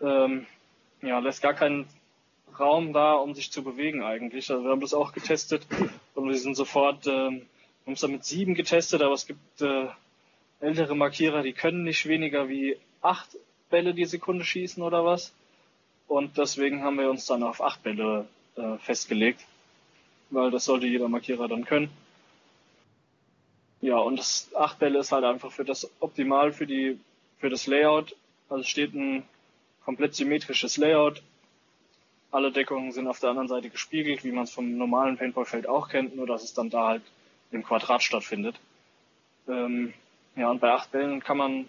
[0.00, 0.46] Ähm,
[1.02, 1.88] ja, lässt gar keinen
[2.58, 4.50] Raum da, um sich zu bewegen eigentlich.
[4.50, 5.66] Also wir haben das auch getestet
[6.14, 7.42] und wir sind sofort, äh, wir
[7.86, 9.86] haben es dann mit sieben getestet, aber es gibt äh,
[10.60, 13.36] ältere Markierer, die können nicht weniger wie acht
[13.70, 15.34] Bälle die Sekunde schießen oder was.
[16.06, 18.26] Und deswegen haben wir uns dann auf acht Bälle
[18.56, 19.44] äh, festgelegt,
[20.30, 21.90] weil das sollte jeder Markierer dann können.
[23.80, 26.98] Ja, und das acht Bälle ist halt einfach für das optimal für die
[27.38, 28.16] für das Layout.
[28.48, 29.24] Also steht ein
[29.84, 31.22] komplett symmetrisches Layout
[32.34, 35.88] alle Deckungen sind auf der anderen Seite gespiegelt, wie man es vom normalen Paintballfeld auch
[35.88, 37.02] kennt, nur dass es dann da halt
[37.52, 38.56] im Quadrat stattfindet.
[39.48, 39.94] Ähm,
[40.34, 41.68] ja, und bei acht Bällen kann man,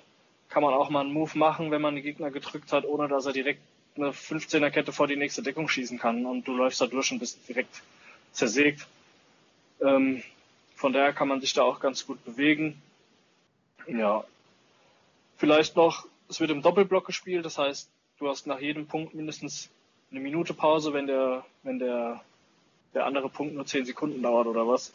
[0.49, 3.27] kann man auch mal einen Move machen, wenn man den Gegner gedrückt hat, ohne dass
[3.27, 3.61] er direkt
[3.95, 7.19] eine 15er Kette vor die nächste Deckung schießen kann und du läufst da durch und
[7.19, 7.83] bist direkt
[8.31, 8.87] zersägt.
[9.81, 10.23] Ähm,
[10.75, 12.81] von daher kann man sich da auch ganz gut bewegen.
[13.87, 14.23] Ja.
[15.37, 17.87] Vielleicht noch, es wird im Doppelblock gespielt, das heißt,
[18.17, 19.69] du hast nach jedem Punkt mindestens
[20.15, 22.21] eine Minute Pause, wenn der, wenn der,
[22.93, 24.93] der andere Punkt nur 10 Sekunden dauert oder was.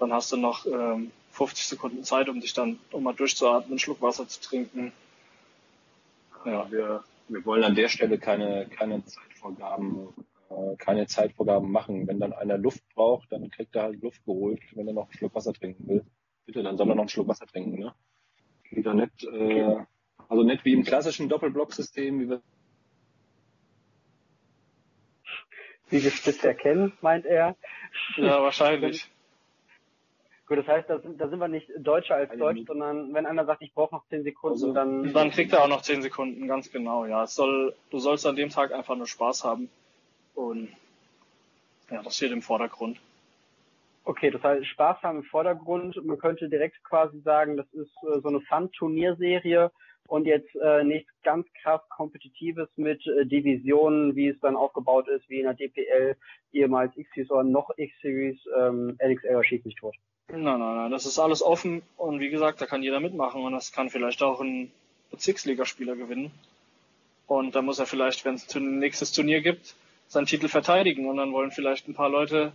[0.00, 3.78] Dann hast du noch ähm, 50 Sekunden Zeit, um dich dann, um mal durchzuatmen, einen
[3.78, 4.92] Schluck Wasser zu trinken.
[6.44, 6.70] Ja.
[6.70, 10.08] Wir, wir wollen an der Stelle keine, keine Zeitvorgaben,
[10.50, 12.08] äh, keine Zeitvorgaben machen.
[12.08, 15.12] Wenn dann einer Luft braucht, dann kriegt er halt Luft geholt, wenn er noch einen
[15.12, 16.04] Schluck Wasser trinken will.
[16.44, 17.94] Bitte, dann soll er noch einen Schluck Wasser trinken, ne?
[18.70, 19.76] Wieder nett, äh,
[20.28, 22.42] also nicht wie im klassischen Doppelblocksystem, wie wir
[25.90, 27.56] wie gespitzt erkennen, meint er.
[28.16, 29.08] Ja, wahrscheinlich.
[30.46, 33.44] Gut, das heißt, da sind, da sind wir nicht Deutscher als Deutsch, sondern wenn einer
[33.44, 35.12] sagt, ich brauche noch zehn Sekunden, also, dann.
[35.12, 37.22] Dann kriegt er auch noch zehn Sekunden, ganz genau, ja.
[37.22, 39.70] Es soll, du sollst an dem Tag einfach nur Spaß haben.
[40.34, 40.70] Und
[41.88, 42.98] ja, das steht im Vordergrund.
[44.04, 46.04] Okay, das heißt, Spaß haben im Vordergrund.
[46.04, 49.70] Man könnte direkt quasi sagen, das ist äh, so eine Fun-Turnierserie,
[50.10, 55.28] und jetzt äh, nichts ganz krass Kompetitives mit äh, Divisionen, wie es dann aufgebaut ist,
[55.30, 56.16] wie in der DPL,
[56.52, 59.94] ehemals X-Series oder noch X-Series, ähm, LXL schießt nicht tot.
[60.28, 63.52] Nein, nein, nein, das ist alles offen und wie gesagt, da kann jeder mitmachen und
[63.52, 64.72] das kann vielleicht auch ein
[65.12, 66.32] Bezirksligaspieler gewinnen.
[67.28, 69.76] Und da muss er vielleicht, wenn es ein nächstes Turnier gibt,
[70.08, 72.52] seinen Titel verteidigen und dann wollen vielleicht ein paar Leute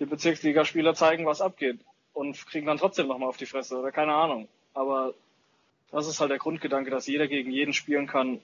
[0.00, 1.78] die Bezirksligaspieler zeigen, was abgeht
[2.14, 4.48] und kriegen dann trotzdem nochmal auf die Fresse oder keine Ahnung.
[4.74, 5.14] Aber
[5.92, 8.40] das ist halt der Grundgedanke, dass jeder gegen jeden spielen kann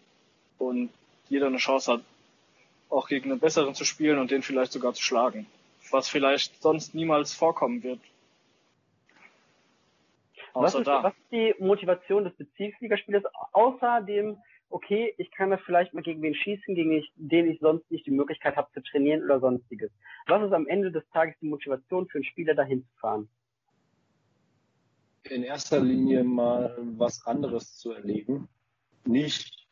[0.58, 0.90] und
[1.28, 2.02] jeder eine Chance hat,
[2.88, 5.46] auch gegen einen besseren zu spielen und den vielleicht sogar zu schlagen.
[5.90, 8.00] Was vielleicht sonst niemals vorkommen wird.
[10.54, 14.38] Was ist, was ist, die Motivation des Bezirksligaspielers außer dem,
[14.70, 18.06] okay, ich kann da vielleicht mal gegen wen schießen, gegen ich, den ich sonst nicht
[18.06, 19.90] die Möglichkeit habe zu trainieren oder sonstiges?
[20.26, 23.28] Was ist am Ende des Tages die Motivation für einen Spieler dahin zu fahren?
[25.30, 28.48] In erster Linie mal was anderes zu erleben.
[29.04, 29.68] Nicht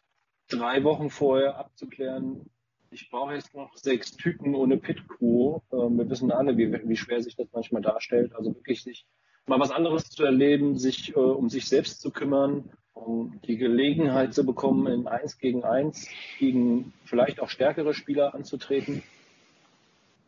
[0.48, 2.50] drei Wochen vorher abzuklären,
[2.94, 5.58] ich brauche jetzt noch sechs Typen ohne Pit-Crew.
[5.72, 8.34] Ähm, wir wissen alle, wie, wie schwer sich das manchmal darstellt.
[8.36, 9.04] Also wirklich sich
[9.46, 14.32] mal was anderes zu erleben, sich äh, um sich selbst zu kümmern, um die Gelegenheit
[14.32, 19.02] zu bekommen, in eins gegen eins gegen vielleicht auch stärkere Spieler anzutreten.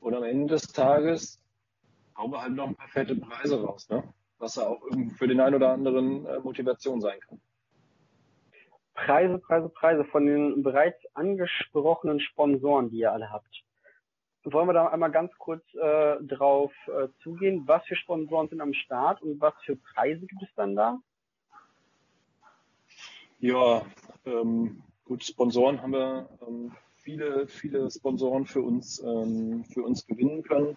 [0.00, 1.40] Und am Ende des Tages
[2.16, 4.02] hauen halt noch ein paar fette Preise raus, ne?
[4.38, 4.82] Was ja auch
[5.16, 7.40] für den einen oder anderen äh, Motivation sein kann.
[8.94, 13.62] Preise, Preise, Preise von den bereits angesprochenen Sponsoren, die ihr alle habt.
[14.44, 17.64] Wollen wir da einmal ganz kurz äh, drauf äh, zugehen?
[17.66, 20.98] Was für Sponsoren sind am Start und was für Preise gibt es dann da?
[23.40, 23.84] Ja,
[24.24, 30.42] ähm, gut, Sponsoren haben wir ähm, viele, viele Sponsoren für uns, ähm, für uns gewinnen
[30.44, 30.76] können.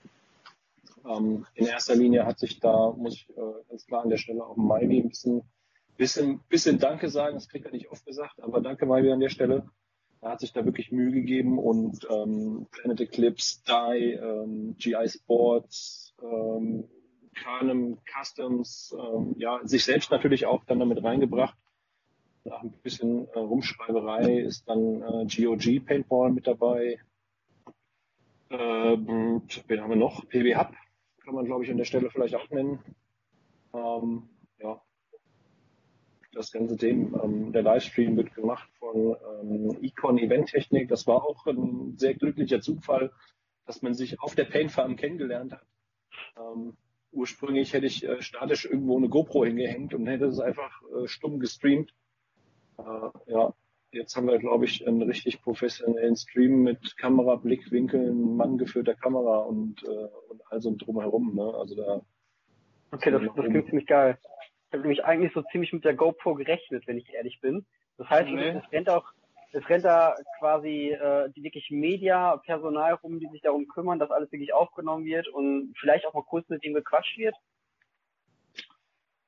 [1.10, 4.46] Ähm, in erster Linie hat sich da, muss ich äh, ganz klar an der Stelle
[4.46, 5.44] auch Maivi ein bisschen
[6.00, 9.30] bisschen, bisschen Danke sagen, das kriegt er nicht oft gesagt, aber danke wieder an der
[9.30, 9.70] Stelle.
[10.22, 16.16] Er hat sich da wirklich Mühe gegeben und ähm, Planet Eclipse, DAI, ähm, GI Sports,
[16.24, 16.86] ähm,
[17.36, 21.58] Canem Customs, ähm, ja, sich selbst natürlich auch dann damit reingebracht.
[22.46, 27.00] Nach ein bisschen äh, Rumschreiberei ist dann äh, GOG Paintball mit dabei.
[28.50, 30.28] Äh, wen haben wir noch?
[30.28, 30.74] PB Hub
[31.30, 32.80] kann man, glaube ich, an der Stelle vielleicht auch nennen.
[33.72, 34.82] Ähm, ja,
[36.34, 37.24] das ganze Thema.
[37.24, 40.90] Ähm, der Livestream wird gemacht von ähm, Econ Event Technik.
[40.90, 43.12] Das war auch ein sehr glücklicher Zufall,
[43.68, 45.68] dass man sich auf der Paint Farm kennengelernt hat.
[46.36, 46.76] Ähm,
[47.12, 51.40] ursprünglich hätte ich äh, statisch irgendwo eine GoPro hingehängt und hätte es einfach äh, stumm
[51.40, 51.94] gestreamt.
[52.80, 53.54] Äh, ja,
[53.92, 59.84] jetzt haben wir, glaube ich, einen richtig professionellen Stream mit Kamera, Blickwinkeln, manngeführter Kamera und,
[59.84, 61.36] äh, und all so drumherum.
[61.36, 61.54] Ne?
[61.54, 62.02] Also da.
[62.92, 64.18] Okay, das, das klingt ziemlich geil.
[64.68, 67.66] Ich habe nämlich eigentlich so ziemlich mit der GoPro gerechnet, wenn ich ehrlich bin.
[67.98, 68.50] Das heißt, nee.
[68.50, 69.06] es rennt auch,
[69.52, 74.12] es rennt da quasi äh, die wirklich Media, Personal rum, die sich darum kümmern, dass
[74.12, 77.36] alles wirklich aufgenommen wird und vielleicht auch mal kurz mit dem gequatscht wird.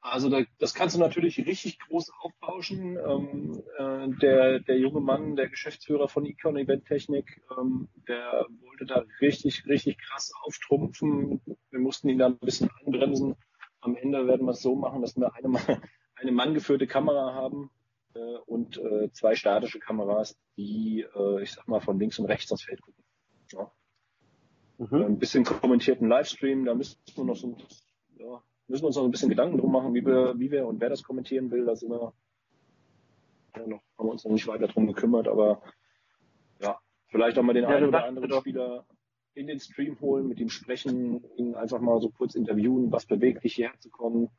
[0.02, 2.98] Also da, das kannst du natürlich richtig groß aufbauschen.
[2.98, 8.86] Ähm, äh, der, der junge Mann, der Geschäftsführer von Econ Event Technik, ähm, der wollte
[8.86, 11.42] da richtig, richtig krass auftrumpfen.
[11.70, 13.36] Wir mussten ihn da ein bisschen anbremsen
[13.82, 15.48] am Ende werden wir es so machen, dass wir eine,
[16.16, 17.72] eine manngeführte Kamera haben
[18.14, 22.52] äh, und äh, zwei statische Kameras, die, äh, ich sag mal, von links und rechts
[22.52, 23.04] aufs Feld gucken.
[23.52, 23.72] Ja.
[24.78, 25.04] Mhm.
[25.04, 27.58] Ein bisschen kommentierten Livestream, da müssen wir noch so
[28.18, 28.42] ja,
[28.72, 30.90] müssen wir uns noch ein bisschen Gedanken drum machen, wie wir, wie wir und wer
[30.90, 31.66] das kommentieren will.
[31.66, 32.14] Da sind wir,
[33.56, 35.62] ja, noch, haben wir uns noch nicht weiter drum gekümmert, aber
[36.60, 38.86] ja, vielleicht auch mal den ja, einen oder anderen Spieler
[39.34, 43.44] in den Stream holen, mit ihm sprechen, ihn einfach mal so kurz interviewen, was bewegt
[43.44, 44.30] dich hierher zu kommen.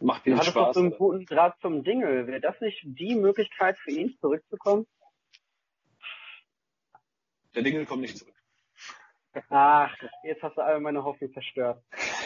[0.00, 0.54] Macht viel Spaß.
[0.54, 2.26] Doch so einen guten Draht zum Dingle.
[2.26, 4.86] Wäre das nicht die Möglichkeit für ihn zurückzukommen?
[7.54, 8.34] Der Dingle kommt nicht zurück.
[9.48, 9.94] Ach,
[10.24, 11.82] jetzt hast du alle meine Hoffnung zerstört.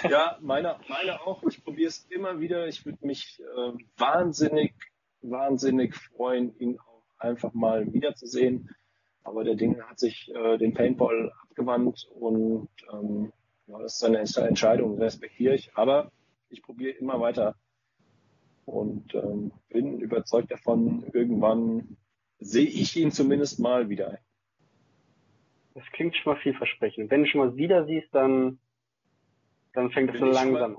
[0.08, 1.42] Ja, meine, meine auch.
[1.44, 2.66] Ich probiere es immer wieder.
[2.68, 4.74] Ich würde mich äh, wahnsinnig,
[5.22, 8.70] wahnsinnig freuen, ihn auch einfach mal wiederzusehen.
[9.22, 13.32] Aber der Ding hat sich äh, den Paintball abgewandt und ähm,
[13.66, 15.74] ja, das ist seine Entscheidung, respektiere ich.
[15.74, 16.12] Aber
[16.50, 17.56] ich probiere immer weiter
[18.66, 21.96] und ähm, bin überzeugt davon, irgendwann
[22.38, 24.18] sehe ich ihn zumindest mal wieder.
[25.74, 27.10] Das klingt schon mal vielversprechend.
[27.10, 28.58] Wenn du schon mal wieder siehst, dann,
[29.74, 30.78] dann fängt es so langsam an.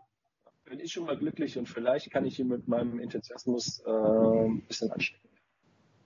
[0.66, 4.62] Bin ich schon mal glücklich und vielleicht kann ich ihn mit meinem Enthusiasmus äh, ein
[4.68, 5.30] bisschen anstecken.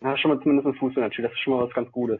[0.01, 1.23] Ja, schon mal zumindest ein Fuß in der Tür.
[1.23, 2.19] Das ist schon mal was ganz Gutes.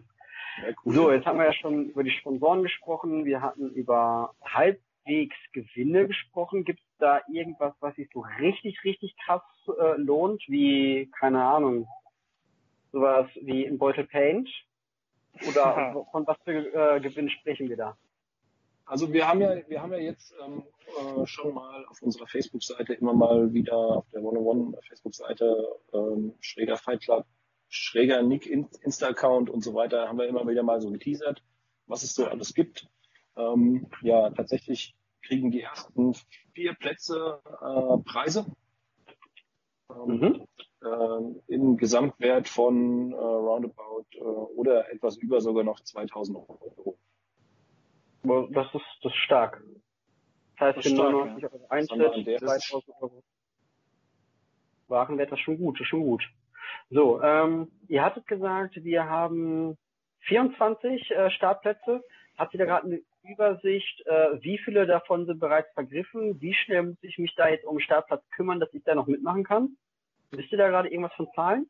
[0.61, 0.93] Ja, cool.
[0.93, 3.25] So, jetzt haben wir ja schon über die Sponsoren gesprochen.
[3.25, 6.63] Wir hatten über halbwegs Gewinne gesprochen.
[6.63, 10.41] Gibt es da irgendwas, was sich so richtig, richtig krass äh, lohnt?
[10.47, 11.87] Wie, keine Ahnung,
[12.91, 14.49] sowas wie in Beutel Paint?
[15.47, 17.97] Oder von was für äh, Gewinn sprechen wir da?
[18.89, 22.93] Also wir haben ja, wir haben ja jetzt ähm, äh, schon mal auf unserer Facebook-Seite
[22.93, 27.25] immer mal wieder auf der One One Facebook-Seite ähm, Schräger Fight Club
[27.69, 31.43] schräger Nick Insta-Account und so weiter, haben wir immer wieder mal so geteasert,
[31.85, 32.89] was es so alles gibt.
[33.37, 36.15] Ähm, ja, tatsächlich kriegen die ersten
[36.53, 38.47] vier Plätze äh, Preise.
[39.91, 40.47] Ähm, mhm.
[40.81, 46.97] äh, Im Gesamtwert von äh, roundabout äh, oder etwas über sogar noch 2000 Euro.
[48.51, 49.61] Das ist, das ist stark.
[50.57, 53.23] Das heißt, für 99 Euro Eintritt, 2000 Euro.
[54.87, 56.23] Warenwert, das ist schon gut, das ist schon gut.
[56.89, 59.77] So, ähm, ihr hattet gesagt, wir haben
[60.21, 62.03] 24 äh, Startplätze.
[62.37, 66.41] Habt ihr da gerade eine Übersicht, äh, wie viele davon sind bereits vergriffen?
[66.41, 69.43] Wie schnell muss ich mich da jetzt um Startplatz kümmern, dass ich da noch mitmachen
[69.43, 69.77] kann?
[70.31, 71.69] Wisst ihr da gerade irgendwas von Zahlen?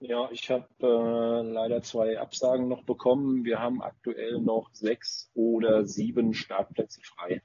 [0.00, 3.44] Ja, ich habe äh, leider zwei Absagen noch bekommen.
[3.44, 7.42] Wir haben aktuell noch sechs oder sieben Startplätze frei.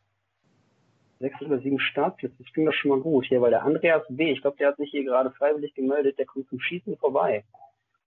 [1.20, 4.32] Sechs oder sieben Startplätze, das klingt doch schon mal gut hier, weil der Andreas W.,
[4.32, 7.44] ich glaube, der hat sich hier gerade freiwillig gemeldet, der kommt zum Schießen vorbei.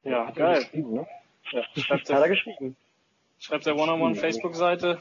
[0.03, 0.64] Ja, geil.
[0.72, 1.07] Ne?
[1.51, 2.76] Ja, schreibt hat er geschrieben.
[3.38, 4.99] Schreibt der One-on-One-Facebook-Seite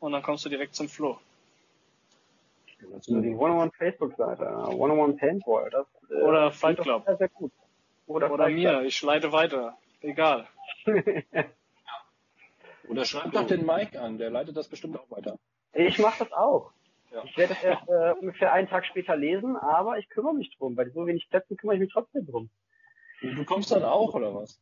[0.00, 1.18] und dann kommst du direkt zum Flo.
[2.80, 4.44] Die One-on-One-Facebook-Seite,
[4.76, 7.04] One-on-One-Paintball, das äh, Oder Fight Club.
[7.04, 7.52] Sehr, sehr gut.
[8.06, 9.76] Oder, Oder mir, ich leite weiter.
[10.00, 10.46] Egal.
[12.88, 15.38] Oder schreibt doch den Mike an, der leitet das bestimmt auch weiter.
[15.72, 16.70] Ich mache das auch.
[17.12, 17.24] Ja.
[17.24, 20.74] Ich werde es erst äh, ungefähr einen Tag später lesen, aber ich kümmere mich drum.
[20.76, 22.48] Bei so wenig Plätzen kümmere ich mich trotzdem drum.
[23.20, 24.60] Du kommst dann auch, oder was?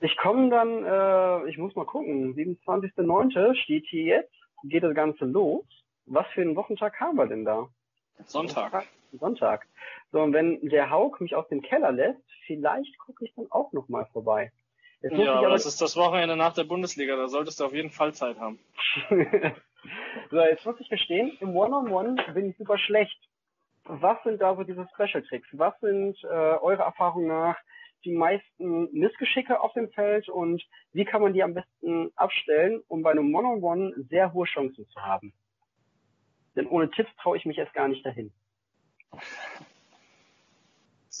[0.00, 3.54] Ich komme dann, äh, ich muss mal gucken, 27.09.
[3.56, 5.64] steht hier jetzt, geht das Ganze los.
[6.06, 7.68] Was für einen Wochentag haben wir denn da?
[8.24, 8.86] Sonntag.
[9.18, 9.66] Sonntag.
[10.12, 13.72] So, und wenn der Hauk mich aus dem Keller lässt, vielleicht gucke ich dann auch
[13.72, 14.52] nochmal vorbei.
[15.02, 17.90] Jetzt ja, aber das ist das Wochenende nach der Bundesliga, da solltest du auf jeden
[17.90, 18.58] Fall Zeit haben.
[20.30, 23.18] so, jetzt muss ich gestehen, im One-on-One -on -One bin ich super schlecht.
[23.84, 25.48] Was sind da so diese Special Tricks?
[25.52, 27.56] Was sind äh, eure Erfahrungen nach
[28.04, 33.02] die meisten Missgeschicke auf dem Feld und wie kann man die am besten abstellen, um
[33.02, 35.32] bei einem One-on-One -on -One sehr hohe Chancen zu haben?
[36.56, 38.32] Denn ohne Tipps traue ich mich erst gar nicht dahin.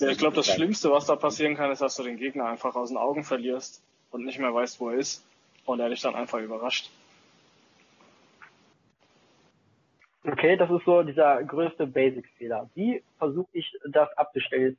[0.08, 2.88] Ich glaube, das Schlimmste, was da passieren kann, ist, dass du den Gegner einfach aus
[2.88, 5.24] den Augen verlierst und nicht mehr weißt, wo er ist
[5.66, 6.90] und er dich dann einfach überrascht.
[10.24, 12.68] Okay, das ist so dieser größte Basic-Fehler.
[12.74, 14.76] Wie versuche ich das abzustellen?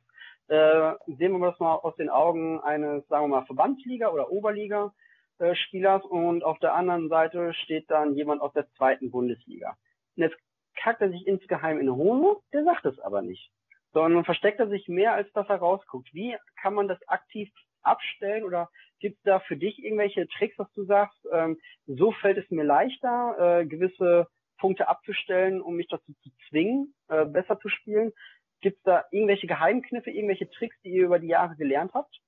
[0.48, 6.04] Äh, sehen wir das mal aus den Augen eines, sagen wir mal, Verbandsliga- oder Oberliga-Spielers
[6.04, 9.76] und auf der anderen Seite steht dann jemand aus der zweiten Bundesliga.
[10.16, 10.36] Und jetzt
[10.76, 13.50] kackt er sich insgeheim in Hose, der sagt es aber nicht.
[13.92, 16.12] Sondern versteckt er sich mehr, als dass er rausguckt.
[16.14, 17.50] Wie kann man das aktiv
[17.82, 18.70] abstellen oder
[19.00, 22.64] gibt es da für dich irgendwelche Tricks, dass du sagst, ähm, so fällt es mir
[22.64, 28.12] leichter, äh, gewisse Punkte abzustellen, um mich dazu zu zwingen, äh, besser zu spielen?
[28.60, 32.20] Gibt es da irgendwelche Geheimkniffe, irgendwelche Tricks, die ihr über die Jahre gelernt habt?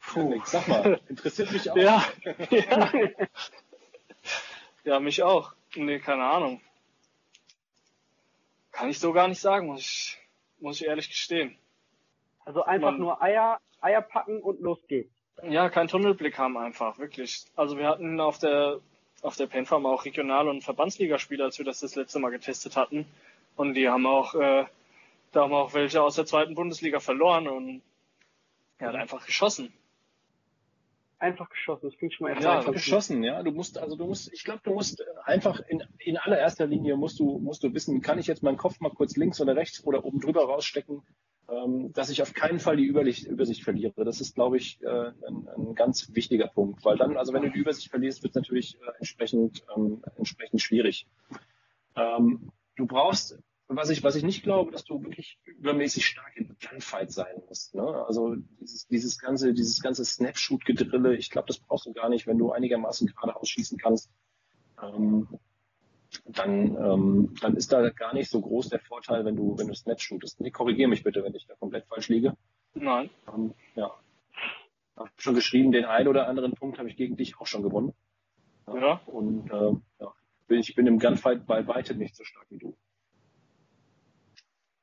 [0.00, 1.76] Puh, sag mal, interessiert mich auch.
[1.76, 2.04] Ja,
[2.50, 2.90] ja.
[4.84, 5.54] ja, mich auch.
[5.74, 6.60] Nee, keine Ahnung.
[8.74, 10.18] Kann ich so gar nicht sagen, muss ich,
[10.60, 11.56] muss ich ehrlich gestehen.
[12.44, 15.10] Also einfach Man, nur Eier, Eier packen und los geht's.
[15.42, 17.44] Ja, kein Tunnelblick haben einfach, wirklich.
[17.56, 18.80] Also wir hatten auf der
[19.22, 23.06] auf der Penfarm auch Regional- und Verbandsligaspieler, als wir das das letzte Mal getestet hatten.
[23.56, 24.66] Und die haben auch, äh,
[25.32, 27.80] da haben auch welche aus der zweiten Bundesliga verloren und
[28.78, 29.72] er hat einfach geschossen
[31.18, 31.88] einfach geschossen.
[31.88, 33.42] Das klingt schon mal erst Ja, geschossen, ja.
[33.42, 37.18] Du musst, also du musst, ich glaube, du musst einfach in, in allererster Linie musst
[37.18, 40.04] du, musst du wissen, kann ich jetzt meinen Kopf mal kurz links oder rechts oder
[40.04, 41.02] oben drüber rausstecken,
[41.48, 44.04] ähm, dass ich auf keinen Fall die Übersicht, Übersicht verliere.
[44.04, 46.84] Das ist, glaube ich, äh, ein, ein, ganz wichtiger Punkt.
[46.84, 50.60] Weil dann, also wenn du die Übersicht verlierst, wird es natürlich äh, entsprechend, ähm, entsprechend
[50.60, 51.06] schwierig.
[51.96, 53.38] Ähm, du brauchst
[53.68, 57.74] was ich, was ich nicht glaube, dass du wirklich übermäßig stark in Gunfight sein musst.
[57.74, 57.82] Ne?
[58.06, 62.38] Also dieses, dieses ganze, dieses ganze Snapshoot-Gedrille, ich glaube, das brauchst du gar nicht, wenn
[62.38, 64.10] du einigermaßen gerade ausschießen kannst.
[64.82, 65.28] Ähm,
[66.26, 69.74] dann, ähm, dann ist da gar nicht so groß der Vorteil, wenn du, wenn du
[69.74, 70.40] Snapshootest.
[70.40, 72.36] Nee, korrigiere mich bitte, wenn ich da komplett falsch liege.
[72.74, 73.10] Nein.
[73.32, 73.90] Ähm, ja.
[74.96, 77.94] Hab schon geschrieben, den einen oder anderen Punkt habe ich gegen dich auch schon gewonnen.
[78.66, 78.76] Ja.
[78.76, 79.00] ja.
[79.06, 80.14] Und äh, ja,
[80.48, 82.76] ich bin im Gunfight bei weitem nicht so stark wie du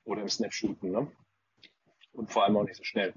[0.03, 0.91] oder im Snapshooten.
[0.91, 1.11] Ne?
[2.13, 3.13] Und vor allem auch nicht so schnell.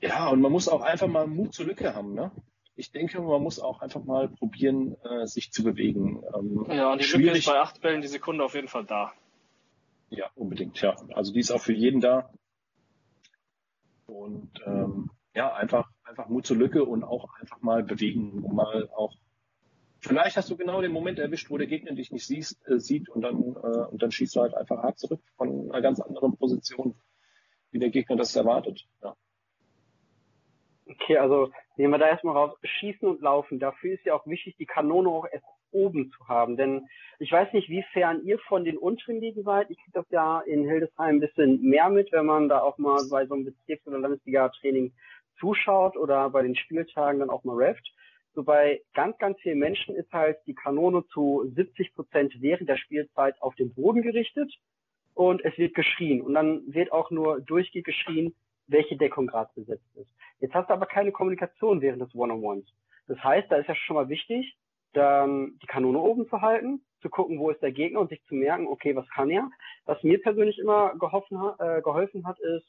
[0.00, 2.14] Ja, und man muss auch einfach mal Mut zur Lücke haben.
[2.14, 2.32] Ne?
[2.74, 6.22] Ich denke, man muss auch einfach mal probieren, äh, sich zu bewegen.
[6.34, 7.26] Ähm, ja, und die schwierig.
[7.26, 9.12] Lücke ist bei acht Bällen die Sekunde auf jeden Fall da.
[10.10, 10.96] Ja, unbedingt, ja.
[11.14, 12.30] Also die ist auch für jeden da.
[14.06, 18.90] Und ähm, ja, einfach, einfach Mut zur Lücke und auch einfach mal bewegen, um mal
[18.90, 19.14] auch
[20.04, 23.08] Vielleicht hast du genau den Moment erwischt, wo der Gegner dich nicht siehst, äh, sieht
[23.08, 26.36] und dann, äh, und dann schießt du halt einfach hart zurück von einer ganz anderen
[26.36, 26.96] Position,
[27.70, 28.84] wie der Gegner das erwartet.
[29.00, 29.14] Ja.
[30.88, 33.60] Okay, also nehmen wir da erstmal raus, schießen und laufen.
[33.60, 35.26] Dafür ist ja auch wichtig, die Kanone auch
[35.70, 36.56] oben zu haben.
[36.56, 36.88] Denn
[37.20, 39.70] ich weiß nicht, wie fern ihr von den unteren Ligen seid.
[39.70, 43.00] Ich kriege das ja in Hildesheim ein bisschen mehr mit, wenn man da auch mal
[43.08, 44.92] bei so einem Bezirks- oder Landesliga-Training
[45.38, 47.88] zuschaut oder bei den Spieltagen dann auch mal reft.
[48.34, 52.76] So bei ganz, ganz vielen Menschen ist halt die Kanone zu 70 Prozent während der
[52.76, 54.52] Spielzeit auf den Boden gerichtet
[55.14, 56.22] und es wird geschrien.
[56.22, 58.34] Und dann wird auch nur durchgehend geschrien,
[58.68, 60.08] welche Deckung gerade besetzt ist.
[60.40, 62.64] Jetzt hast du aber keine Kommunikation während des One-on-Ones.
[63.06, 64.56] Das heißt, da ist ja schon mal wichtig,
[64.94, 68.34] dann die Kanone oben zu halten, zu gucken, wo ist der Gegner und sich zu
[68.34, 69.50] merken, okay, was kann er.
[69.84, 72.66] Was mir persönlich immer geholfen, äh, geholfen hat, ist,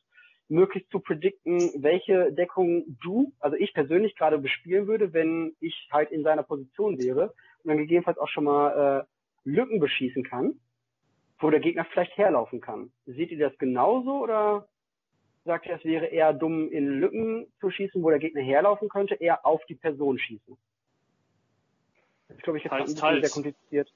[0.49, 6.11] möglichst zu predikten, welche Deckung du, also ich persönlich gerade bespielen würde, wenn ich halt
[6.11, 7.33] in seiner Position wäre
[7.63, 10.59] und dann gegebenenfalls auch schon mal äh, Lücken beschießen kann,
[11.39, 12.91] wo der Gegner vielleicht herlaufen kann.
[13.05, 14.67] Seht ihr das genauso oder
[15.45, 19.15] sagt ihr, es wäre eher dumm, in Lücken zu schießen, wo der Gegner herlaufen könnte,
[19.15, 20.57] eher auf die Person schießen?
[22.29, 23.93] Das glaube ich jetzt Teils, ein bisschen sehr kompliziert.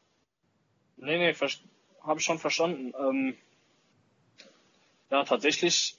[0.98, 2.94] Nee, nee, habe ich schon verstanden.
[3.00, 3.36] Ähm,
[5.10, 5.97] ja, tatsächlich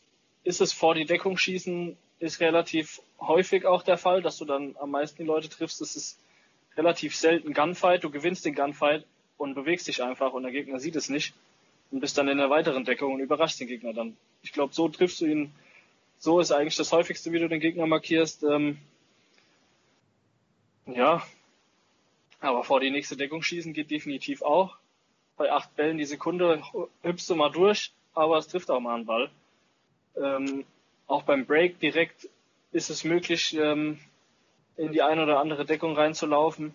[0.49, 4.77] ist es vor die Deckung schießen, ist relativ häufig auch der Fall, dass du dann
[4.81, 5.83] am meisten die Leute triffst.
[5.83, 6.19] Es ist
[6.75, 8.03] relativ selten Gunfight.
[8.03, 9.05] Du gewinnst den Gunfight
[9.37, 11.35] und bewegst dich einfach und der Gegner sieht es nicht
[11.91, 14.17] und bist dann in der weiteren Deckung und überraschst den Gegner dann.
[14.43, 15.53] Ich glaube, so triffst du ihn.
[16.19, 18.43] So ist eigentlich das häufigste, wie du den Gegner markierst.
[18.45, 18.79] Ähm,
[20.87, 21.23] ja,
[22.41, 24.79] aber vor die nächste Deckung schießen geht definitiv auch.
[25.37, 26.63] Bei acht Bällen die Sekunde
[27.03, 29.31] hüpfst du mal durch, aber es trifft auch mal einen Ball.
[30.21, 30.65] Ähm,
[31.07, 32.29] auch beim Break direkt
[32.73, 33.99] ist es möglich, ähm,
[34.77, 36.75] in die eine oder andere Deckung reinzulaufen.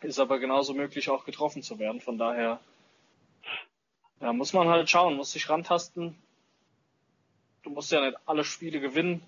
[0.00, 2.00] Ist aber genauso möglich, auch getroffen zu werden.
[2.00, 2.60] Von daher
[4.20, 6.16] ja, muss man halt schauen, muss sich rantasten.
[7.62, 9.22] Du musst ja nicht alle Spiele gewinnen.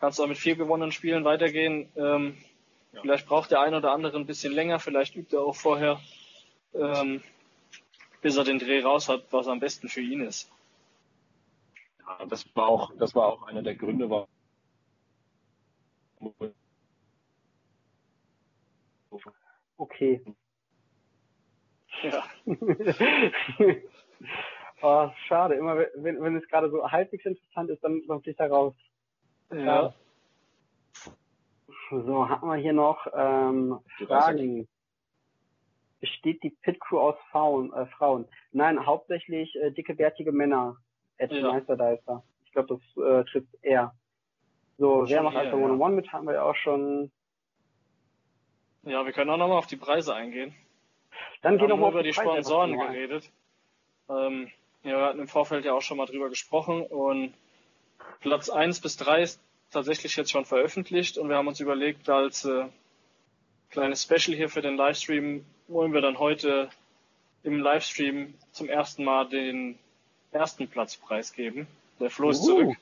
[0.00, 1.88] Kannst auch mit vier gewonnenen Spielen weitergehen.
[1.96, 2.36] Ähm,
[2.92, 3.00] ja.
[3.00, 6.00] Vielleicht braucht der eine oder andere ein bisschen länger, vielleicht übt er auch vorher,
[6.74, 7.22] ähm,
[8.20, 10.50] bis er den Dreh raus hat, was am besten für ihn ist.
[12.06, 14.28] Ja, das war auch, das war auch einer der Gründe, warum
[19.76, 20.22] Okay.
[22.02, 22.24] Ja.
[24.82, 25.54] oh, schade.
[25.54, 28.74] Immer wenn, wenn es gerade so halbwegs interessant ist, dann kommt ich da raus.
[29.52, 29.94] Ja.
[31.90, 34.68] So, haben wir hier noch ähm, Fragen.
[36.00, 37.72] Besteht die Pit Crew aus Frauen?
[37.72, 38.26] Äh, Frauen?
[38.50, 40.76] Nein, hauptsächlich äh, dicke, bärtige Männer.
[41.22, 41.52] Ed Ja.
[41.52, 42.22] Meisterdicer.
[42.44, 43.94] Ich glaube, das äh, trifft er.
[44.78, 45.62] So, wer macht Alpha ja.
[45.62, 46.12] 101 mit?
[46.12, 47.12] Haben wir ja auch schon.
[48.82, 50.54] Ja, wir können auch nochmal auf die Preise eingehen.
[51.42, 53.30] Dann Wir geht haben noch mal nur auf über die Preise Sponsoren geredet.
[54.08, 54.50] Ähm,
[54.82, 57.34] ja, wir hatten im Vorfeld ja auch schon mal drüber gesprochen und
[58.20, 62.44] Platz 1 bis 3 ist tatsächlich jetzt schon veröffentlicht und wir haben uns überlegt, als
[62.44, 62.66] äh,
[63.70, 66.68] kleines Special hier für den Livestream wollen wir dann heute
[67.44, 69.78] im Livestream zum ersten Mal den
[70.32, 71.66] ersten Platz preisgeben.
[72.00, 72.46] Der Flo ist Uh.
[72.46, 72.76] zurück.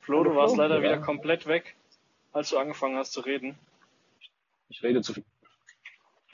[0.00, 0.82] Flo, Hallo du warst Flo, leider ja.
[0.82, 1.74] wieder komplett weg,
[2.32, 3.58] als du angefangen hast zu reden.
[4.68, 5.24] Ich rede zu viel.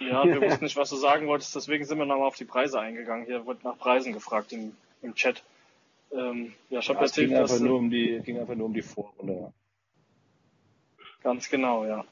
[0.01, 2.81] Ja, wir wussten nicht, was du sagen wolltest, deswegen sind wir nochmal auf die Preise
[2.81, 3.27] eingegangen.
[3.27, 5.43] Hier wird nach Preisen gefragt im, im Chat.
[6.13, 8.67] Ähm, ja, ich habe Ja, es erzählt, ging einfach, nur um die, ging einfach nur
[8.67, 9.53] um die Vorrunde.
[11.23, 12.05] ganz genau, ja.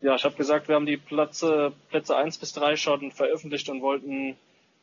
[0.00, 3.80] Ja, ich habe gesagt, wir haben die Plätze, Plätze 1 bis 3 schon veröffentlicht und
[3.80, 4.36] wollten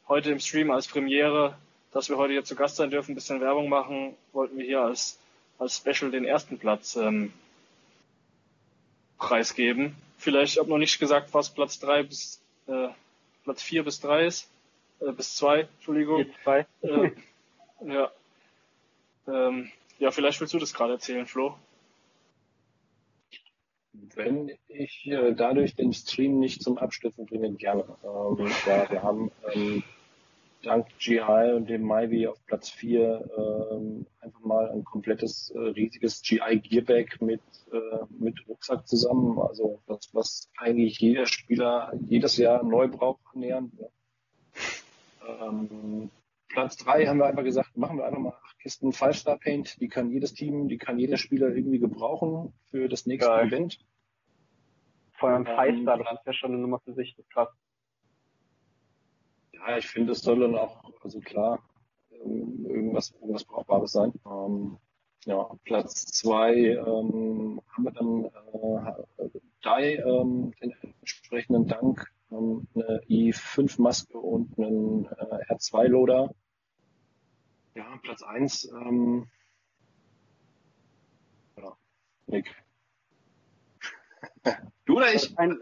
[0.08, 1.58] heute im Stream als Premiere,
[1.92, 4.82] dass wir heute hier zu Gast sein dürfen, ein bisschen Werbung machen, wollten wir hier
[4.82, 5.20] als,
[5.58, 7.34] als Special den ersten Platz ähm,
[9.18, 9.96] preisgeben.
[10.18, 12.90] Vielleicht, ich habe noch nicht gesagt, was Platz 3 bis äh,
[13.44, 14.50] Platz 4 bis 3 ist.
[15.00, 16.26] Äh, bis 2, Entschuldigung.
[16.44, 16.66] Zwei.
[16.82, 17.12] Äh,
[17.86, 18.12] ja.
[19.28, 21.56] Ähm, ja, vielleicht willst du das gerade erzählen, Flo.
[24.14, 27.86] Wenn ich äh, dadurch den Stream nicht zum Abstürzen bringe, gerne.
[28.04, 29.84] Ähm, ja, wir haben ähm,
[30.64, 33.30] dank GI und dem Myvi auf Platz 4
[33.72, 37.42] ähm, einfach mal ein komplettes, äh, riesiges GI Gearback mit,
[37.72, 39.40] äh, mit Rucksack zusammen.
[39.40, 43.72] Also das, was eigentlich jeder Spieler jedes Jahr neu braucht, annähernd.
[43.80, 45.48] Ja.
[45.48, 46.10] Ähm,
[46.50, 49.80] Platz 3 haben wir einfach gesagt, machen wir einfach mal acht Kisten Five-Star Paint.
[49.82, 53.48] Die kann jedes Team, die kann jeder Spieler irgendwie gebrauchen für das nächste Geil.
[53.48, 53.80] Event.
[55.14, 57.50] Vor allem Ähm, Five-Star, das ist ja schon eine Nummer für sich, das ist krass.
[59.56, 61.64] Ja, ich finde, es soll dann auch, also klar,
[62.12, 64.14] ähm, irgendwas, irgendwas Brauchbares sein.
[64.26, 64.78] Ähm,
[65.26, 69.30] ja, Platz zwei ähm, haben wir dann äh,
[69.62, 76.34] Dai, ähm, den entsprechenden Dank, ähm, eine i5-Maske und einen äh, R2-Loader.
[77.74, 79.28] Ja, Platz eins ähm,
[81.58, 81.76] ja,
[82.28, 82.56] Nick.
[84.86, 85.38] Du oder ich?
[85.40, 85.60] Ein,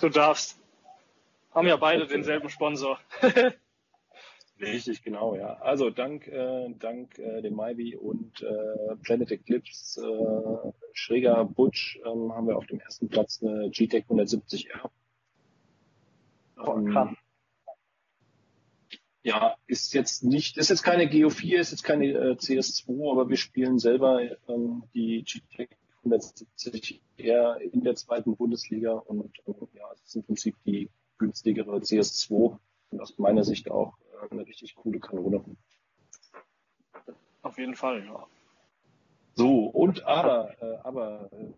[0.00, 0.61] Du darfst.
[1.54, 2.98] Haben ja beide denselben Sponsor.
[4.60, 5.54] Richtig, genau, ja.
[5.60, 12.32] Also dank, äh, dank äh, dem Maybe und äh, Planet Eclipse, äh, Schräger Butch, ähm,
[12.32, 14.90] haben wir auf dem ersten Platz eine GTEC 170R.
[16.58, 17.08] oh, Ähm, krass.
[19.24, 23.36] ja, ist jetzt nicht, ist jetzt keine GO4, ist jetzt keine äh, CS2, aber wir
[23.36, 30.02] spielen selber ähm, die GTEC 170 eher in der zweiten Bundesliga und ähm, ja, es
[30.02, 30.88] ist im Prinzip die
[31.22, 32.58] günstigere CS2
[32.90, 35.44] und aus meiner Sicht auch äh, eine richtig coole Kanone.
[37.42, 38.26] Auf jeden Fall, ja.
[39.34, 41.52] So, und aber, äh, aber äh,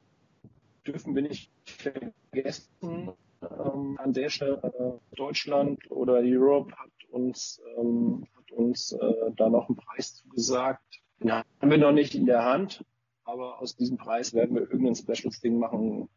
[0.86, 3.12] dürfen wir nicht vergessen,
[3.42, 9.48] ähm, an der Stelle äh, Deutschland oder Europe hat uns, ähm, hat uns äh, da
[9.48, 11.00] noch einen Preis zugesagt.
[11.20, 12.84] Den haben wir noch nicht in der Hand,
[13.24, 16.08] aber aus diesem Preis werden wir irgendein Specials-Ding machen.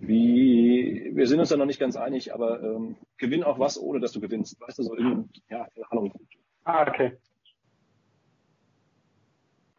[0.00, 3.98] Wie, wir sind uns da noch nicht ganz einig, aber ähm, gewinn auch was, ohne
[3.98, 4.60] dass du gewinnst.
[4.60, 6.12] Weißt du, so irgendein, ja, keine Ahnung.
[6.64, 7.18] Ah, okay.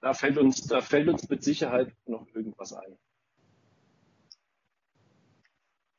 [0.02, 2.98] Da fällt uns, da fällt uns mit Sicherheit noch irgendwas ein.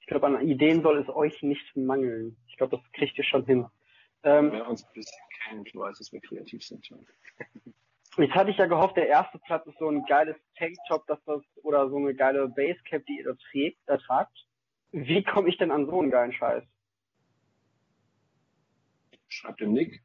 [0.01, 2.37] Ich glaube, an Ideen soll es euch nicht mangeln.
[2.49, 3.67] Ich glaube, das kriegt ihr schon hin.
[4.23, 6.91] Ähm, Wer uns ein bisschen kennt, weiß, dass wir kreativ sind.
[8.17, 11.43] Jetzt hatte ich ja gehofft, der erste Platz ist so ein geiles Tanktop, dass das
[11.63, 14.37] oder so eine geile Basecap, die ihr da trägt, da tragt.
[14.93, 16.65] Wie komme ich denn an so einen geilen Scheiß?
[19.29, 20.03] Schreibt dem Nick,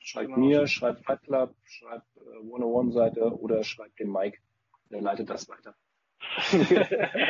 [0.00, 0.38] schreibt Genau.
[0.38, 4.38] mir, schreibt Fight Club, schreibt äh, 101-Seite oder schreibt dem Mike.
[4.90, 5.76] Der leitet das weiter.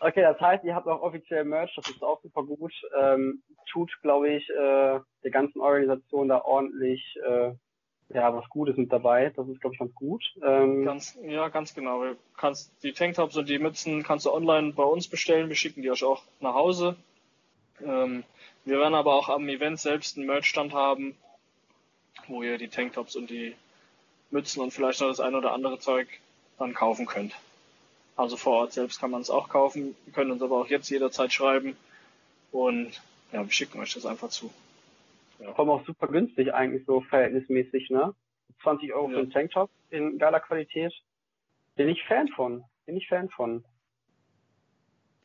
[0.00, 2.74] okay, das heißt, ihr habt auch offiziell Merch, das ist auch super gut.
[3.00, 7.54] Ähm, tut, glaube ich, äh, der ganzen Organisation da ordentlich äh,
[8.08, 9.32] ja was Gutes mit dabei.
[9.34, 10.34] Das ist, glaube ich, ganz gut.
[10.42, 12.04] Ähm, Ganz, ja, ganz genau.
[12.04, 15.48] Du kannst die Tanktops und die Mützen kannst du online bei uns bestellen.
[15.48, 16.96] Wir schicken die euch auch nach Hause.
[17.84, 18.24] Ähm,
[18.64, 21.16] wir werden aber auch am Event selbst einen Merchstand haben,
[22.28, 23.54] wo ihr die Tanktops und die
[24.30, 26.08] Mützen und vielleicht noch das ein oder andere Zeug
[26.58, 27.34] dann kaufen könnt.
[28.16, 29.96] Also vor Ort selbst kann man es auch kaufen.
[30.04, 31.76] Wir können uns aber auch jetzt jederzeit schreiben
[32.52, 33.02] und
[33.32, 34.50] ja, wir schicken euch das einfach zu.
[35.54, 38.14] Kommen auch super günstig eigentlich so verhältnismäßig, ne?
[38.62, 39.14] 20 Euro Ja.
[39.14, 40.92] für einen Tanktop in geiler Qualität.
[41.76, 42.64] Bin ich Fan von.
[42.86, 43.64] Bin ich Fan von.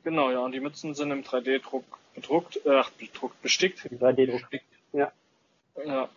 [0.04, 1.84] Genau, ja, und die Mützen sind im 3D-Druck
[2.16, 3.80] bedruckt, äh, ach, bedruckt, bestickt.
[3.80, 4.48] 3D-Druck.
[4.94, 5.12] Ja,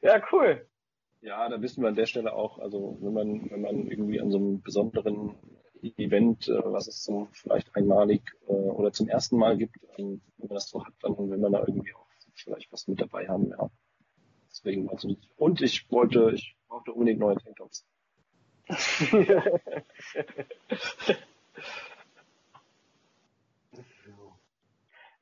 [0.00, 0.66] ja, cool.
[1.20, 4.30] Ja, da wissen wir an der Stelle auch, also wenn man, wenn man irgendwie an
[4.30, 5.34] so einem besonderen
[5.82, 10.48] Event, äh, was es so vielleicht einmalig äh, oder zum ersten Mal gibt, ähm, wenn
[10.48, 13.50] man das so hat, dann will man da irgendwie auch vielleicht was mit dabei haben,
[13.50, 13.70] ja.
[14.50, 17.86] Deswegen also, und ich wollte, ich brauchte unbedingt neue Tanktops.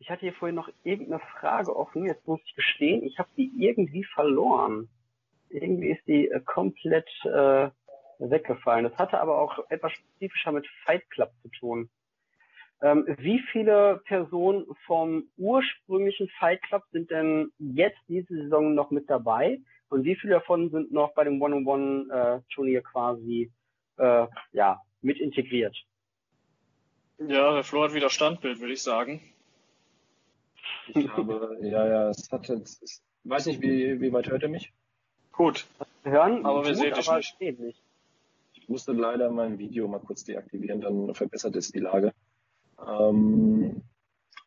[0.00, 2.04] Ich hatte hier vorhin noch irgendeine Frage offen.
[2.04, 4.88] Jetzt muss ich gestehen, ich habe die irgendwie verloren.
[5.50, 7.70] Irgendwie ist die äh, komplett äh,
[8.20, 8.84] weggefallen.
[8.84, 11.90] Das hatte aber auch etwas spezifischer mit Fight Club zu tun.
[12.82, 19.09] Ähm, wie viele Personen vom ursprünglichen Fight Club sind denn jetzt diese Saison noch mit
[19.10, 19.60] dabei?
[19.88, 23.51] Und wie viele davon sind noch bei dem One-on-One-Turnier quasi
[23.98, 25.76] äh, ja, mit integriert?
[27.18, 29.20] ja, der Flo hat wieder Standbild, würde ich sagen.
[30.88, 34.48] Ich habe, ja, ja, es hat jetzt, es, weiß nicht, wie, wie weit hört ihr
[34.48, 34.72] mich?
[35.32, 35.66] Gut,
[36.02, 37.38] Hören, Aber wir gut, sehen dich aber nicht.
[37.38, 37.82] sehen nicht.
[38.70, 42.14] Ich musste leider mein Video mal kurz deaktivieren, dann verbessert es die Lage.
[42.78, 43.82] Ähm,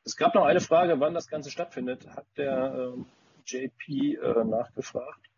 [0.06, 2.08] es gab noch eine Frage, wann das Ganze stattfindet.
[2.08, 3.06] Hat der ähm,
[3.46, 5.30] JP äh, nachgefragt.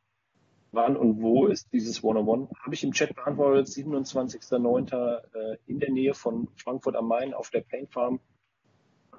[0.71, 2.49] Wann und wo ist dieses One-on-One?
[2.63, 4.93] Habe ich im Chat beantwortet, 27.09.
[5.33, 8.19] Äh, in der Nähe von Frankfurt am Main auf der Paint Farm.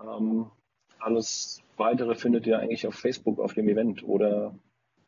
[0.00, 0.48] Ähm,
[1.00, 4.56] alles weitere findet ihr eigentlich auf Facebook auf dem Event oder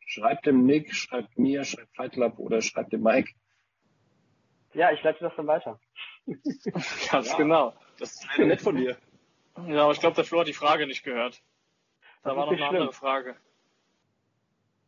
[0.05, 3.31] schreibt dem Nick, schreibt mir, schreibt Fight Club oder schreibt dem Mike.
[4.73, 5.79] Ja, ich leite das dann weiter.
[7.11, 7.37] ganz Ja.
[7.37, 7.73] genau.
[7.97, 8.97] Das ist leider nett von dir.
[9.67, 11.41] Ja, aber ich glaube, der Flo hat die Frage nicht gehört.
[12.23, 12.81] Da Das war noch eine schlimm.
[12.81, 13.35] andere Frage.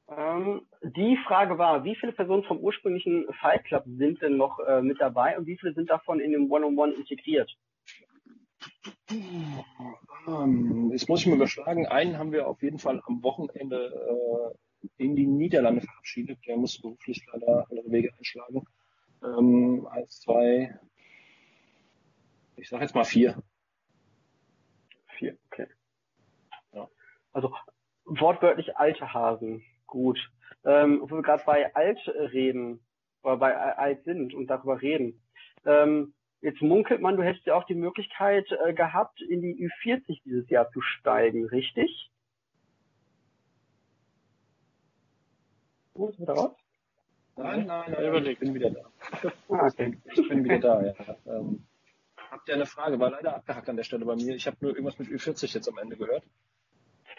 [0.09, 4.81] Ähm, die Frage war, wie viele Personen vom ursprünglichen Fight Club sind denn noch äh,
[4.81, 7.57] mit dabei und wie viele sind davon in dem One-on-One integriert?
[10.27, 11.87] Ähm, jetzt muss ich mal überschlagen.
[11.87, 14.53] Einen haben wir auf jeden Fall am Wochenende
[14.97, 16.39] äh, in die Niederlande verabschiedet.
[16.47, 18.65] Der muss beruflich leider andere Wege einschlagen.
[19.23, 20.79] Ähm, eins, zwei,
[22.55, 23.41] ich sag jetzt mal vier.
[25.17, 25.67] Vier, okay.
[26.73, 26.89] Ja.
[27.31, 27.53] Also
[28.05, 29.63] wortwörtlich alte Hasen.
[29.85, 30.19] Gut.
[30.63, 32.83] Ähm, wo wir gerade bei alt reden,
[33.23, 35.21] oder bei alt sind und darüber reden.
[35.65, 40.21] Ähm, jetzt munkelt man, du hättest ja auch die Möglichkeit äh, gehabt, in die Ü40
[40.23, 42.11] dieses Jahr zu steigen, richtig?
[45.93, 46.60] Wo ist wieder raus?
[47.37, 48.81] Nein, nein, nein, ich bin wieder da.
[49.49, 49.97] Ah, okay.
[50.13, 50.93] Ich bin wieder da, ja.
[51.25, 51.65] Ähm,
[52.29, 52.99] habt ihr eine Frage?
[52.99, 54.35] War leider abgehackt an der Stelle bei mir.
[54.35, 56.23] Ich habe nur irgendwas mit Ü40 jetzt am Ende gehört.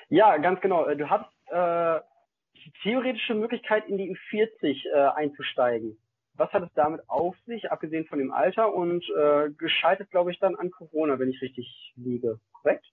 [0.09, 0.93] Ja, ganz genau.
[0.95, 2.01] Du hast äh,
[2.55, 5.99] die theoretische Möglichkeit, in die Ü40 äh, einzusteigen.
[6.35, 10.39] Was hat es damit auf sich, abgesehen von dem Alter und äh, gescheitert, glaube ich,
[10.39, 12.87] dann an Corona, wenn ich richtig liege, korrekt?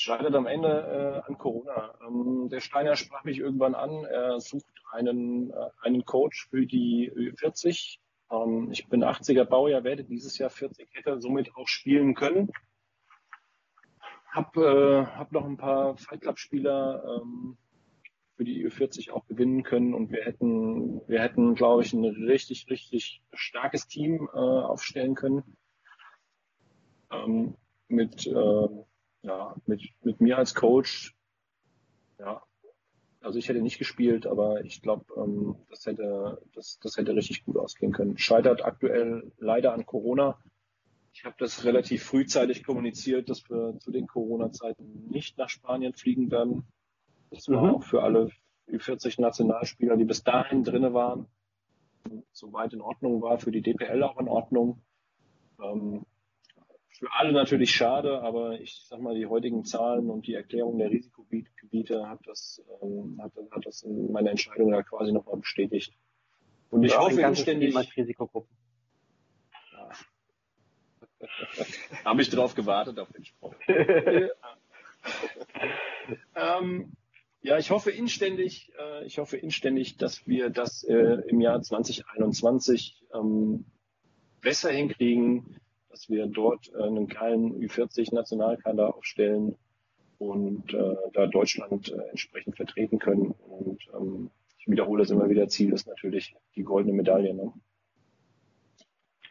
[0.00, 1.94] Scheitert am Ende äh, an Corona.
[2.06, 7.12] Ähm, der Steiner sprach mich irgendwann an, er sucht einen, äh, einen Coach für die
[7.12, 7.98] Ü40.
[8.30, 12.50] Ähm, ich bin 80er Baujahr, werde dieses Jahr 40, hätte somit auch spielen können.
[14.30, 17.58] Hab, äh, hab noch ein paar Fight Club Spieler ähm,
[18.36, 22.70] für die Ü40 auch gewinnen können und wir hätten, wir hätten, glaube ich, ein richtig,
[22.70, 25.58] richtig starkes Team äh, aufstellen können.
[27.12, 27.54] Ähm,
[27.88, 28.68] mit, äh,
[29.22, 31.14] ja, mit, mit mir als Coach.
[32.18, 32.42] Ja,
[33.22, 37.44] also ich hätte nicht gespielt, aber ich glaube, ähm, das hätte, das, das hätte richtig
[37.44, 38.16] gut ausgehen können.
[38.16, 40.38] Scheitert aktuell leider an Corona.
[41.12, 46.30] Ich habe das relativ frühzeitig kommuniziert, dass wir zu den Corona-Zeiten nicht nach Spanien fliegen
[46.30, 46.64] werden.
[47.30, 47.74] Das war mhm.
[47.74, 48.30] auch für alle
[48.66, 51.26] 40 Nationalspieler, die bis dahin drinne waren,
[52.32, 54.80] soweit in Ordnung war, für die DPL auch in Ordnung.
[55.60, 56.06] Ähm,
[57.00, 60.90] für alle natürlich schade, aber ich sag mal, die heutigen Zahlen und die Erklärung der
[60.90, 65.94] Risikogebiete hat das, ähm, hat, hat das in meiner Entscheidung ja quasi nochmal bestätigt.
[66.68, 67.74] Und ich ja, hoffe inständig.
[67.96, 68.54] Risikogruppen.
[69.72, 69.88] Ja.
[72.04, 73.54] Habe ich drauf gewartet auf den Spruch.
[76.36, 76.92] ähm,
[77.40, 83.02] ja, ich hoffe inständig, äh, ich hoffe inständig, dass wir das äh, im Jahr 2021
[83.14, 83.64] ähm,
[84.42, 85.59] besser hinkriegen,
[85.90, 89.56] dass wir dort äh, einen geilen Ü40-Nationalkader aufstellen
[90.18, 93.34] und äh, da Deutschland äh, entsprechend vertreten können.
[93.48, 97.34] Und ähm, ich wiederhole es immer wieder, Ziel ist natürlich die goldene Medaille.
[97.34, 97.52] Ne?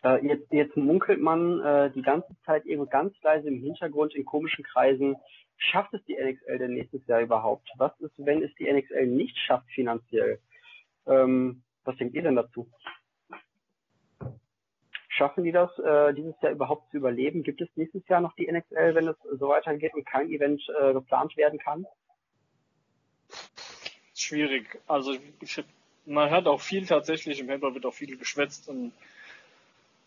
[0.04, 4.26] Äh, jetzt, jetzt munkelt man äh, die ganze Zeit irgendwo ganz leise im Hintergrund in
[4.26, 5.16] komischen Kreisen,
[5.58, 7.70] schafft es die NXL denn nächstes Jahr überhaupt?
[7.78, 10.40] Was ist, wenn es die NXL nicht schafft finanziell?
[11.06, 12.70] Ähm, was denkt ihr denn dazu?
[15.20, 17.44] Schaffen die das, äh, dieses Jahr überhaupt zu überleben?
[17.44, 20.94] Gibt es nächstes Jahr noch die NXL, wenn es so weitergeht und kein Event äh,
[20.94, 21.86] geplant werden kann?
[24.16, 24.80] Schwierig.
[24.88, 25.62] Also ich,
[26.06, 28.94] man hört auch viel tatsächlich, im Handball wird auch viel geschwätzt und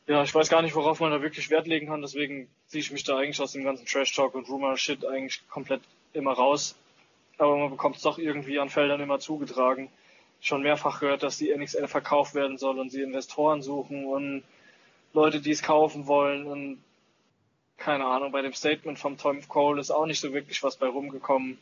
[0.06, 2.90] ja, ich weiß gar nicht, worauf man da wirklich Wert legen kann, deswegen ziehe ich
[2.90, 5.82] mich da eigentlich aus dem ganzen Trash-Talk und Rumor-Shit eigentlich komplett
[6.14, 6.74] immer raus.
[7.36, 9.90] Aber man bekommt es doch irgendwie an Feldern immer zugetragen.
[10.40, 14.43] Schon mehrfach gehört, dass die NXL verkauft werden soll und sie Investoren suchen und
[15.12, 16.82] Leute, die es kaufen wollen und
[17.76, 20.86] keine Ahnung, bei dem Statement vom Tom Cole ist auch nicht so wirklich was bei
[20.86, 21.59] rumgekommen.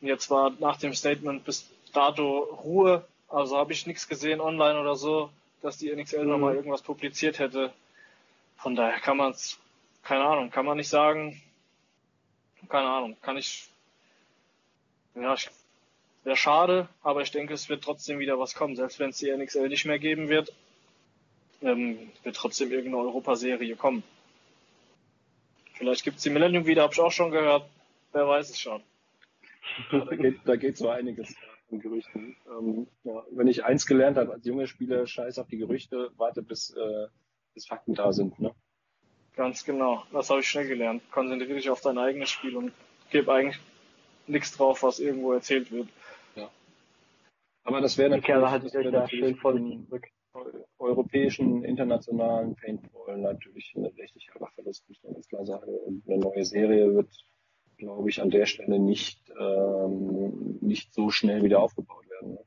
[0.00, 4.80] Und jetzt war nach dem Statement bis dato Ruhe, also habe ich nichts gesehen online
[4.80, 5.30] oder so
[5.62, 6.30] dass die NXL mhm.
[6.30, 7.72] nochmal irgendwas publiziert hätte.
[8.56, 9.58] Von daher kann man es,
[10.02, 11.40] keine Ahnung, kann man nicht sagen,
[12.68, 13.68] keine Ahnung, kann ich,
[15.14, 15.36] ja,
[16.24, 19.30] wäre schade, aber ich denke, es wird trotzdem wieder was kommen, selbst wenn es die
[19.30, 20.52] NXL nicht mehr geben wird,
[21.62, 24.02] ähm, wird trotzdem irgendeine Europaserie kommen.
[25.74, 27.68] Vielleicht gibt es die Millennium wieder, habe ich auch schon gehört,
[28.12, 28.82] wer weiß es schon.
[29.90, 31.34] da, geht, da geht so einiges
[31.68, 32.36] von Gerüchten.
[32.50, 36.42] Ähm, ja, wenn ich eins gelernt habe als junger Spieler, scheiß auf die Gerüchte, warte
[36.42, 37.06] bis, äh,
[37.54, 38.38] bis Fakten da sind.
[38.40, 38.54] Ne?
[39.36, 41.02] Ganz genau, das habe ich schnell gelernt.
[41.12, 42.72] Konzentriere dich auf dein eigenes Spiel und
[43.10, 43.60] gib eigentlich
[44.26, 45.88] nichts drauf, was irgendwo erzählt wird.
[46.34, 46.50] Ja.
[47.64, 49.60] Aber das wäre natürlich, halt das wär natürlich schön voll
[50.78, 55.72] europäischen, internationalen Paintball natürlich ein richtig harter Verlust, muss ich ganz klar sagen.
[55.86, 57.10] Und eine neue Serie wird
[57.78, 62.34] glaube ich, an der Stelle nicht, ähm, nicht so schnell wieder aufgebaut werden.
[62.34, 62.40] Ne?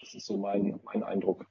[0.00, 1.46] Das ist so mein, mein Eindruck.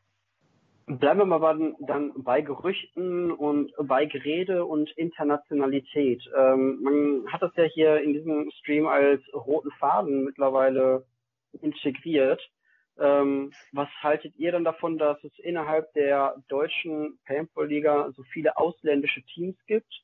[0.86, 6.24] Bleiben wir mal dann bei Gerüchten und bei Gerede und Internationalität.
[6.36, 11.06] Ähm, man hat das ja hier in diesem Stream als roten Faden mittlerweile
[11.62, 12.42] integriert.
[13.00, 19.22] Ähm, was haltet ihr dann davon, dass es innerhalb der deutschen Paintball-Liga so viele ausländische
[19.24, 20.04] Teams gibt?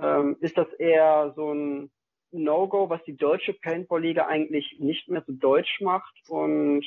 [0.00, 1.90] ähm, ist das eher so ein
[2.32, 6.86] No-Go, was die deutsche Paintball-Liga eigentlich nicht mehr so deutsch macht und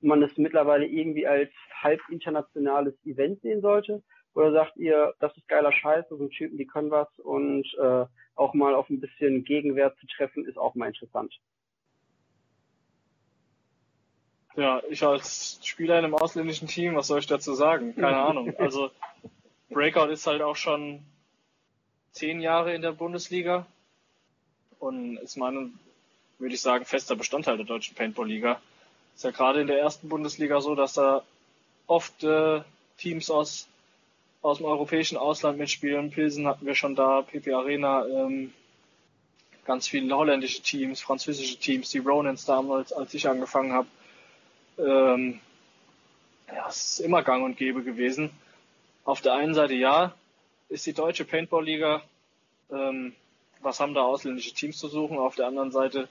[0.00, 1.50] man es mittlerweile irgendwie als
[1.82, 4.02] halb internationales Event sehen sollte?
[4.34, 8.04] Oder sagt ihr, das ist geiler Scheiß, so Typen, die können was und äh,
[8.34, 11.34] auch mal auf ein bisschen Gegenwert zu treffen, ist auch mal interessant?
[14.56, 17.94] Ja, ich als Spieler in einem ausländischen Team, was soll ich dazu sagen?
[17.94, 18.54] Keine Ahnung.
[18.58, 18.90] Also
[19.68, 21.00] Breakout ist halt auch schon
[22.12, 23.66] zehn Jahre in der Bundesliga
[24.78, 25.78] und ist meinen,
[26.38, 28.60] würde ich sagen, fester Bestandteil der deutschen Paintball-Liga.
[29.14, 31.22] Ist ja gerade in der ersten Bundesliga so, dass da
[31.86, 32.62] oft äh,
[32.96, 33.68] Teams aus
[34.46, 36.10] aus dem europäischen Ausland mitspielen.
[36.10, 38.52] Pilsen hatten wir schon da, PP Arena, ähm,
[39.64, 43.88] ganz viele holländische Teams, französische Teams, die Ronans damals, als ich angefangen habe.
[44.78, 45.40] Ähm,
[46.48, 48.30] ja, es ist immer gang und gäbe gewesen.
[49.04, 50.14] Auf der einen Seite ja,
[50.68, 52.02] ist die deutsche Paintball-Liga,
[52.70, 53.14] ähm,
[53.60, 55.18] was haben da ausländische Teams zu suchen?
[55.18, 56.08] Auf der anderen Seite,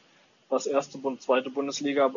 [0.50, 2.14] was erste und zweite Bundesliga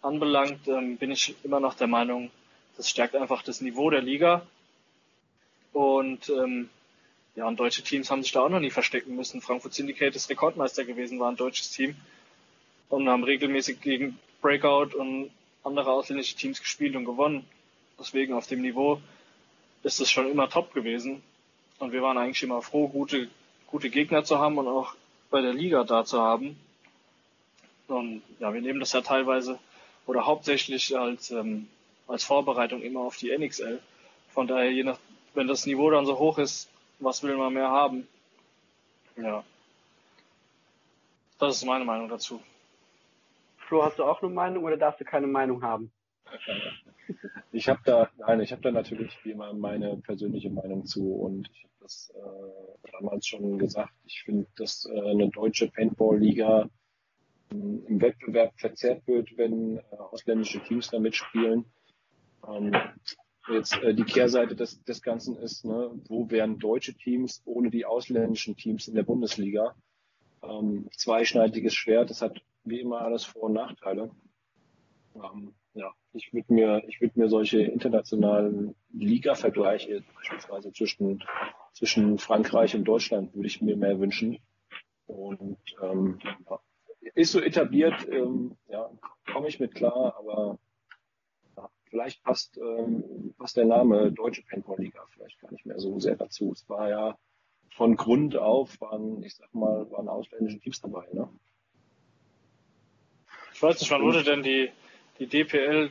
[0.00, 2.30] anbelangt, ähm, bin ich immer noch der Meinung,
[2.76, 4.46] das stärkt einfach das Niveau der Liga.
[5.72, 6.68] Und ähm,
[7.34, 9.40] ja, und deutsche Teams haben sich da auch noch nie verstecken müssen.
[9.40, 11.96] Frankfurt Syndicate ist Rekordmeister gewesen, war ein deutsches Team
[12.88, 15.30] und haben regelmäßig gegen Breakout und
[15.64, 17.46] andere ausländische Teams gespielt und gewonnen.
[17.98, 19.00] Deswegen auf dem Niveau
[19.82, 21.22] ist es schon immer top gewesen.
[21.78, 23.28] Und wir waren eigentlich immer froh, gute,
[23.66, 24.94] gute Gegner zu haben und auch
[25.30, 26.58] bei der Liga da zu haben.
[27.88, 29.58] Und ja, wir nehmen das ja teilweise
[30.06, 31.68] oder hauptsächlich als, ähm,
[32.06, 33.80] als Vorbereitung immer auf die NXL.
[34.30, 34.98] Von daher, je nach,
[35.34, 36.68] wenn das Niveau dann so hoch ist,
[36.98, 38.06] was will man mehr haben?
[39.16, 39.44] Ja.
[41.38, 42.40] Das ist meine Meinung dazu.
[43.72, 45.90] Flo, hast du auch eine Meinung oder darfst du keine Meinung haben?
[47.52, 51.48] Ich habe da, nein, ich habe da natürlich wie immer meine persönliche Meinung zu und
[51.50, 53.94] ich habe das äh, damals schon gesagt.
[54.04, 56.68] Ich finde, dass äh, eine deutsche Paintball-Liga
[57.50, 61.64] äh, im Wettbewerb verzerrt wird, wenn äh, ausländische Teams da mitspielen.
[62.46, 62.76] Ähm,
[63.48, 67.86] jetzt äh, die Kehrseite des, des Ganzen ist, ne, wo wären deutsche Teams ohne die
[67.86, 69.74] ausländischen Teams in der Bundesliga?
[70.42, 74.10] Ähm, zweischneidiges Schwert, das hat wie immer alles Vor- und Nachteile.
[75.14, 81.24] Ähm, ja, ich würde mir, ich mir solche internationalen Liga-Vergleiche beispielsweise zwischen,
[81.72, 84.38] zwischen Frankreich und Deutschland würde ich mir mehr wünschen.
[85.06, 86.18] Und ähm,
[87.14, 88.90] ist so etabliert, ähm, ja,
[89.32, 90.58] komme ich mit klar, aber
[91.56, 96.16] ja, vielleicht passt, ähm, passt der Name Deutsche Paintball-Liga vielleicht gar nicht mehr so sehr
[96.16, 96.52] dazu.
[96.52, 97.18] Es war ja
[97.70, 101.28] von Grund auf waren, ich sag mal, waren ausländische Teams dabei, ne?
[103.62, 104.70] Ich weiß nicht, wann wurde denn die,
[105.20, 105.90] die DPL,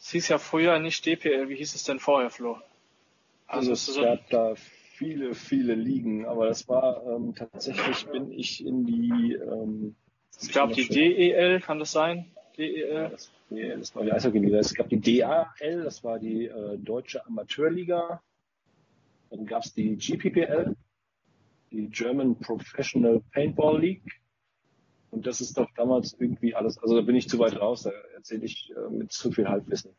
[0.00, 2.58] es hieß ja früher nicht DPL, wie hieß es denn vorher, Flo?
[3.46, 8.66] Also, es so gab da viele, viele Ligen, aber das war ähm, tatsächlich, bin ich
[8.66, 9.34] in die.
[9.34, 9.94] Ähm,
[10.36, 12.32] es gab die DEL, kann das sein?
[12.58, 12.92] DEL?
[12.92, 14.58] Ja, das, DEL, das war die Eishockey-Liga.
[14.58, 18.20] Es gab die DAL, das war die äh, Deutsche Amateurliga.
[19.30, 20.74] Dann gab es die GPPL,
[21.70, 24.20] die German Professional Paintball League.
[25.16, 27.90] Und das ist doch damals irgendwie alles, also da bin ich zu weit raus, da
[28.14, 29.96] erzähle ich äh, mit zu viel Halbwissen.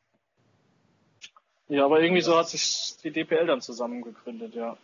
[1.70, 4.78] Ja, aber irgendwie so hat sich die DPL dann zusammengegründet, ja.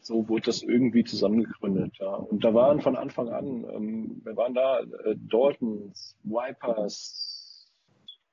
[0.00, 2.14] So wurde das irgendwie zusammengegründet, ja.
[2.16, 7.70] Und da waren von Anfang an, ähm, wir waren da, äh, Daltons, Vipers,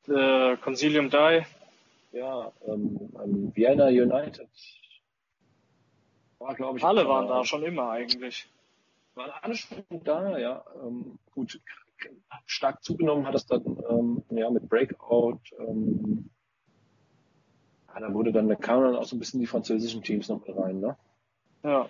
[0.07, 1.45] äh, Consilium Die.
[2.13, 4.49] Ja, ähm, ähm, Vienna United.
[6.39, 6.83] War, ich.
[6.83, 8.47] Alle waren da schon immer eigentlich
[9.17, 10.63] waren alle schon da, ja.
[10.81, 11.59] Ähm, gut,
[12.45, 15.39] stark zugenommen hat es dann ähm, ja, mit Breakout.
[15.59, 16.29] Ähm,
[17.87, 20.45] ja, da wurde dann, da kamen dann auch so ein bisschen die französischen Teams noch
[20.45, 20.97] mit rein, ne?
[21.63, 21.89] Ja.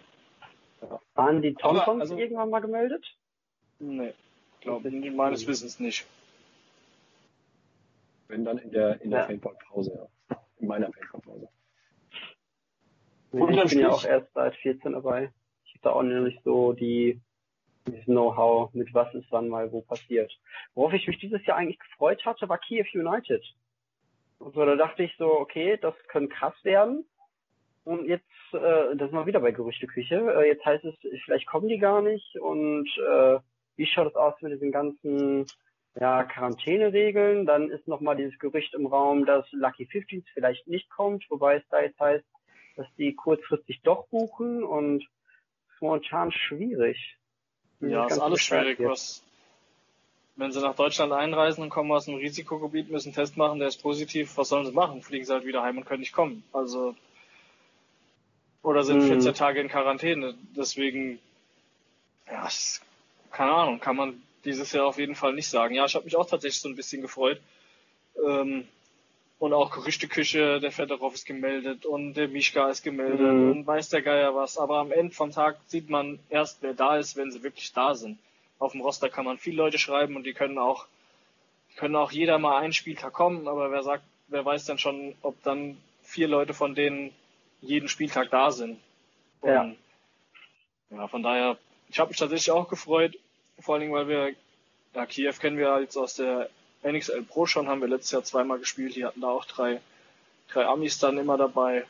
[0.81, 0.99] ja.
[1.15, 3.17] Waren die Tontons also, irgendwann mal gemeldet?
[3.79, 4.13] Nee,
[4.61, 6.07] glaube ich meines Wissens nicht.
[8.27, 9.25] Wenn dann in der in der ja.
[9.25, 10.37] Paintball-Pause, ja.
[10.57, 11.49] In meiner Paintball-Pause.
[13.33, 15.31] Ich bin ja auch erst seit 14 dabei
[15.81, 17.21] da auch nämlich so die
[18.05, 20.31] Know-how, mit was ist wann mal wo passiert.
[20.73, 23.43] Worauf ich mich dieses Jahr eigentlich gefreut hatte, war Kiew United.
[24.39, 27.05] Und so, da dachte ich so, okay, das könnte krass werden.
[27.83, 31.69] Und jetzt, äh, das ist mal wieder bei Gerüchteküche, äh, jetzt heißt es, vielleicht kommen
[31.69, 32.37] die gar nicht.
[32.37, 33.39] Und äh,
[33.77, 35.45] wie schaut es aus mit diesen ganzen
[35.99, 37.45] ja, Quarantäneregeln?
[37.45, 41.63] Dann ist nochmal dieses Gerücht im Raum, dass Lucky 15 vielleicht nicht kommt, wobei es
[41.69, 42.25] da jetzt heißt,
[42.75, 45.07] dass die kurzfristig doch buchen und
[45.81, 47.17] momentan schwierig.
[47.79, 48.79] Ja, ist alles schwierig.
[48.79, 49.23] Was,
[50.35, 53.67] wenn sie nach Deutschland einreisen und kommen aus dem Risikogebiet, müssen einen Test machen, der
[53.67, 55.01] ist positiv, was sollen sie machen?
[55.01, 56.43] Fliegen sie halt wieder heim und können nicht kommen.
[56.53, 56.95] Also,
[58.61, 59.07] oder sind hm.
[59.07, 60.35] 14 Tage in Quarantäne.
[60.55, 61.19] Deswegen,
[62.27, 62.47] ja,
[63.31, 65.75] keine Ahnung, kann man dieses Jahr auf jeden Fall nicht sagen.
[65.75, 67.41] Ja, ich habe mich auch tatsächlich so ein bisschen gefreut.
[68.25, 68.67] Ähm,
[69.39, 73.51] und auch Gerüchteküche, der Fedorov ist gemeldet und der Mischka ist gemeldet mhm.
[73.51, 74.57] und weiß der Geier was.
[74.57, 77.93] Aber am Ende vom Tag sieht man erst, wer da ist, wenn sie wirklich da
[77.93, 78.17] sind.
[78.59, 80.87] Auf dem Roster kann man viele Leute schreiben und die können auch
[81.77, 85.41] können auch jeder mal einen Spieltag kommen, aber wer sagt, wer weiß denn schon, ob
[85.43, 87.13] dann vier Leute von denen
[87.61, 88.79] jeden Spieltag da sind.
[89.41, 89.71] Und, ja.
[90.89, 91.57] ja, von daher,
[91.89, 93.15] ich habe mich tatsächlich auch gefreut,
[93.59, 94.33] vor allen Dingen, weil wir,
[94.95, 96.49] ja, Kiew kennen wir jetzt aus der
[96.91, 99.81] NXL Pro schon, haben wir letztes Jahr zweimal gespielt, die hatten da auch drei,
[100.49, 101.85] drei Amis dann immer dabei.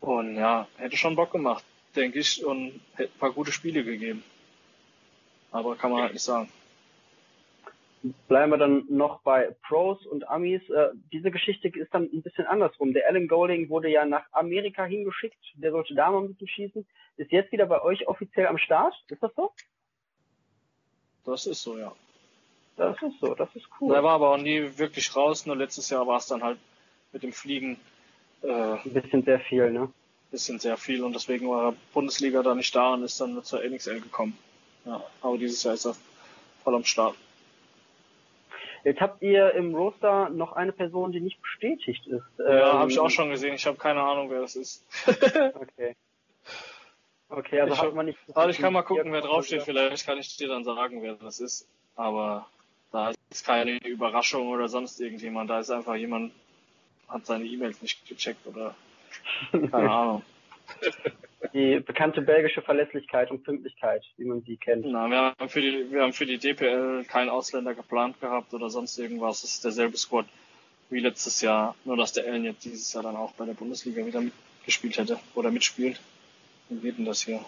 [0.00, 1.64] Und ja, hätte schon Bock gemacht,
[1.94, 4.22] denke ich, und hätte ein paar gute Spiele gegeben.
[5.50, 6.50] Aber kann man halt nicht sagen.
[8.28, 10.68] Bleiben wir dann noch bei Pros und Amis.
[10.70, 12.92] Äh, diese Geschichte ist dann ein bisschen andersrum.
[12.92, 15.38] Der Alan Golding wurde ja nach Amerika hingeschickt.
[15.54, 16.86] Der sollte da mal ein bisschen schießen.
[17.16, 18.94] Ist jetzt wieder bei euch offiziell am Start.
[19.08, 19.52] Ist das so?
[21.24, 21.92] Das ist so, ja.
[22.76, 23.94] Das ist so, das ist cool.
[23.94, 25.46] Er war aber auch nie wirklich raus.
[25.46, 26.58] Nur letztes Jahr war es dann halt
[27.12, 27.78] mit dem Fliegen
[28.42, 29.90] äh, ein bisschen sehr viel, ne?
[30.30, 34.00] Bisschen sehr viel und deswegen war Bundesliga da nicht da und ist dann zur NXL
[34.00, 34.36] gekommen.
[34.84, 35.96] Ja, aber dieses Jahr ist er
[36.62, 37.16] voll am Start.
[38.84, 42.24] Jetzt habt ihr im Roster noch eine Person, die nicht bestätigt ist.
[42.38, 43.54] Ja, ähm, habe ich auch schon gesehen.
[43.54, 44.84] Ich habe keine Ahnung, wer das ist.
[45.54, 45.96] okay.
[47.28, 48.18] Okay, also ich, hat man nicht.
[48.34, 49.62] Also ich kann mal gucken, wer draufsteht.
[49.62, 51.66] Vielleicht kann ich dir dann sagen, wer das ist.
[51.96, 52.46] Aber
[52.96, 55.50] da ist keine Überraschung oder sonst irgendjemand.
[55.50, 56.32] Da ist einfach jemand,
[57.08, 58.74] hat seine E-Mails nicht gecheckt oder
[59.52, 60.22] keine Ahnung.
[61.52, 64.86] Die bekannte belgische Verlässlichkeit und Pünktlichkeit, wie man sie kennt.
[64.86, 68.70] Na, wir haben für die, wir haben für die DPL keinen Ausländer geplant gehabt oder
[68.70, 69.44] sonst irgendwas.
[69.44, 70.26] Es ist derselbe Squad
[70.88, 74.06] wie letztes Jahr, nur dass der Ellen jetzt dieses Jahr dann auch bei der Bundesliga
[74.06, 76.00] wieder mitgespielt hätte oder mitspielt.
[76.70, 77.44] Wie geht denn das hier?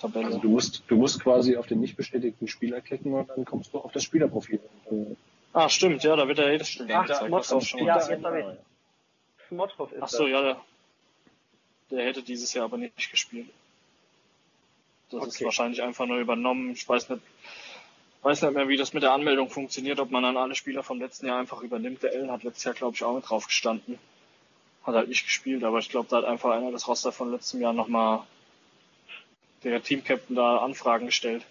[0.00, 0.26] Tabelle.
[0.26, 3.72] Also du musst, du musst quasi auf den nicht bestätigten Spieler klicken und dann kommst
[3.74, 4.60] du auf das Spielerprofil.
[5.52, 8.46] Ah, stimmt, ja, da wird er jedes Spiel Ach, Motrov, ja, jetzt habe ich.
[9.50, 10.60] Ist Ach so, ja, der,
[11.90, 13.48] der hätte dieses Jahr aber nicht gespielt.
[15.10, 15.28] Das okay.
[15.28, 16.70] ist wahrscheinlich einfach nur übernommen.
[16.70, 17.22] Ich weiß nicht,
[18.22, 21.00] weiß nicht mehr, wie das mit der Anmeldung funktioniert, ob man dann alle Spieler vom
[21.00, 22.02] letzten Jahr einfach übernimmt.
[22.04, 23.98] Der Ellen hat letztes Jahr, glaube ich, auch mit drauf gestanden.
[24.84, 27.60] Hat halt nicht gespielt, aber ich glaube, da hat einfach einer das Roster von letztem
[27.60, 28.22] Jahr nochmal
[29.64, 31.44] der Teamcaptain da Anfragen gestellt.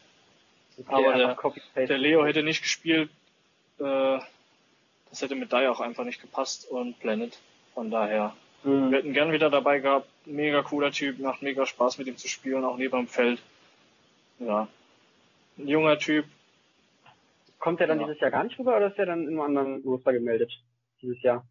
[0.77, 1.35] Okay, aber
[1.75, 3.09] der, der, Leo hätte nicht gespielt.
[3.79, 4.19] Äh,
[5.09, 7.37] das hätte mit Dai auch einfach nicht gepasst und Planet.
[7.73, 8.33] Von daher
[8.63, 8.91] Mhm.
[8.91, 10.07] Wir hätten gern wieder dabei gehabt.
[10.25, 13.41] Mega cooler Typ, macht mega Spaß mit ihm zu spielen, auch neben dem Feld.
[14.39, 14.67] Ja.
[15.57, 16.25] Ein junger Typ.
[17.57, 18.07] Kommt er dann ja.
[18.07, 20.51] dieses Jahr gar nicht rüber oder ist er dann in einem anderen Roster gemeldet?
[21.01, 21.45] Dieses Jahr?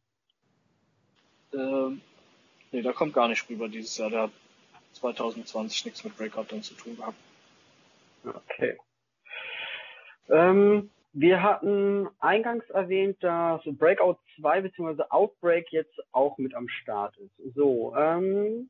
[1.53, 2.01] Ähm,
[2.73, 4.11] nee, der kommt gar nicht rüber dieses Jahr.
[4.11, 4.31] Der hat
[4.99, 7.17] 2020 nichts mit Breakout dann zu tun gehabt.
[8.25, 8.79] Okay.
[10.29, 15.03] Ähm, wir hatten eingangs erwähnt, dass Breakout 2 bzw.
[15.11, 17.55] Outbreak jetzt auch mit am Start ist.
[17.55, 18.69] So, ähm,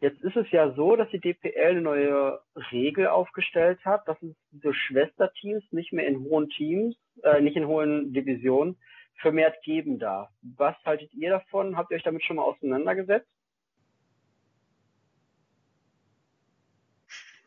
[0.00, 2.40] jetzt ist es ja so, dass die DPL eine neue
[2.70, 7.66] Regel aufgestellt hat, dass es diese Schwesterteams nicht mehr in hohen Teams, äh, nicht in
[7.66, 8.78] hohen Divisionen
[9.20, 10.30] vermehrt geben darf.
[10.56, 11.76] Was haltet ihr davon?
[11.76, 13.28] Habt ihr euch damit schon mal auseinandergesetzt?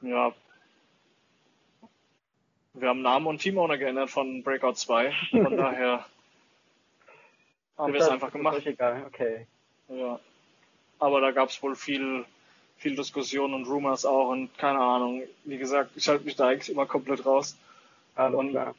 [0.05, 0.33] Ja,
[2.75, 5.11] wir haben Namen und Teamowner geändert von Breakout 2.
[5.31, 6.05] Von daher
[7.77, 8.59] haben wir es einfach gemacht.
[8.59, 9.47] Ist egal, okay.
[9.89, 10.19] Ja.
[10.99, 12.23] Aber da gab es wohl viel,
[12.77, 15.23] viel Diskussion und Rumors auch und keine Ahnung.
[15.43, 17.57] Wie gesagt, ich halte mich da eigentlich immer komplett raus.
[18.13, 18.75] Alles und, klar.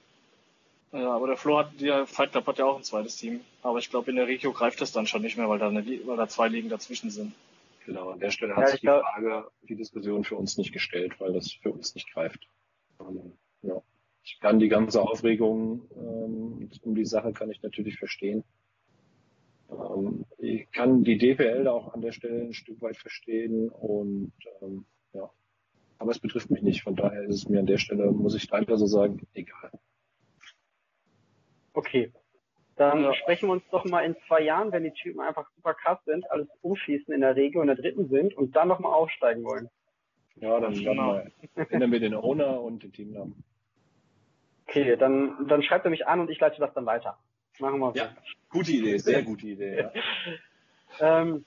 [0.93, 3.41] Ja, aber der Flo hat, der Fight Club hat ja auch ein zweites Team.
[3.65, 5.85] Aber ich glaube, in der Regio greift das dann schon nicht mehr, weil da, eine,
[6.07, 7.35] weil da zwei Ligen dazwischen sind.
[7.87, 11.21] Genau, an der Stelle hat ja, sich die Frage, die Diskussion für uns nicht gestellt,
[11.21, 12.49] weil das für uns nicht greift.
[13.63, 13.81] Ja.
[14.25, 18.43] Ich kann die ganze Aufregung ähm, um die Sache kann ich natürlich verstehen.
[19.71, 24.33] Ähm, ich kann die DPL da auch an der Stelle ein Stück weit verstehen und
[24.63, 25.31] ähm, ja,
[25.99, 26.83] aber es betrifft mich nicht.
[26.83, 29.71] Von daher ist es mir an der Stelle, muss ich leider so sagen, egal.
[31.73, 32.13] Okay.
[32.77, 33.15] Dann ja.
[33.15, 36.31] sprechen wir uns doch mal in zwei Jahren, wenn die Typen einfach super krass sind,
[36.31, 39.71] alles umschießen in der Regel und der dritten sind und dann nochmal aufsteigen wollen.
[40.37, 41.23] Ja, dann, genau.
[41.55, 43.43] dann ändern wir den Owner und den Teamnamen.
[44.69, 47.17] Okay, dann, dann schreibt er mich an und ich leite das dann weiter.
[47.59, 47.99] Machen wir so.
[47.99, 48.15] Ja,
[48.51, 49.79] gute Idee, sehr gute Idee.
[49.79, 49.93] Ja.
[51.23, 51.47] ähm,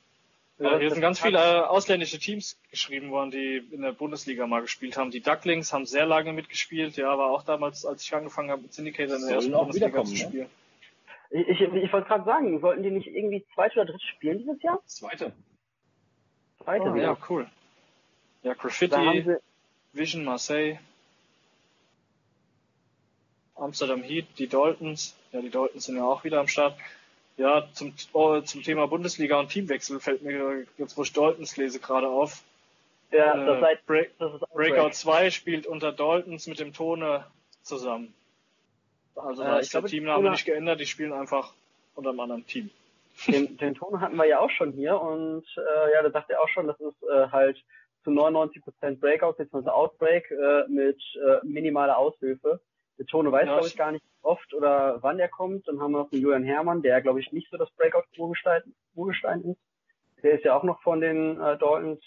[0.57, 4.97] ja, hier sind ganz viele ausländische Teams geschrieben worden, die in der Bundesliga mal gespielt
[4.97, 5.11] haben.
[5.11, 8.73] Die Ducklings haben sehr lange mitgespielt, ja, war auch damals, als ich angefangen habe mit
[8.73, 10.17] Syndicator in der ersten Bundesliga zu ne?
[10.17, 10.43] spielen.
[10.45, 10.49] Ne?
[11.31, 14.61] Ich, ich, ich wollte gerade sagen, sollten die nicht irgendwie zweite oder dritte spielen dieses
[14.63, 14.81] Jahr?
[14.85, 15.33] Zweite.
[16.63, 17.47] Zweite, oh, ja, cool.
[18.43, 19.37] Ja, Graffiti,
[19.93, 20.79] Vision Marseille.
[23.55, 25.15] Amsterdam Heat, die Daltons.
[25.31, 26.77] Ja, die Daltons sind ja auch wieder am Start.
[27.37, 31.79] Ja, zum, oh, zum Thema Bundesliga und Teamwechsel fällt mir jetzt, wo ich Daltons lese,
[31.79, 32.43] gerade auf.
[33.11, 37.25] Ja, äh, das, heißt, Break, das ist Breakout 2 spielt unter Daltons mit dem Tone
[37.61, 38.13] zusammen.
[39.19, 41.53] Also da äh, ist der Teamname nicht geändert, die spielen einfach
[41.95, 42.69] unter einem anderen Team.
[43.27, 46.41] Den, den Ton hatten wir ja auch schon hier und äh, ja, da sagt er
[46.41, 47.57] auch schon, das ist äh, halt
[48.03, 49.69] zu 99% Breakout bzw.
[49.69, 52.61] Outbreak äh, mit äh, minimaler Aushilfe.
[52.97, 55.67] Der Tone weiß, ja, glaube ich, gar nicht oft oder wann er kommt.
[55.67, 59.59] Dann haben wir noch den Julian Herrmann, der, glaube ich, nicht so das Breakout-Urgestein ist.
[60.23, 62.01] Der ist ja auch noch von den äh, Daltons.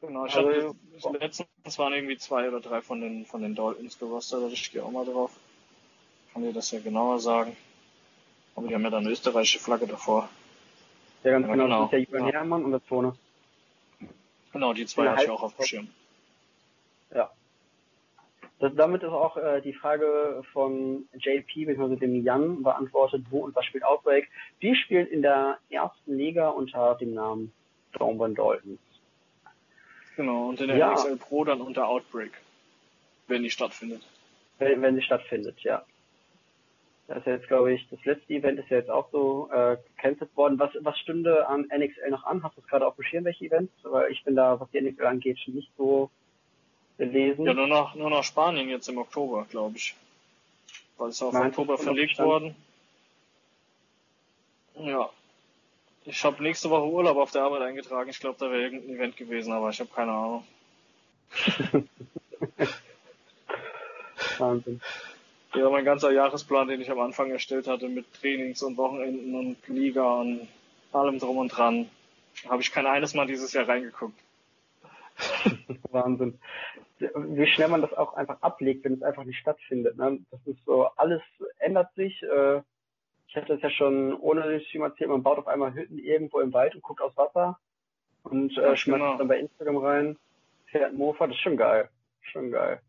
[0.00, 0.74] Genau, ich also,
[1.04, 4.82] habe letztens waren irgendwie zwei oder drei von den von den Daltons gerostet, ich gehe
[4.82, 5.30] auch mal drauf.
[6.32, 7.56] Kann dir das ja genauer sagen.
[8.54, 10.28] Aber die haben ja dann eine österreichische Flagge davor.
[11.24, 11.64] Ja, ganz ja, genau.
[11.64, 11.76] genau.
[11.76, 12.32] Das ist der Julian ja.
[12.32, 13.14] Herrmann und der Zone.
[14.52, 15.88] Genau, die zwei habe ich auch auf dem Schirm.
[17.14, 17.30] Ja.
[18.58, 21.96] Das, damit ist auch äh, die Frage von JP bzw.
[21.96, 24.28] dem Jan beantwortet, wo und was spielt Outbreak.
[24.60, 27.52] Die spielt in der ersten Liga unter dem Namen
[27.92, 28.80] Dornborn Dolphins.
[30.16, 30.94] Genau, und in der ja.
[30.94, 32.32] XL Pro dann unter Outbreak,
[33.28, 34.02] wenn die stattfindet.
[34.58, 35.84] Wenn, wenn sie stattfindet, ja.
[37.10, 40.30] Das ist jetzt, glaube ich, das letzte Event ist ja jetzt auch so äh, gecancelt
[40.36, 40.60] worden.
[40.60, 42.44] Was, was stünde an NXL noch an?
[42.44, 43.72] Hast du es gerade auf dem Schirm, welche Events?
[43.82, 46.08] Weil ich bin da, was die NXL angeht, schon nicht so
[46.98, 47.46] gelesen.
[47.46, 49.96] Ja, nur noch, nur noch Spanien jetzt im Oktober, glaube ich.
[50.98, 52.54] Weil es auf Meinst Oktober verlegt worden.
[54.76, 55.10] Ja.
[56.04, 58.08] Ich habe nächste Woche Urlaub auf der Arbeit eingetragen.
[58.08, 60.46] Ich glaube, da wäre irgendein Event gewesen, aber ich habe keine Ahnung.
[64.38, 64.80] Wahnsinn.
[65.54, 69.68] Ja, mein ganzer Jahresplan, den ich am Anfang erstellt hatte, mit Trainings und Wochenenden und
[69.68, 70.48] Liga und
[70.92, 71.90] allem drum und dran,
[72.48, 74.18] habe ich kein eines Mal dieses Jahr reingeguckt.
[75.90, 76.38] Wahnsinn.
[76.98, 79.96] Wie schnell man das auch einfach ablegt, wenn es einfach nicht stattfindet.
[79.96, 80.20] Ne?
[80.30, 81.22] Das ist so, alles
[81.58, 82.22] ändert sich.
[82.22, 82.62] Äh,
[83.26, 86.40] ich hatte es ja schon ohne den Stream erzählt, man baut auf einmal Hütten irgendwo
[86.40, 87.58] im Wald und guckt aus Wasser
[88.22, 89.16] und äh, schmeißt genau.
[89.16, 90.16] dann bei Instagram rein,
[90.66, 91.88] fährt Mofa, das ist schon geil.
[92.22, 92.80] Schon geil.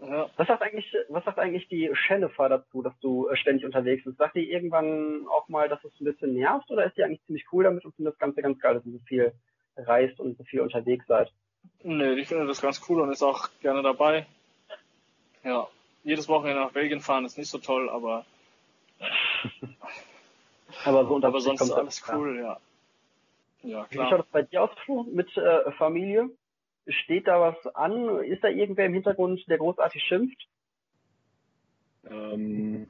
[0.00, 0.28] Ja.
[0.36, 4.18] Was sagt eigentlich, was sagt eigentlich die Shennefer dazu, dass du äh, ständig unterwegs bist?
[4.18, 7.46] Sagt die irgendwann auch mal, dass es ein bisschen nervt oder ist die eigentlich ziemlich
[7.52, 9.32] cool damit und findet das Ganze ganz geil, dass ihr so viel
[9.76, 11.32] reist und so viel unterwegs seid?
[11.82, 14.26] Nee, ich finde das ganz cool und ist auch gerne dabei.
[15.44, 15.68] Ja,
[16.02, 18.26] jedes Wochenende nach Belgien fahren ist nicht so toll, aber
[20.84, 22.58] aber, so aber sonst ist alles cool, ja.
[23.62, 24.06] Ja, klar.
[24.06, 24.70] Wie schaut das bei dir aus
[25.10, 26.30] mit äh, Familie?
[26.86, 28.22] Steht da was an?
[28.24, 30.48] Ist da irgendwer im Hintergrund, der großartig schimpft?
[32.10, 32.88] Ähm,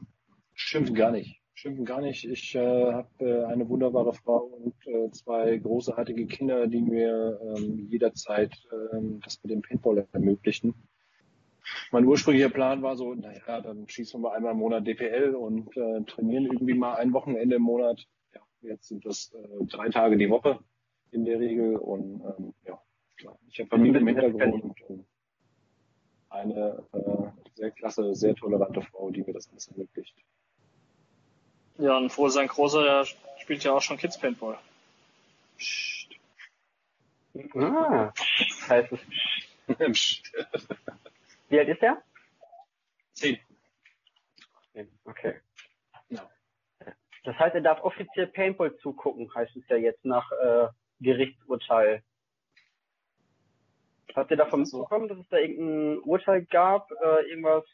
[0.55, 1.41] schimpfen gar nicht.
[1.55, 2.25] Schimpfen gar nicht.
[2.25, 7.87] Ich äh, habe äh, eine wunderbare Frau und äh, zwei großartige Kinder, die mir ähm,
[7.89, 8.53] jederzeit
[8.93, 10.75] ähm, das mit dem Paintball ermöglichen.
[11.93, 15.75] Mein ursprünglicher Plan war so, naja, dann schießen wir mal einmal im Monat DPL und
[15.77, 18.05] äh, trainieren irgendwie mal ein Wochenende im Monat.
[18.35, 20.59] Ja, jetzt sind das äh, drei Tage die Woche
[21.11, 22.81] in der Regel und ähm, ja.
[23.49, 25.07] Ich habe Familie im Hintergrund und
[26.31, 30.15] eine äh, sehr klasse, sehr tolerante Frau, die mir das alles ermöglicht.
[31.79, 33.05] Ja, und froh sein Großer, der
[33.39, 34.59] spielt ja auch schon Kids Paintball.
[35.57, 36.11] Psst.
[37.55, 38.13] Ah,
[38.69, 39.01] heißt es.
[41.49, 42.03] Wie alt ist der?
[43.13, 43.39] Zehn.
[45.05, 45.41] Okay.
[46.11, 46.29] Ja.
[47.25, 50.69] Das heißt, er darf offiziell Paintball zugucken, heißt es ja jetzt nach äh,
[51.01, 52.03] Gerichtsurteil.
[54.15, 57.65] Habt ihr davon mitbekommen, dass es da irgendein Urteil gab, äh, irgendwas,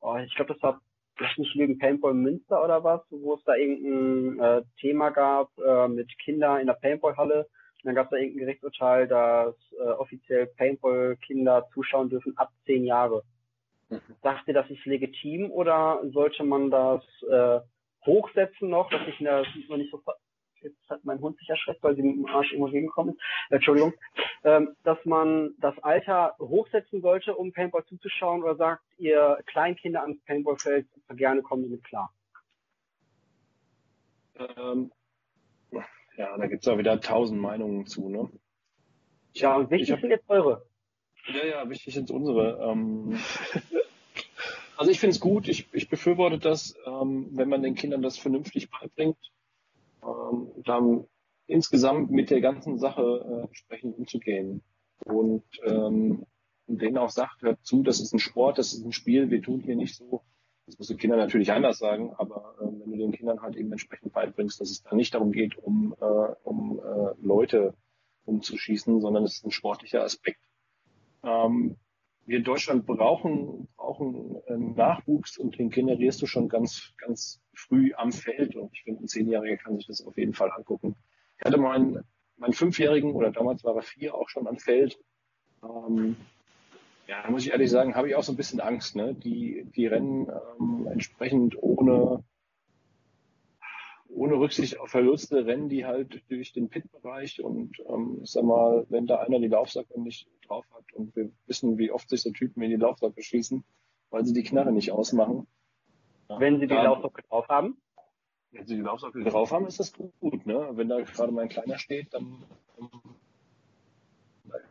[0.00, 0.80] oh, ich glaube, das war
[1.18, 5.88] das nicht wegen Paintball Münster oder was, wo es da irgendein äh, Thema gab äh,
[5.88, 7.40] mit Kindern in der Paintball-Halle.
[7.40, 12.84] Und dann gab es da irgendein Gerichtsurteil, dass äh, offiziell Paintball-Kinder zuschauen dürfen ab zehn
[12.84, 13.22] Jahre.
[13.90, 14.00] Mhm.
[14.22, 17.60] Sagt ihr, das ist legitim oder sollte man das äh,
[18.06, 20.00] hochsetzen noch, dass ich das noch nicht so
[20.62, 23.20] jetzt hat mein Hund sich erschreckt, weil sie mit dem Arsch irgendwo gegengekommen ist,
[23.50, 23.94] Entschuldigung,
[24.44, 30.22] ähm, dass man das Alter hochsetzen sollte, um Paintball zuzuschauen oder sagt ihr Kleinkinder ans
[30.24, 32.12] Paintballfeld gerne kommen damit klar?
[34.38, 34.92] Ähm,
[36.16, 38.30] ja, da gibt's auch wieder tausend Meinungen zu, ne?
[39.34, 40.66] Ja, und wichtig hab, sind jetzt eure.
[41.26, 42.58] Ja, ja, wichtig sind unsere.
[42.62, 43.18] Ähm,
[44.76, 48.18] also ich finde es gut, ich, ich befürworte das, ähm, wenn man den Kindern das
[48.18, 49.31] vernünftig beibringt
[50.02, 51.04] ähm, dann
[51.46, 54.62] insgesamt mit der ganzen Sache äh, entsprechend umzugehen.
[55.04, 56.24] Und ähm,
[56.66, 59.60] denen auch sagt, hört zu, das ist ein Sport, das ist ein Spiel, wir tun
[59.60, 60.22] hier nicht so,
[60.66, 63.72] das musst du Kindern natürlich anders sagen, aber äh, wenn du den Kindern halt eben
[63.72, 66.04] entsprechend beibringst, dass es da nicht darum geht, um, äh,
[66.44, 67.74] um äh, Leute
[68.24, 70.40] umzuschießen, sondern es ist ein sportlicher Aspekt.
[71.24, 71.76] Ähm,
[72.26, 77.92] wir in Deutschland brauchen, brauchen äh, Nachwuchs und den generierst du schon ganz, ganz früh
[77.94, 78.56] am Feld.
[78.56, 80.96] Und ich finde, ein Zehnjähriger kann sich das auf jeden Fall angucken.
[81.38, 82.04] Ich hatte meinen,
[82.36, 84.98] meinen Fünfjährigen, oder damals war er vier, auch schon am Feld.
[85.62, 86.16] Ähm,
[87.08, 88.94] Ja, muss ich ehrlich sagen, habe ich auch so ein bisschen Angst.
[88.94, 89.14] Ne?
[89.14, 90.28] Die, die rennen
[90.60, 92.22] ähm, entsprechend ohne,
[94.08, 98.86] ohne Rücksicht auf Verluste, rennen die halt durch den Pit-Bereich und ähm, ich sag mal,
[98.88, 102.30] wenn da einer die Laufsacke nicht drauf hat und wir wissen, wie oft sich so
[102.30, 103.64] Typen in die Laufsacke schießen,
[104.10, 105.46] weil sie die Knarre nicht ausmachen.
[106.28, 107.76] Wenn sie die dann- Laufsocke drauf haben.
[108.50, 110.46] Wenn sie die Laufsocke drauf haben, ist das gut.
[110.46, 110.70] Ne?
[110.72, 112.44] Wenn da gerade mal ein kleiner steht, dann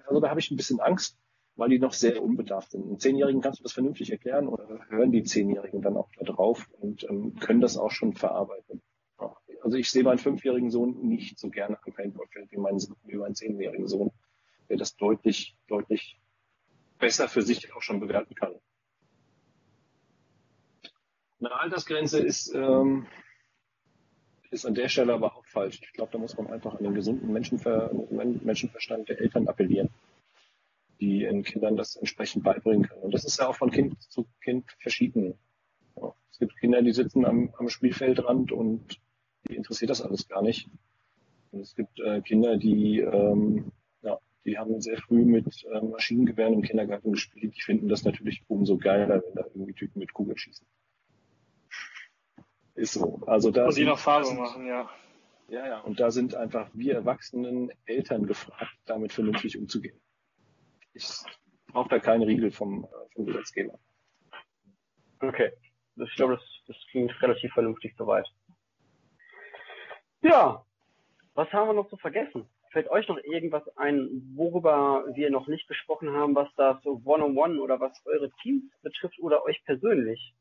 [0.05, 1.17] also da habe ich ein bisschen Angst,
[1.55, 2.85] weil die noch sehr unbedarft sind.
[2.85, 6.69] Einen Zehnjährigen kannst du das vernünftig erklären oder hören die Zehnjährigen dann auch da drauf
[6.79, 8.81] und ähm, können das auch schon verarbeiten.
[9.63, 13.35] Also ich sehe meinen fünfjährigen Sohn nicht so gerne am Paintballfeld wie meinen, wie meinen
[13.35, 14.11] zehnjährigen Sohn,
[14.71, 16.17] der das deutlich, deutlich
[16.97, 18.53] besser für sich auch schon bewerten kann.
[21.39, 23.05] Eine Altersgrenze ist, ähm,
[24.49, 25.81] ist an der Stelle aber auch falsch.
[25.83, 29.89] Ich glaube, da muss man einfach an den gesunden Menschenver Men- Menschenverstand der Eltern appellieren,
[31.01, 33.01] die ihren Kindern das entsprechend beibringen können.
[33.01, 35.33] Und das ist ja auch von Kind zu Kind verschieden.
[36.31, 39.01] Es gibt Kinder, die sitzen am, am Spielfeldrand und
[39.49, 40.69] die interessiert das alles gar nicht.
[41.51, 43.73] Und es gibt äh, Kinder, die, ähm,
[44.45, 47.55] die haben sehr früh mit äh, Maschinengewehren im Kindergarten gespielt.
[47.55, 50.65] Die finden das natürlich umso geiler, wenn da irgendwie Typen mit Kugeln schießen.
[52.75, 53.21] Ist so.
[53.27, 54.89] Also da Und die noch Farbe machen, ja.
[55.49, 59.99] ja, ja, und da sind einfach wir erwachsenen Eltern gefragt, damit vernünftig umzugehen.
[60.93, 61.07] Ich
[61.67, 63.77] brauche da keinen Riegel vom, äh, vom Gesetzgeber.
[65.19, 65.51] Okay.
[65.97, 68.27] Ich glaube, das, das klingt relativ vernünftig soweit.
[70.21, 70.65] Ja.
[71.33, 72.49] Was haben wir noch zu vergessen?
[72.71, 77.61] Fällt euch noch irgendwas ein, worüber wir noch nicht gesprochen haben, was das so One-on-One
[77.61, 80.33] oder was eure Teams betrifft oder euch persönlich?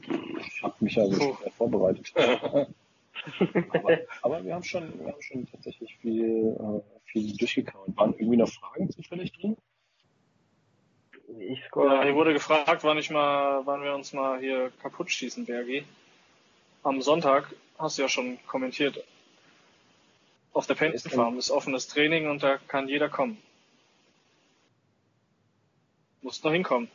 [0.00, 1.36] Ich habe mich ja so Puh.
[1.36, 2.12] schwer vorbereitet.
[3.72, 7.96] aber, aber wir haben schon, wir haben schon tatsächlich viel, äh, viel durchgekaut.
[7.96, 9.56] Waren irgendwie noch Fragen zufällig drin?
[11.38, 15.46] Ich Ja, hier wurde gefragt, wann ich mal, wann wir uns mal hier kaputt schießen,
[15.46, 15.84] Bergi.
[16.82, 19.04] Am Sonntag hast du ja schon kommentiert.
[20.52, 23.38] Auf der Penton Farm ist offenes Training und da kann jeder kommen.
[26.20, 26.88] Muss noch hinkommen.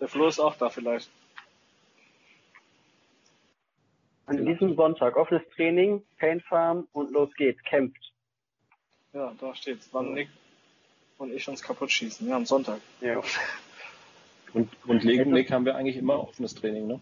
[0.00, 1.10] Der Flo ist auch da vielleicht.
[4.26, 8.12] An diesem Sonntag offenes Training, Paint Farm und los geht's, kämpft.
[9.12, 9.88] Ja, da steht's.
[9.92, 10.28] Wann Nick
[11.18, 12.28] und ich uns kaputt schießen.
[12.28, 12.80] Ja, am Sonntag.
[13.00, 13.22] Ja.
[14.52, 17.00] Und grundlegend, Nick, haben wir eigentlich immer offenes Training, ne?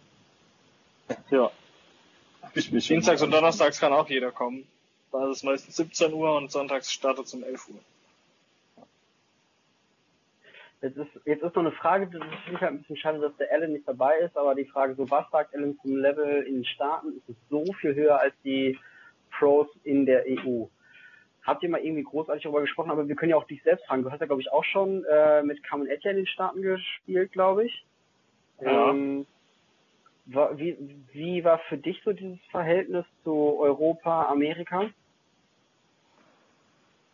[1.31, 1.51] Ja.
[2.54, 4.66] Ich mich Dienstags und Donnerstags kann auch jeder kommen.
[5.12, 7.80] Da ist es meistens 17 Uhr und sonntags startet es um 11 Uhr.
[10.82, 13.36] Jetzt ist, jetzt ist noch eine Frage, das finde ich halt ein bisschen schade, dass
[13.36, 16.54] der Alan nicht dabei ist, aber die Frage so, was sagt Alan zum Level in
[16.54, 17.18] den Staaten?
[17.18, 18.78] Ist es so viel höher als die
[19.30, 20.64] Pros in der EU?
[21.42, 24.04] Habt ihr mal irgendwie großartig darüber gesprochen, aber wir können ja auch dich selbst fragen.
[24.04, 27.32] Du hast ja, glaube ich, auch schon äh, mit Carmen Etja in den Staaten gespielt,
[27.32, 27.84] glaube ich.
[28.60, 28.90] Ja.
[28.90, 29.26] Ähm,
[30.32, 30.77] wie,
[31.12, 34.90] wie war für dich so dieses Verhältnis zu Europa, Amerika?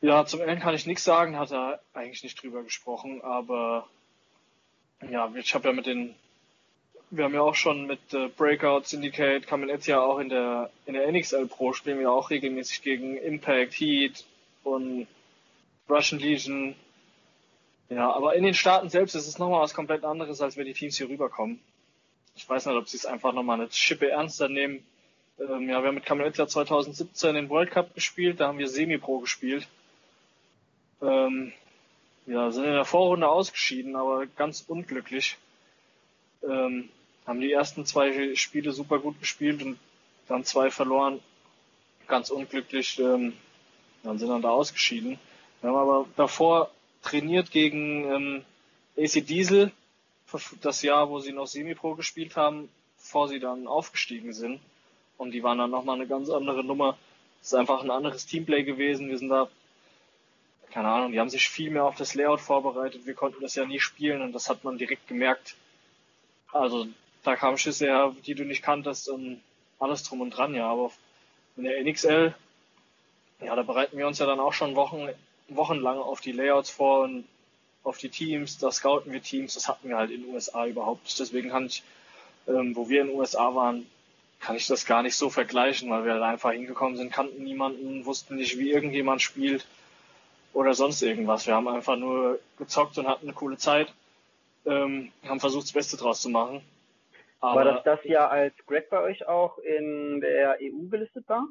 [0.03, 3.89] Ja, zum Ende kann ich nichts sagen, hat er eigentlich nicht drüber gesprochen, aber
[5.11, 6.15] ja, ich habe ja mit den,
[7.11, 10.71] wir haben ja auch schon mit äh, Breakout, Syndicate, Kamen jetzt ja auch in der
[10.85, 14.25] in der NXL Pro spielen wir auch regelmäßig gegen Impact, Heat
[14.65, 15.07] und
[15.89, 16.75] Russian Legion.
[17.89, 20.73] Ja, aber in den Staaten selbst ist es nochmal was komplett anderes, als wenn die
[20.73, 21.61] Teams hier rüberkommen.
[22.37, 24.85] Ich weiß nicht, ob sie es einfach nochmal eine Schippe ernster nehmen.
[25.39, 29.21] Ähm, ja, wir haben mit Kamenetia 2017 den World Cup gespielt, da haben wir Semi-Pro
[29.21, 29.67] gespielt.
[31.01, 31.53] Ähm,
[32.27, 35.39] ja, sind in der Vorrunde ausgeschieden, aber ganz unglücklich.
[36.43, 36.91] Ähm,
[37.27, 39.79] haben die ersten zwei Spiele super gut gespielt und
[40.29, 41.21] dann zwei verloren.
[42.07, 42.99] Ganz unglücklich.
[42.99, 43.33] Ähm,
[44.03, 45.19] dann sind dann da ausgeschieden.
[45.61, 46.71] Wir haben aber davor
[47.03, 48.45] trainiert gegen ähm,
[48.97, 49.73] AC Diesel,
[50.61, 54.61] das Jahr, wo sie noch Semi-Pro gespielt haben, bevor sie dann aufgestiegen sind.
[55.19, 56.98] Und die waren dann nochmal eine ganz andere Nummer.
[57.40, 59.09] Es ist einfach ein anderes Teamplay gewesen.
[59.09, 59.48] Wir sind da,
[60.73, 63.07] keine Ahnung, die haben sich viel mehr auf das Layout vorbereitet.
[63.07, 65.57] Wir konnten das ja nie spielen und das hat man direkt gemerkt.
[66.53, 66.86] Also
[67.23, 69.40] da kamen Schüsse her, die du nicht kanntest und
[69.78, 70.70] alles drum und dran, ja.
[70.70, 70.90] Aber
[71.57, 72.35] in der NXL,
[73.40, 75.09] ja, da bereiten wir uns ja dann auch schon Wochen,
[75.48, 77.27] wochenlang auf die Layouts vor und
[77.87, 81.05] auf die Teams, da scouten wir Teams, das hatten wir halt in den USA überhaupt
[81.05, 81.19] nicht.
[81.21, 81.85] Deswegen kann ich,
[82.49, 83.87] ähm, wo wir in den USA waren,
[84.41, 88.05] kann ich das gar nicht so vergleichen, weil wir halt einfach hingekommen sind, kannten niemanden,
[88.05, 89.67] wussten nicht, wie irgendjemand spielt
[90.53, 91.47] oder sonst irgendwas.
[91.47, 93.93] Wir haben einfach nur gezockt und hatten eine coole Zeit,
[94.67, 96.63] ähm, haben versucht, das Beste draus zu machen.
[97.41, 101.47] Aber war das das Jahr, als Greg bei euch auch in der EU gelistet war?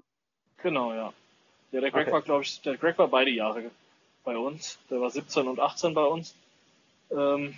[0.61, 1.13] Genau, ja.
[1.71, 2.11] Ja, der Greg Okay.
[2.11, 3.71] war, glaube ich, der Greg war beide Jahre
[4.25, 4.77] bei uns.
[4.89, 6.35] Der war 17 und 18 bei uns.
[7.11, 7.55] Ähm,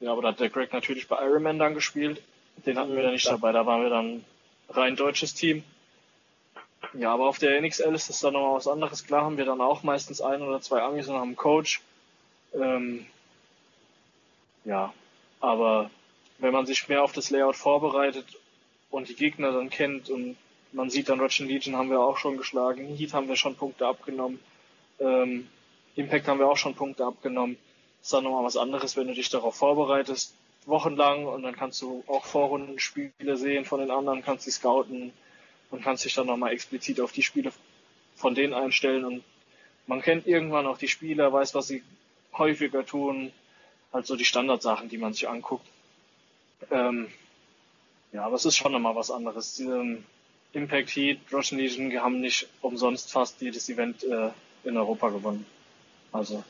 [0.00, 2.22] ja, aber da hat der Greg natürlich bei Ironman dann gespielt.
[2.66, 3.52] Den hatten wir dann nicht dabei.
[3.52, 4.24] Da waren wir dann
[4.68, 5.64] rein deutsches Team.
[6.92, 9.04] Ja, aber auf der NXL ist das dann nochmal was anderes.
[9.04, 11.80] Klar haben wir dann auch meistens ein oder zwei Amis und haben einen Coach.
[12.52, 13.06] Ähm,
[14.64, 14.92] ja,
[15.40, 15.90] aber
[16.38, 18.26] wenn man sich mehr auf das Layout vorbereitet
[18.90, 20.36] und die Gegner dann kennt und
[20.72, 23.86] man sieht dann Russian Legion haben wir auch schon geschlagen, Heat haben wir schon Punkte
[23.86, 24.40] abgenommen,
[25.00, 25.48] ähm,
[25.96, 27.56] Impact haben wir auch schon Punkte abgenommen.
[27.98, 30.34] Das ist dann nochmal was anderes, wenn du dich darauf vorbereitest,
[30.66, 35.12] wochenlang und dann kannst du auch Vorrundenspiele sehen von den anderen, kannst sie scouten
[35.70, 37.52] und kannst dich dann nochmal explizit auf die Spiele
[38.14, 39.24] von denen einstellen und
[39.86, 41.82] man kennt irgendwann auch die Spieler, weiß, was sie
[42.32, 43.32] häufiger tun,
[43.92, 45.66] halt so die Standardsachen, die man sich anguckt.
[46.70, 47.08] Ähm,
[48.12, 49.58] ja, aber es ist schon nochmal was anderes.
[49.60, 50.04] Ähm,
[50.52, 54.30] Impact Heat, Russian Legion haben nicht umsonst fast jedes Event äh,
[54.64, 55.46] in Europa gewonnen.
[56.12, 56.42] Also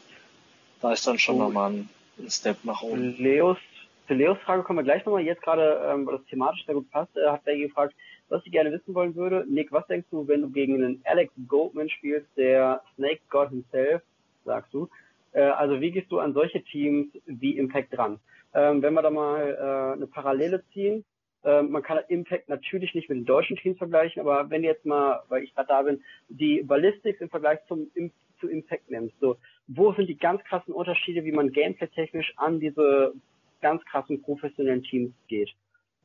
[0.81, 1.45] da ist dann schon oh.
[1.45, 1.89] nochmal ein,
[2.19, 3.17] ein Step nach oben.
[3.19, 3.59] Leos,
[4.07, 5.23] zu Leos Frage kommen wir gleich nochmal.
[5.23, 7.95] Jetzt gerade, ähm, weil das thematisch sehr gut passt, äh, hat der gefragt,
[8.29, 9.45] was ich gerne wissen wollen würde.
[9.49, 14.03] Nick, was denkst du, wenn du gegen einen Alex Goldman spielst, der Snake God himself,
[14.45, 14.89] sagst du?
[15.33, 18.21] Äh, also wie gehst du an solche Teams wie Impact dran?
[18.55, 21.05] Ähm, wenn wir da mal äh, eine Parallele ziehen,
[21.45, 25.43] man kann Impact natürlich nicht mit den deutschen Teams vergleichen, aber wenn jetzt mal, weil
[25.43, 27.91] ich gerade da bin, die Ballistics im Vergleich zum
[28.41, 33.15] zu Impact nimmst, so wo sind die ganz krassen Unterschiede, wie man gameplay-technisch an diese
[33.61, 35.51] ganz krassen professionellen Teams geht?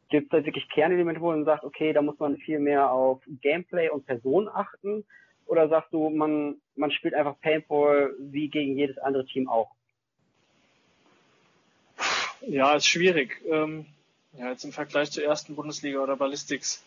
[0.10, 3.22] Gibt es da wirklich Kernelemente, wo man sagt, okay, da muss man viel mehr auf
[3.42, 5.06] Gameplay und Person achten?
[5.46, 9.72] Oder sagst du, man, man spielt einfach Paintball wie gegen jedes andere Team auch?
[12.42, 13.42] Ja, ist schwierig.
[13.46, 13.86] Ähm,
[14.34, 16.84] ja, jetzt im Vergleich zur ersten Bundesliga oder Ballistics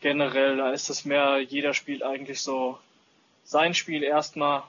[0.00, 2.78] generell, da ist es mehr, jeder spielt eigentlich so
[3.44, 4.62] sein Spiel erstmal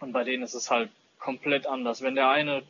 [0.00, 2.02] und bei denen ist es halt komplett anders.
[2.02, 2.62] Wenn der eine,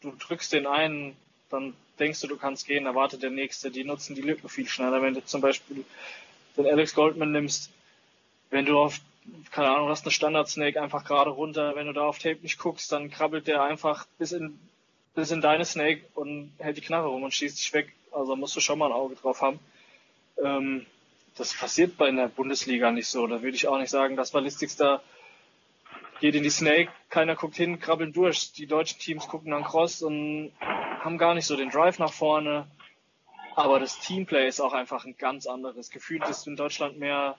[0.00, 1.16] du drückst den einen,
[1.50, 5.02] dann denkst du, du kannst gehen, erwartet der nächste, die nutzen die Lücken viel schneller.
[5.02, 5.84] Wenn du zum Beispiel
[6.56, 7.70] den Alex Goldman nimmst,
[8.48, 9.00] wenn du auf,
[9.50, 12.58] keine Ahnung, hast eine Standard Snake einfach gerade runter, wenn du da auf Tape nicht
[12.58, 14.58] guckst, dann krabbelt der einfach bis in
[15.20, 17.92] bis in deine Snake und hält die Knarre rum und schießt dich weg.
[18.10, 19.60] Also musst du schon mal ein Auge drauf haben.
[20.42, 20.86] Ähm,
[21.36, 23.26] das passiert bei einer Bundesliga nicht so.
[23.26, 25.02] Da würde ich auch nicht sagen, dass Ballistics da
[26.20, 28.52] geht in die Snake, keiner guckt hin, krabbeln durch.
[28.52, 32.66] Die deutschen Teams gucken dann Cross und haben gar nicht so den Drive nach vorne.
[33.56, 35.90] Aber das Teamplay ist auch einfach ein ganz anderes.
[35.90, 37.36] Gefühlt ist in Deutschland mehr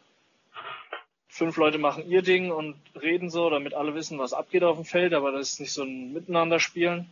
[1.29, 4.85] fünf Leute machen ihr Ding und reden so, damit alle wissen, was abgeht auf dem
[4.85, 7.09] Feld, aber das ist nicht so ein Miteinander-Spielen.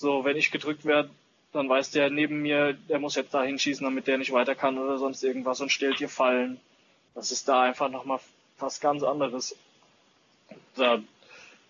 [0.00, 1.10] So, wenn ich gedrückt werde,
[1.52, 4.78] dann weiß der neben mir, der muss jetzt da hinschießen, damit der nicht weiter kann
[4.78, 6.58] oder sonst irgendwas und stellt dir Fallen.
[7.14, 8.18] Das ist da einfach nochmal
[8.58, 9.54] was ganz anderes.
[10.74, 11.02] Da,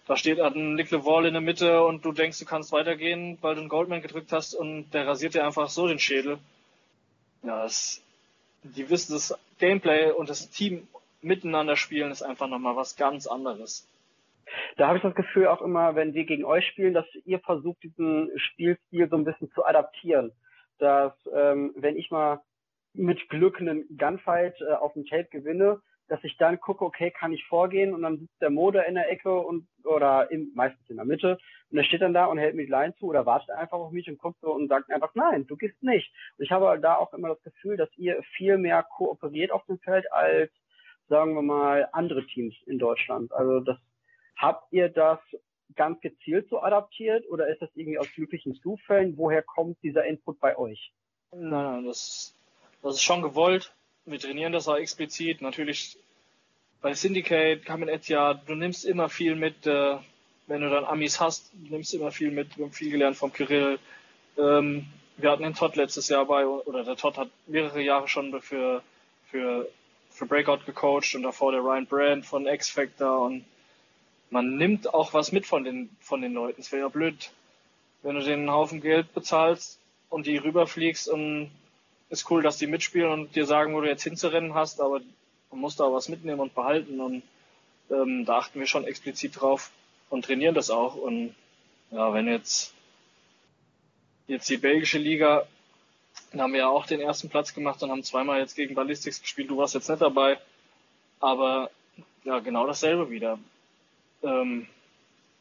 [0.07, 3.57] da steht ein Nick Wall in der Mitte und du denkst, du kannst weitergehen, weil
[3.57, 6.39] du einen Goldman gedrückt hast und der rasiert dir einfach so den Schädel.
[7.43, 8.01] Ja, das,
[8.63, 10.87] die wissen, das Gameplay und das Team
[11.21, 13.89] miteinander spielen ist einfach nochmal was ganz anderes
[14.77, 17.83] da habe ich das Gefühl auch immer, wenn wir gegen euch spielen, dass ihr versucht,
[17.83, 20.33] diesen Spielstil so ein bisschen zu adaptieren.
[20.79, 22.41] Dass, ähm, wenn ich mal
[22.95, 27.33] mit Glück einen Gunfight äh, auf dem Tape gewinne, dass ich dann gucke, okay, kann
[27.33, 30.97] ich vorgehen und dann sitzt der Mode in der Ecke und oder in, meistens in
[30.97, 31.39] der Mitte
[31.71, 33.93] und er steht dann da und hält mir die Line zu oder wartet einfach auf
[33.93, 36.13] mich und guckt so und sagt einfach, nein, du gehst nicht.
[36.37, 39.79] Und ich habe da auch immer das Gefühl, dass ihr viel mehr kooperiert auf dem
[39.79, 40.51] Feld als,
[41.09, 43.33] sagen wir mal, andere Teams in Deutschland.
[43.33, 43.79] Also das
[44.41, 45.19] Habt ihr das
[45.77, 49.19] ganz gezielt so adaptiert oder ist das irgendwie aus glücklichen Zufällen?
[49.19, 50.93] Woher kommt dieser Input bei euch?
[51.33, 52.35] Nein, nein, das,
[52.83, 53.75] das ist schon gewollt.
[54.07, 55.43] Wir trainieren das auch explizit.
[55.43, 55.99] Natürlich
[56.81, 59.99] bei Syndicate, Kamen Etja, du nimmst immer viel mit, äh,
[60.47, 62.57] wenn du dann Amis hast, du nimmst immer viel mit.
[62.57, 63.79] Wir haben viel gelernt vom Kirill.
[64.39, 64.87] Ähm,
[65.19, 68.83] wir hatten den Todd letztes Jahr bei, oder der Todd hat mehrere Jahre schon für,
[69.27, 69.69] für,
[70.09, 73.45] für Breakout gecoacht und davor der Ryan Brand von X Factor und
[74.31, 76.61] man nimmt auch was mit von den, von den Leuten.
[76.61, 77.31] Es wäre ja blöd,
[78.03, 79.79] wenn du den Haufen Geld bezahlst
[80.09, 81.51] und die rüberfliegst und
[82.09, 85.01] ist cool, dass die mitspielen und dir sagen, wo du jetzt hinzurennen hast, aber
[85.51, 87.23] man muss da was mitnehmen und behalten und
[87.91, 89.71] ähm, da achten wir schon explizit drauf
[90.09, 91.35] und trainieren das auch und
[91.91, 92.73] ja, wenn jetzt
[94.27, 95.47] jetzt die belgische Liga,
[96.33, 99.21] da haben wir ja auch den ersten Platz gemacht und haben zweimal jetzt gegen Ballistics
[99.21, 99.51] gespielt.
[99.51, 100.39] Du warst jetzt nicht dabei,
[101.19, 101.71] aber
[102.23, 103.39] ja, genau dasselbe wieder
[104.23, 104.67] ähm,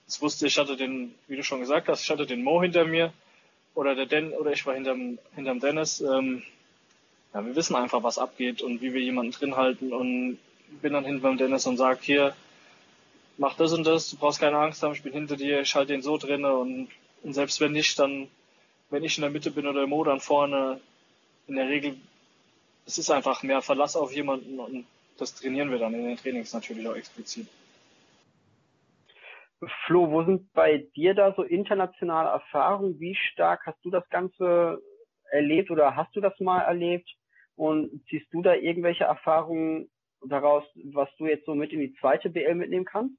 [0.06, 2.86] das wusste ich, hatte den, wie du schon gesagt hast, ich hatte den Mo hinter
[2.86, 3.14] mir
[3.76, 6.02] oder der Den oder ich war hinterm, hinterm Dennis.
[6.02, 6.44] Ähm,
[7.34, 10.40] ja, wir wissen einfach, was abgeht und wie wir jemanden drin halten und
[10.82, 12.36] bin dann hinter beim Dennis und sag hier,
[13.38, 15.94] mach das und das, du brauchst keine Angst haben, ich bin hinter dir, ich halte
[15.94, 16.90] den so drinne und,
[17.24, 18.28] und selbst wenn nicht, dann,
[18.90, 20.80] wenn ich in der Mitte bin oder im Modern vorne,
[21.48, 21.96] in der Regel,
[22.86, 24.86] es ist einfach mehr Verlass auf jemanden und
[25.18, 27.48] das trainieren wir dann in den Trainings natürlich auch explizit.
[29.86, 33.00] Flo, wo sind bei dir da so internationale Erfahrungen?
[33.00, 34.82] Wie stark hast du das Ganze
[35.32, 37.10] erlebt oder hast du das mal erlebt?
[37.56, 39.90] Und ziehst du da irgendwelche Erfahrungen
[40.26, 40.64] daraus,
[40.94, 43.16] was du jetzt so mit in die zweite BL mitnehmen kannst?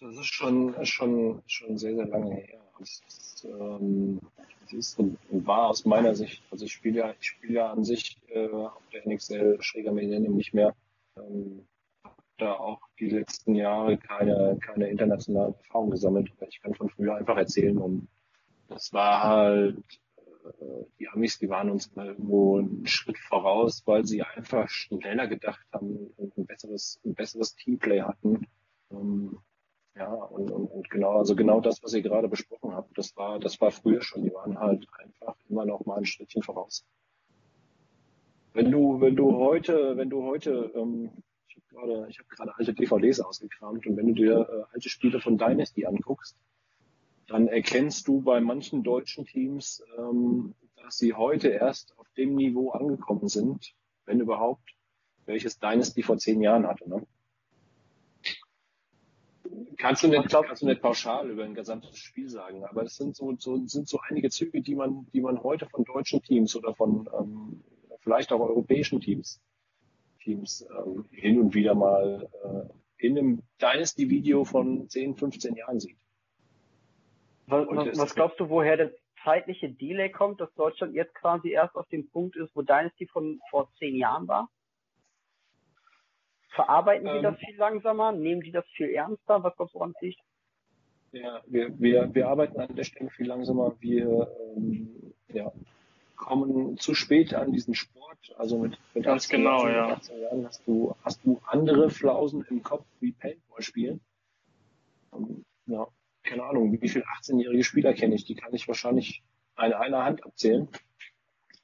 [0.00, 2.60] Das ist schon, schon, schon sehr, sehr lange her.
[2.78, 4.20] Das ist, ähm,
[4.62, 7.84] das ist und, war aus meiner Sicht, also ich spiele ja, ich spiele ja an
[7.84, 10.74] sich äh, auf der NXL Schräger Millennium nicht mehr.
[11.16, 11.66] Ähm,
[12.40, 16.32] da auch die letzten Jahre keine, keine internationalen Erfahrungen gesammelt.
[16.48, 18.08] Ich kann von früher einfach erzählen und
[18.68, 19.84] das war halt,
[20.44, 25.26] äh, die Amis, die waren uns mal irgendwo einen Schritt voraus, weil sie einfach schneller
[25.26, 28.46] gedacht haben und ein besseres, ein besseres Teamplay hatten.
[28.90, 29.38] Ähm,
[29.96, 33.38] ja, und, und, und genau, also genau das, was ihr gerade besprochen habt, das war,
[33.38, 34.22] das war früher schon.
[34.22, 36.86] Die waren halt einfach immer noch mal ein Schrittchen voraus.
[38.52, 41.10] Wenn du, wenn du heute, wenn du heute ähm,
[41.68, 45.38] gerade, ich habe gerade alte DVDs ausgekramt und wenn du dir äh, alte Spiele von
[45.38, 46.36] Dynasty anguckst,
[47.26, 52.70] dann erkennst du bei manchen deutschen Teams, ähm, dass sie heute erst auf dem Niveau
[52.70, 53.74] angekommen sind,
[54.04, 54.74] wenn überhaupt,
[55.26, 56.88] welches Dynasty vor zehn Jahren hatte.
[56.88, 57.06] Ne?
[59.76, 63.16] Kannst du, nicht, kannst du nicht pauschal über ein gesamtes Spiel sagen, aber es sind
[63.16, 66.74] so, so, sind so einige Züge, die man, die man heute von deutschen Teams oder
[66.74, 67.62] von ähm,
[68.00, 69.40] vielleicht auch europäischen Teams
[70.20, 75.98] Teams ähm, hin und wieder mal äh, in einem Dynasty-Video von 10, 15 Jahren sieht.
[77.46, 78.92] Was, was, was glaubst du, woher der
[79.24, 83.40] zeitliche Delay kommt, dass Deutschland jetzt quasi erst auf dem Punkt ist, wo Dynasty von
[83.50, 84.48] vor zehn Jahren war?
[86.50, 88.12] Verarbeiten die ähm, das viel langsamer?
[88.12, 89.42] Nehmen die das viel ernster?
[89.42, 90.20] Was glaubst du, woran liegt?
[91.12, 93.76] Ja, wir, wir, wir arbeiten an der Stelle viel langsamer.
[93.80, 95.52] Wir ähm, ja,
[96.20, 98.34] kommen zu spät an diesen Sport.
[98.36, 99.98] Also mit, mit Ganz 18, genau, ja.
[99.98, 104.00] Jahren hast du, hast du andere Flausen im Kopf wie Paintball spielen.
[105.10, 105.88] Um, ja,
[106.22, 108.24] keine Ahnung, wie viele 18-jährige Spieler kenne ich?
[108.24, 109.22] Die kann ich wahrscheinlich
[109.56, 110.68] an einer Hand abzählen.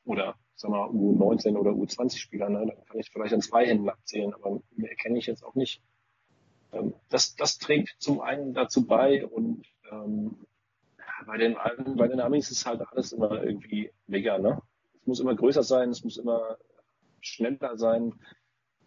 [0.05, 2.67] Oder sag mal U19 oder U20 Spieler, ne?
[2.67, 5.83] Da kann ich vielleicht an zwei Händen abzählen, aber mehr kenne ich jetzt auch nicht.
[6.73, 10.47] Ähm, das, das trägt zum einen dazu bei und ähm,
[11.25, 11.57] bei den
[11.97, 14.61] bei den Amis ist halt alles immer irgendwie mega, ne?
[15.01, 16.59] Es muss immer größer sein, es muss immer
[17.21, 18.15] schneller sein.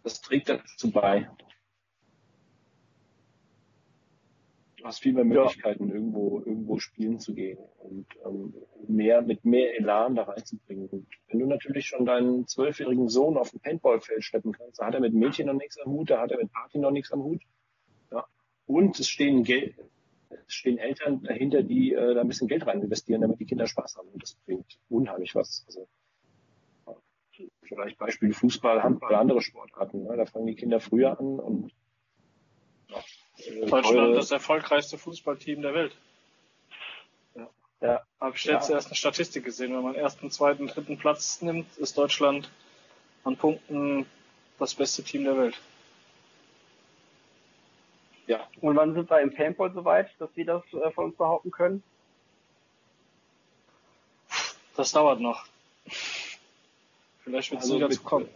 [0.02, 1.28] Das trägt dazu bei.
[4.80, 5.94] Du hast viel mehr Möglichkeiten, ja.
[5.94, 8.54] irgendwo, irgendwo spielen zu gehen und ähm,
[8.88, 10.88] mehr, mit mehr Elan da reinzubringen.
[10.88, 14.94] Und wenn du natürlich schon deinen zwölfjährigen Sohn auf dem Paintballfeld schleppen kannst, da hat
[14.94, 17.22] er mit Mädchen noch nichts am Hut, da hat er mit Party noch nichts am
[17.22, 17.42] Hut.
[18.10, 18.24] Ja.
[18.64, 19.74] Und es stehen Geld,
[20.46, 23.96] stehen Eltern dahinter, die äh, da ein bisschen Geld rein investieren, damit die Kinder Spaß
[23.96, 24.08] haben.
[24.08, 25.64] Und das bringt unheimlich was.
[25.66, 25.88] Also
[27.70, 30.04] vielleicht Beispiel Fußball, Handball, andere Sportarten.
[30.04, 30.16] Ne?
[30.16, 31.72] Da fangen die Kinder früher an und
[32.88, 32.98] ja,
[33.38, 35.96] äh, Deutschland das erfolgreichste Fußballteam der Welt.
[37.34, 37.48] Ja.
[37.80, 38.02] ja.
[38.20, 38.74] Habe ich jetzt ja.
[38.74, 39.74] erst eine Statistik gesehen.
[39.74, 42.50] Wenn man ersten, zweiten, dritten Platz nimmt, ist Deutschland
[43.24, 44.06] an Punkten
[44.58, 45.60] das beste Team der Welt.
[48.30, 48.46] Ja.
[48.60, 51.82] Und wann sind wir im Paintball soweit, dass wir das äh, von uns behaupten können?
[54.76, 55.48] Das dauert noch.
[57.24, 58.28] Vielleicht wird es also wieder zu kommen.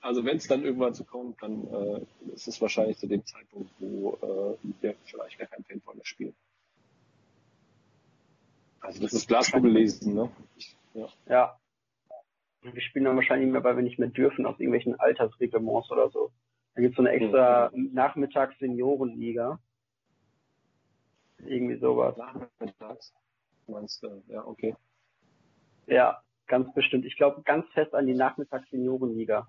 [0.00, 3.68] Also wenn es dann irgendwann zu kommt, dann äh, ist es wahrscheinlich zu dem Zeitpunkt,
[3.80, 6.36] wo äh, wir vielleicht gar kein Paintball mehr spielen.
[8.78, 10.30] Also das ist Glaskugel lesen, ne?
[10.94, 11.08] Ja.
[11.28, 11.58] ja.
[12.62, 16.10] Wir spielen dann wahrscheinlich nicht mehr, weil wir nicht mehr dürfen aus irgendwelchen Altersreglements oder
[16.10, 16.30] so.
[16.76, 17.90] Da gibt's so eine extra mhm.
[17.94, 19.58] Nachmittags-Seniorenliga.
[21.46, 22.16] Irgendwie sowas.
[22.18, 23.14] Nachmittags?
[23.66, 24.22] Meinst du?
[24.28, 24.76] Ja, okay.
[25.86, 27.06] Ja, ganz bestimmt.
[27.06, 29.48] Ich glaube ganz fest an die Nachmittags-Seniorenliga.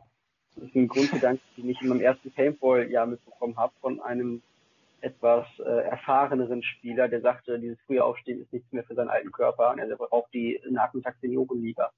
[0.55, 4.41] Das ist ein Grundgedanke, den ich in meinem ersten Paintball-Jahr mitbekommen habe von einem
[5.01, 9.31] etwas äh, erfahreneren Spieler, der sagte, dieses frühe Aufstehen ist nichts mehr für seinen alten
[9.33, 11.91] Körper und er braucht die Nachmittags-Seniorenliga.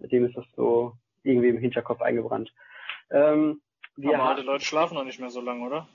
[0.00, 2.52] Seitdem ist das so irgendwie im Hinterkopf eingebrannt.
[3.10, 3.60] Ähm,
[3.96, 5.88] wir aber alte Leute schlafen noch nicht mehr so lange, oder?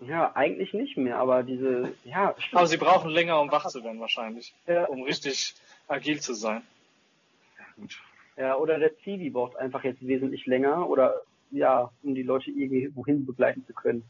[0.00, 2.34] Ja, eigentlich nicht mehr, aber diese, ja.
[2.38, 2.56] Stimmt.
[2.56, 4.84] Aber sie brauchen länger, um wach zu werden wahrscheinlich, ja.
[4.86, 5.54] um richtig
[5.88, 6.62] agil zu sein.
[7.58, 8.00] Ja, gut.
[8.36, 11.20] Ja, oder der Zivi braucht einfach jetzt wesentlich länger oder
[11.50, 14.04] ja, um die Leute irgendwie wohin begleiten zu können.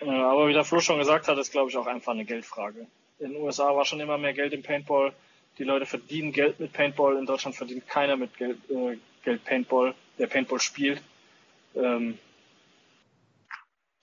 [0.00, 2.86] Ja, aber wie der Flo schon gesagt hat, ist glaube ich auch einfach eine Geldfrage.
[3.20, 5.12] In den USA war schon immer mehr Geld im Paintball.
[5.58, 7.16] Die Leute verdienen Geld mit Paintball.
[7.16, 11.02] In Deutschland verdient keiner mit Geld, äh, Geld Paintball, der Paintball spielt.
[11.74, 12.18] ähm,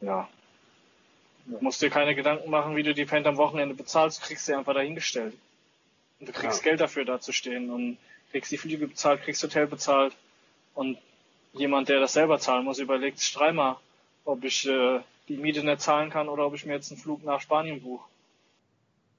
[0.06, 0.30] ja,
[1.46, 4.46] Du musst dir keine Gedanken machen, wie du die Paint am Wochenende bezahlst, du kriegst
[4.48, 5.36] sie einfach dahingestellt.
[6.20, 6.72] Und du kriegst ja.
[6.72, 7.98] Geld dafür da zu stehen und
[8.32, 10.16] kriegst die Flüge bezahlt, kriegst Hotel bezahlt.
[10.74, 10.98] Und
[11.54, 13.78] jemand, der das selber zahlen muss, überlegt sich dreimal,
[14.26, 17.24] ob ich äh, die Miete nicht zahlen kann oder ob ich mir jetzt einen Flug
[17.24, 18.06] nach Spanien buche.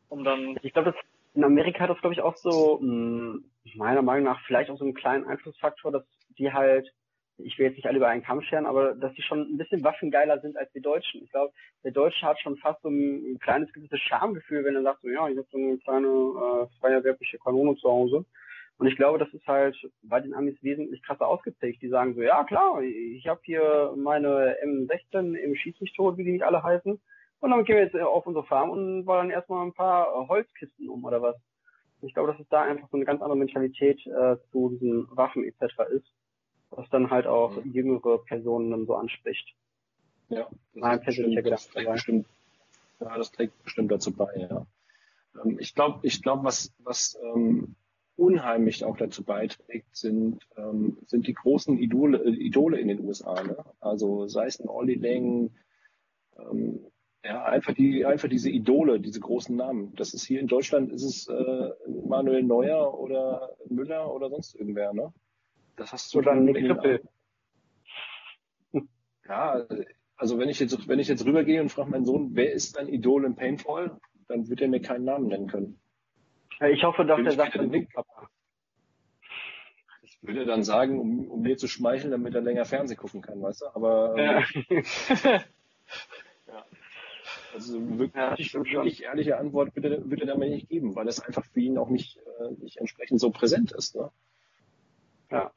[0.08, 0.58] Um dann.
[0.62, 0.94] Ich glaube,
[1.34, 3.44] in Amerika hat das, glaube ich, auch so, mh, hm,
[3.76, 6.04] meiner Meinung nach, vielleicht auch so einen kleinen Einflussfaktor, dass
[6.38, 6.92] die halt
[7.38, 9.84] ich will jetzt nicht alle über einen Kamm scheren, aber dass die schon ein bisschen
[9.84, 11.22] waffengeiler sind als die Deutschen.
[11.22, 11.52] Ich glaube,
[11.84, 15.08] der Deutsche hat schon fast so ein, ein kleines gewisses Schamgefühl, wenn er sagt, so,
[15.08, 18.24] ja, ich habe so eine kleine äh, feuerwehrliche Kanone zu Hause.
[18.78, 21.80] Und ich glaube, das ist halt bei den Amis wesentlich krasser ausgeprägt.
[21.80, 26.24] Die sagen so, ja klar, ich habe hier meine M16 im Schieß mich tot, wie
[26.24, 27.00] die nicht alle heißen.
[27.40, 31.04] Und dann gehen wir jetzt auf unsere Farm und ballern erstmal ein paar Holzkisten um
[31.04, 31.36] oder was.
[32.02, 35.44] Ich glaube, dass es da einfach so eine ganz andere Mentalität äh, zu diesen Waffen
[35.44, 35.62] etc.
[35.90, 36.12] ist
[36.76, 37.72] was dann halt auch mhm.
[37.72, 39.54] jüngere Personen dann so anspricht.
[40.28, 40.48] Ja,
[40.98, 41.68] persönlicher Gedanke.
[41.72, 42.26] Das bestimmt,
[43.00, 44.66] ja, das trägt bestimmt dazu bei, ja.
[45.44, 47.76] Ähm, ich glaube, ich glaube, was, was ähm,
[48.16, 53.42] unheimlich auch dazu beiträgt, sind, ähm, sind die großen Idole, äh, Idole in den USA.
[53.42, 53.56] Ne?
[53.80, 55.50] Also sei es ein Olli Lang,
[56.38, 56.80] ähm,
[57.24, 59.94] ja, einfach die, einfach diese Idole, diese großen Namen.
[59.96, 61.70] Das ist hier in Deutschland, ist es äh,
[62.06, 65.12] Manuel Neuer oder Müller oder sonst irgendwer, ne?
[65.76, 67.02] Das hast du dann Nick Rippel.
[69.28, 69.66] Ja,
[70.16, 72.88] also wenn ich jetzt, wenn ich jetzt rübergehe und frage meinen Sohn, wer ist dein
[72.88, 73.98] Idol im Paintball,
[74.28, 75.78] dann wird er mir keinen Namen nennen können.
[76.70, 77.88] Ich hoffe, dass der sagt, Nick.
[80.02, 83.42] Ich würde dann sagen, um, um mir zu schmeicheln, damit er länger Fernsehen gucken kann,
[83.42, 83.66] weißt du?
[83.74, 84.42] Aber ja.
[86.46, 86.64] ja.
[87.54, 91.44] Also wirklich, ja, wirklich ehrliche Antwort würde, würde er mir nicht geben, weil es einfach
[91.44, 93.94] für ihn auch nicht, äh, nicht entsprechend so präsent ist.
[93.94, 94.10] Ne?
[95.30, 95.52] Ja.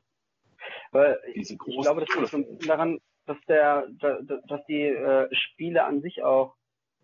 [0.92, 6.24] Weil ich, glaube, das liegt schon daran, dass der, dass die äh, Spiele an sich
[6.24, 6.56] auch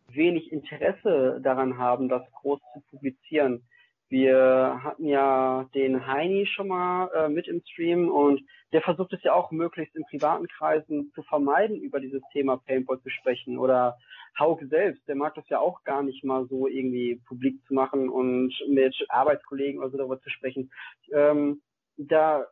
[0.08, 3.64] wenig Interesse daran haben, das groß zu publizieren.
[4.10, 8.42] Wir hatten ja den Heini schon mal äh, mit im Stream und
[8.72, 13.02] der versucht es ja auch möglichst in privaten Kreisen zu vermeiden, über dieses Thema Paintball
[13.02, 13.58] zu sprechen.
[13.58, 13.98] Oder
[14.38, 18.10] Hauke selbst, der mag das ja auch gar nicht mal so irgendwie publik zu machen
[18.10, 20.72] und mit Arbeitskollegen oder so darüber zu sprechen.
[21.12, 21.62] Ähm,
[21.98, 22.46] da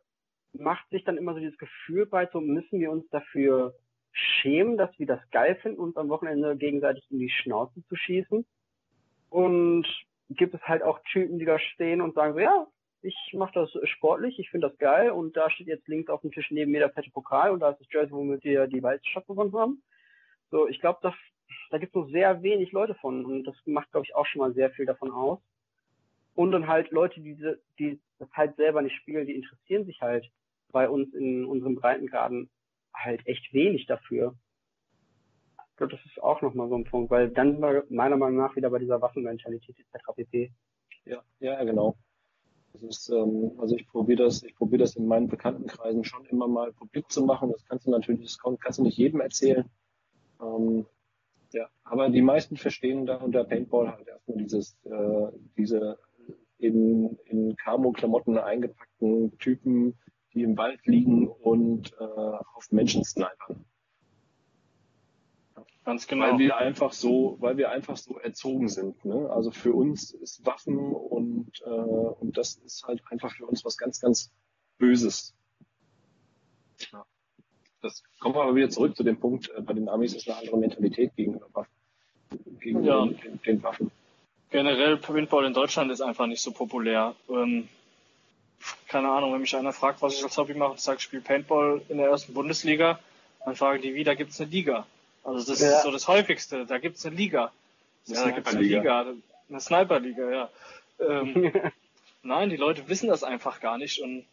[0.54, 3.74] macht sich dann immer so dieses Gefühl bei, so müssen wir uns dafür
[4.12, 8.46] schämen, dass wir das geil finden, uns am Wochenende gegenseitig in die Schnauze zu schießen.
[9.30, 9.86] Und
[10.30, 12.66] gibt es halt auch Typen, die da stehen und sagen so, ja,
[13.02, 16.32] ich mache das sportlich, ich finde das geil und da steht jetzt links auf dem
[16.32, 19.26] Tisch neben mir der fette Pokal und da ist das Jersey, womit wir die Weltstadt
[19.26, 19.82] gewonnen haben.
[20.50, 21.14] So, ich glaube, da,
[21.70, 24.40] da gibt es nur sehr wenig Leute von und das macht, glaube ich, auch schon
[24.40, 25.40] mal sehr viel davon aus.
[26.34, 27.36] Und dann halt Leute, die,
[27.78, 30.24] die das halt selber nicht spielen, die interessieren sich halt
[30.74, 32.50] bei uns in unseren Breitengraden
[32.92, 34.34] halt echt wenig dafür.
[35.76, 38.70] Das ist auch nochmal so ein Punkt, weil dann sind wir meiner Meinung nach wieder
[38.70, 40.04] bei dieser Waffenmentalität etc.
[40.14, 40.52] pp.
[41.04, 41.96] Ja, ja, genau.
[42.82, 46.72] Ist, ähm, also ich probiere das, ich probiere das in meinen Bekanntenkreisen schon immer mal
[46.72, 47.52] publik zu machen.
[47.52, 49.70] Das kannst du natürlich, das kannst du nicht jedem erzählen.
[50.40, 50.86] Ähm,
[51.52, 55.98] ja, aber die meisten verstehen da unter Paintball halt erstmal dieses, äh, diese
[56.58, 59.94] in, in Camo-Klamotten eingepackten Typen,
[60.34, 63.64] die im Wald liegen und äh, auf Menschen snipern.
[65.84, 66.24] Ganz genau.
[66.32, 69.04] Weil wir einfach so, weil wir einfach so erzogen sind.
[69.04, 69.28] Ne?
[69.30, 73.76] Also für uns ist Waffen und, äh, und das ist halt einfach für uns was
[73.76, 74.32] ganz, ganz
[74.78, 75.34] Böses.
[76.90, 77.04] Ja.
[77.82, 80.38] Das kommen wir aber wieder zurück zu dem Punkt, äh, bei den Amis ist eine
[80.38, 81.72] andere Mentalität gegenüber Waffen.
[82.60, 83.06] Gegenüber ja.
[83.06, 83.90] den, den, Waffen.
[84.50, 87.14] Generell Paintball in Deutschland ist einfach nicht so populär.
[87.28, 87.68] Ähm,
[88.88, 91.82] keine Ahnung, wenn mich einer fragt, was ich als Hobby mache, sage ich spiele Paintball
[91.88, 92.98] in der ersten Bundesliga,
[93.44, 94.86] dann fragen die, wie, da gibt's eine Liga.
[95.22, 95.76] Also das ja.
[95.76, 97.52] ist so das häufigste, da gibt's eine Liga.
[98.06, 99.00] Eine ja, Sniperliga.
[99.00, 100.50] Eine, Liga, eine Sniperliga, ja.
[101.00, 101.52] Ähm,
[102.22, 104.24] nein, die Leute wissen das einfach gar nicht und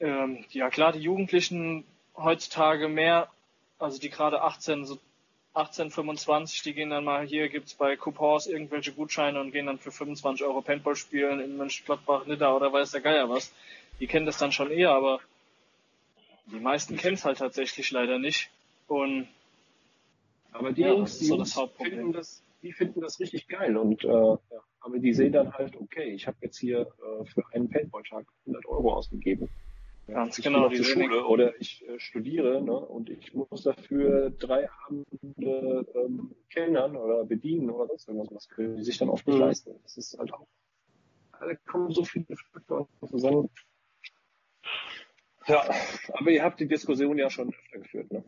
[0.00, 1.84] ähm, ja klar, die Jugendlichen
[2.16, 3.28] heutzutage mehr,
[3.78, 4.98] also die gerade 18, so
[5.54, 9.92] 1825, die gehen dann mal, hier gibt's bei Coupons irgendwelche Gutscheine und gehen dann für
[9.92, 13.52] 25 Euro Paintball spielen in Mönchengladbach, Nidda oder weiß der Geier was.
[14.00, 15.20] Die kennen das dann schon eher, aber
[16.46, 18.50] die meisten kennen es halt tatsächlich leider nicht.
[18.88, 19.28] Und
[20.50, 24.04] aber die ja, Jungs, die so Jungs finden das, die finden das richtig geil und
[24.04, 24.38] äh, ja,
[24.80, 28.66] aber die sehen dann halt, okay, ich habe jetzt hier äh, für einen Paintball-Tag 100
[28.66, 29.48] Euro ausgegeben.
[30.06, 30.68] Ganz ich genau.
[30.68, 36.96] Die Schule oder ich äh, studiere ne, und ich muss dafür drei Abende ähm, kellnern
[36.96, 38.28] oder bedienen oder sonst irgendwas.
[38.30, 39.42] Das können die sich dann oft nicht mhm.
[39.42, 39.80] leisten.
[39.82, 40.46] Das ist halt auch,
[41.40, 43.48] da kommen so viele Faktoren zusammen.
[45.46, 45.62] Ja,
[46.12, 48.24] aber ihr habt die Diskussion ja schon öfter geführt, ne?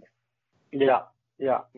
[0.70, 1.68] Ja, ja.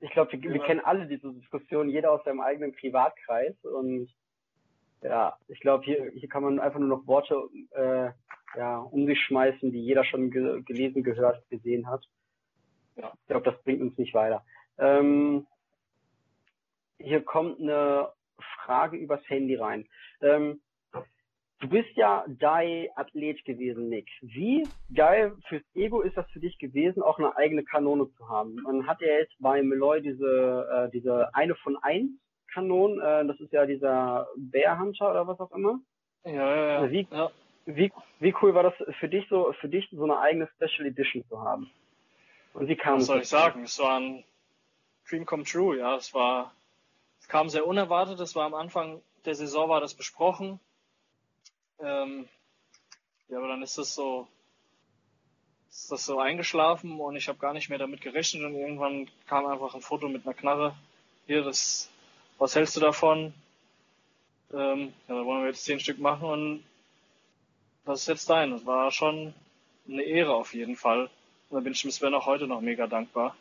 [0.00, 4.14] Ich glaube, wir, wir kennen alle diese Diskussion, jeder aus seinem eigenen Privatkreis und
[5.02, 7.36] ja, ich glaube, hier, hier kann man einfach nur noch Worte
[7.72, 8.10] äh,
[8.56, 12.04] ja, um sich schmeißen, die jeder schon ge gelesen, gehört, gesehen hat.
[12.96, 13.12] Ja.
[13.22, 14.44] Ich glaube, das bringt uns nicht weiter.
[14.78, 15.46] Ähm,
[16.98, 18.10] hier kommt eine
[18.64, 19.86] Frage übers Handy rein.
[20.20, 20.60] Ähm,
[21.60, 24.08] du bist ja Die-Athlet gewesen, Nick.
[24.20, 28.56] Wie geil fürs Ego ist das für dich gewesen, auch eine eigene Kanone zu haben?
[28.62, 32.10] Man hat ja jetzt bei Meloy diese, äh, diese eine von eins
[32.52, 35.80] Kanonen, äh, das ist ja dieser Bear Hunter oder was auch immer.
[36.24, 36.90] Ja, ja, ja.
[36.90, 37.30] Wie, ja.
[37.66, 41.24] Wie, wie cool war das für dich so, für dich so eine eigene Special Edition
[41.28, 41.70] zu haben?
[42.52, 43.64] Und wie kam Was soll ich sagen?
[43.64, 44.24] Es war ein
[45.08, 45.96] Dream come true, ja.
[45.96, 46.54] Es war,
[47.20, 48.20] es kam sehr unerwartet.
[48.20, 50.60] Es war am Anfang der Saison war das besprochen.
[51.80, 52.28] Ähm,
[53.28, 54.28] ja, aber dann ist das so,
[55.70, 59.46] ist das so eingeschlafen und ich habe gar nicht mehr damit gerechnet und irgendwann kam
[59.46, 60.74] einfach ein Foto mit einer Knarre.
[61.26, 61.90] Hier, das,
[62.38, 63.34] was hältst du davon?
[64.52, 66.64] Ähm, ja, da wollen wir jetzt zehn Stück machen und
[67.84, 68.50] das ist jetzt dein.
[68.50, 69.34] Das war schon
[69.88, 71.10] eine Ehre auf jeden Fall.
[71.48, 73.36] Und da bin ich dem Sven auch heute noch mega dankbar.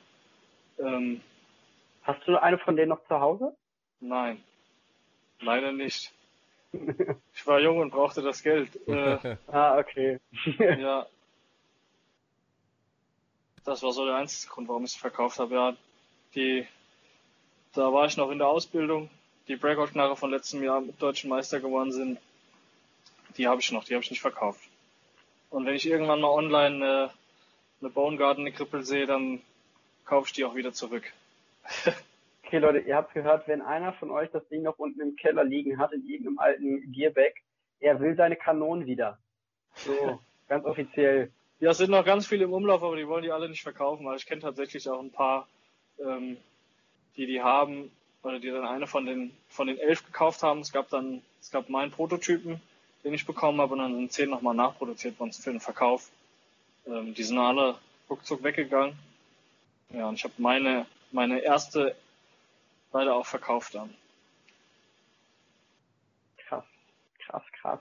[0.79, 1.21] Ähm,
[2.03, 3.55] Hast du eine von denen noch zu Hause?
[3.99, 4.43] Nein,
[5.39, 6.11] leider nicht.
[7.35, 8.75] Ich war jung und brauchte das Geld.
[8.87, 10.19] Äh, ah, okay.
[10.57, 11.05] ja.
[13.63, 15.53] Das war so der einzige Grund, warum ich sie verkauft habe.
[15.53, 15.75] Ja,
[16.33, 16.65] die,
[17.73, 19.09] da war ich noch in der Ausbildung.
[19.47, 22.17] Die Breakout-Knarre von letztem Jahr mit deutschen Meister geworden sind.
[23.37, 24.61] Die habe ich noch, die habe ich nicht verkauft.
[25.49, 27.09] Und wenn ich irgendwann mal online äh,
[27.81, 29.41] eine Bone Garden, eine Krippel sehe, dann
[30.05, 31.03] kaufe ich die auch wieder zurück.
[32.43, 35.43] okay, Leute, ihr habt gehört, wenn einer von euch das Ding noch unten im Keller
[35.43, 37.41] liegen hat, in irgendeinem alten Gearback,
[37.79, 39.17] er will seine Kanonen wieder.
[39.75, 41.31] So, ganz offiziell.
[41.59, 44.05] Ja, es sind noch ganz viele im Umlauf, aber die wollen die alle nicht verkaufen,
[44.05, 45.47] weil ich kenne tatsächlich auch ein paar,
[45.99, 46.37] ähm,
[47.15, 47.91] die die haben,
[48.23, 50.61] oder die dann eine von den, von den elf gekauft haben.
[50.61, 52.61] Es gab dann, es gab meinen Prototypen,
[53.03, 56.09] den ich bekommen habe, und dann sind zehn nochmal nachproduziert worden für den Verkauf.
[56.87, 57.77] Ähm, die sind alle
[58.09, 58.97] ruckzuck weggegangen.
[59.89, 61.95] Ja, und ich habe meine, meine erste
[62.91, 63.93] leider auch verkauft dann.
[66.37, 66.65] Krass,
[67.19, 67.79] krass, krass.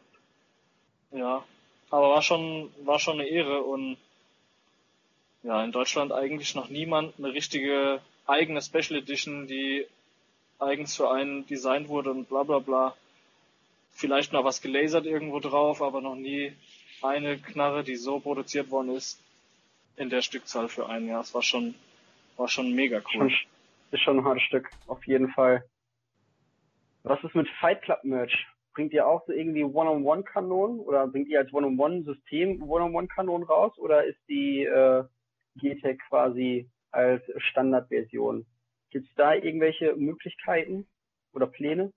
[1.10, 1.44] Ja,
[1.90, 3.98] aber war schon, war schon eine Ehre und
[5.42, 9.86] ja, in Deutschland eigentlich noch niemand eine richtige eigene Special Edition, die
[10.58, 12.96] eigens für einen designt wurde und bla bla bla.
[13.92, 16.54] Vielleicht noch was gelasert irgendwo drauf, aber noch nie
[17.02, 19.22] eine Knarre, die so produziert worden ist,
[19.96, 21.20] in der Stückzahl für ein Jahr.
[21.20, 21.74] Es war schon,
[22.36, 23.30] war schon mega cool.
[23.30, 23.32] Schon,
[23.90, 25.64] ist schon ein hartes Stück, auf jeden Fall.
[27.02, 28.46] Was ist mit Fight Club Merch?
[28.74, 34.20] Bringt ihr auch so irgendwie One-on-One-Kanonen oder bringt ihr als One-on-One-System One-on-One-Kanonen raus oder ist
[34.28, 35.04] die äh,
[35.56, 38.46] GTEC quasi als Standardversion?
[38.90, 40.86] Gibt es da irgendwelche Möglichkeiten
[41.34, 41.92] oder Pläne?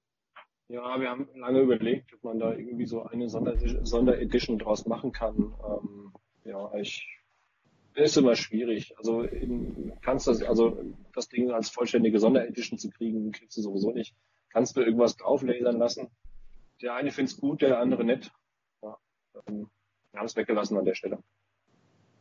[0.67, 3.55] Ja, wir haben lange überlegt, ob man da irgendwie so eine Sonder
[3.85, 5.53] Sonderedition draus machen kann.
[5.67, 6.13] Ähm,
[6.43, 7.07] ja, ich
[7.93, 8.97] ist immer schwierig.
[8.97, 10.77] Also in, kannst das, also
[11.13, 14.15] das Ding als vollständige Sonderedition zu kriegen, kriegst du sowieso nicht.
[14.49, 16.09] Kannst du irgendwas drauflasern lassen?
[16.81, 18.31] Der eine find's gut, der andere nett.
[18.81, 18.97] Ja,
[19.47, 19.69] ähm,
[20.11, 21.19] wir haben es weggelassen an der Stelle.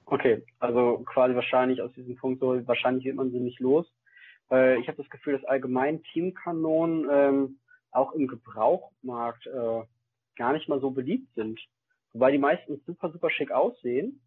[0.06, 3.90] Okay, also quasi wahrscheinlich aus diesem Punkt so, wahrscheinlich wird man sie nicht los.
[4.50, 7.58] Äh, ich habe das Gefühl, dass allgemein Teamkanonen ähm,
[7.94, 9.82] auch im Gebrauchmarkt äh,
[10.36, 11.60] gar nicht mal so beliebt sind.
[12.12, 14.20] Wobei die meisten super, super schick aussehen.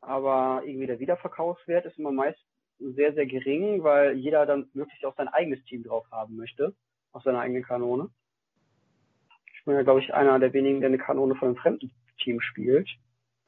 [0.00, 2.40] Aber irgendwie der Wiederverkaufswert ist immer meist
[2.78, 6.74] sehr, sehr gering, weil jeder dann möglichst auch sein eigenes Team drauf haben möchte,
[7.12, 8.08] auf seiner eigenen Kanone.
[9.54, 11.92] Ich bin ja, glaube ich, einer der wenigen, der eine Kanone von einem fremden
[12.22, 12.88] Team spielt.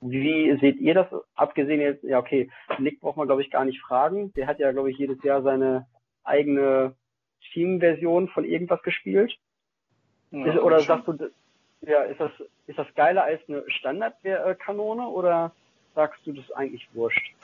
[0.00, 1.06] Wie seht ihr das?
[1.34, 4.32] Abgesehen jetzt, ja okay, Nick braucht man, glaube ich, gar nicht fragen.
[4.34, 5.86] Der hat ja, glaube ich, jedes Jahr seine
[6.24, 6.94] eigene
[7.52, 9.36] Team-Version von irgendwas gespielt?
[10.30, 11.30] Ja, ist, oder sagst du,
[11.82, 12.30] ja, ist das,
[12.66, 15.52] ist das geiler als eine Standardkanone oder
[15.94, 17.34] sagst du das eigentlich wurscht?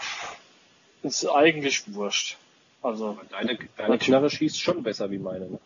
[1.03, 2.37] ist eigentlich wurscht.
[2.83, 3.19] Also.
[3.31, 5.59] Deine, deine Knarre schießt schon besser wie meine, ne?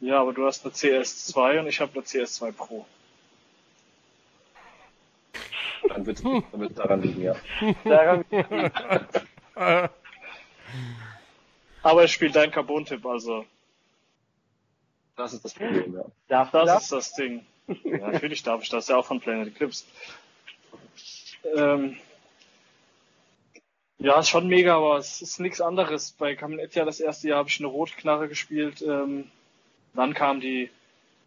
[0.00, 2.86] Ja, aber du hast eine CS2 und ich habe eine CS2 Pro.
[5.88, 7.34] Dann wird es daran liegen, ja.
[7.84, 8.24] Daran
[11.82, 13.44] aber es spielt dein Carbon-Tipp, also.
[15.20, 16.04] Das ist das Problem, ja.
[16.28, 17.44] Darf das, das ist das Ding.
[17.84, 19.84] Ja, natürlich darf ich das, ja auch von Planet Eclipse.
[21.54, 21.98] Ähm,
[23.98, 26.12] ja, ist schon mega, aber es ist nichts anderes.
[26.12, 28.80] Bei Kamenetia das erste Jahr habe ich eine Rotknarre gespielt.
[28.80, 29.30] Ähm,
[29.92, 30.70] dann kam die.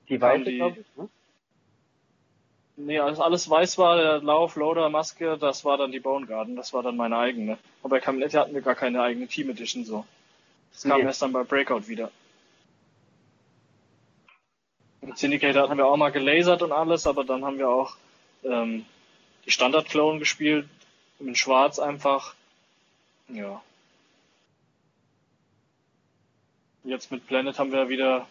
[0.09, 1.09] Die weiße, glaube ich, ne?
[2.75, 6.55] Nee, als alles weiß war, der Lauf, Loader, Maske, das war dann die Bone Garden,
[6.55, 7.59] das war dann meine eigene.
[7.83, 10.03] Aber bei Caminette hatten wir gar keine eigene Team Edition so.
[10.71, 11.05] Das kam nee.
[11.05, 12.09] erst dann bei Breakout wieder.
[15.05, 17.95] Mit Syndicator haben wir auch mal gelasert und alles, aber dann haben wir auch
[18.43, 18.85] ähm,
[19.45, 20.65] die Standard-Clone gespielt,
[21.19, 22.35] in Schwarz einfach.
[23.27, 23.61] Ja.
[26.85, 28.27] Jetzt mit Planet haben wir wieder.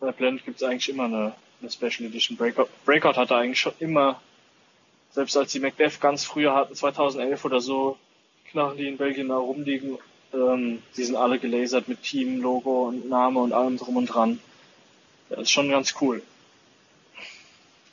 [0.00, 2.36] Bei Planet gibt es eigentlich immer eine, eine Special Edition.
[2.36, 4.20] Breakout, Breakout hatte eigentlich schon immer,
[5.10, 7.96] selbst als die Macbeth ganz früher hatten, 2011 oder so,
[8.50, 9.98] Knarren, die in Belgien da rumliegen,
[10.34, 14.40] ähm, die sind alle gelasert mit Team, Logo und Name und allem drum und dran.
[15.28, 16.22] Das ist schon ganz cool.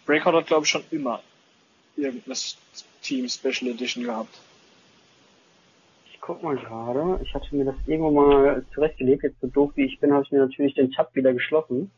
[0.05, 1.21] Breakout hat, glaube ich, schon immer
[1.95, 2.35] irgendeine
[3.01, 4.39] Team Special Edition gehabt.
[6.11, 7.19] Ich guck mal gerade.
[7.23, 9.23] Ich hatte mir das irgendwo mal zurechtgelegt.
[9.23, 11.91] Jetzt so doof wie ich bin, habe ich mir natürlich den Tab wieder geschlossen.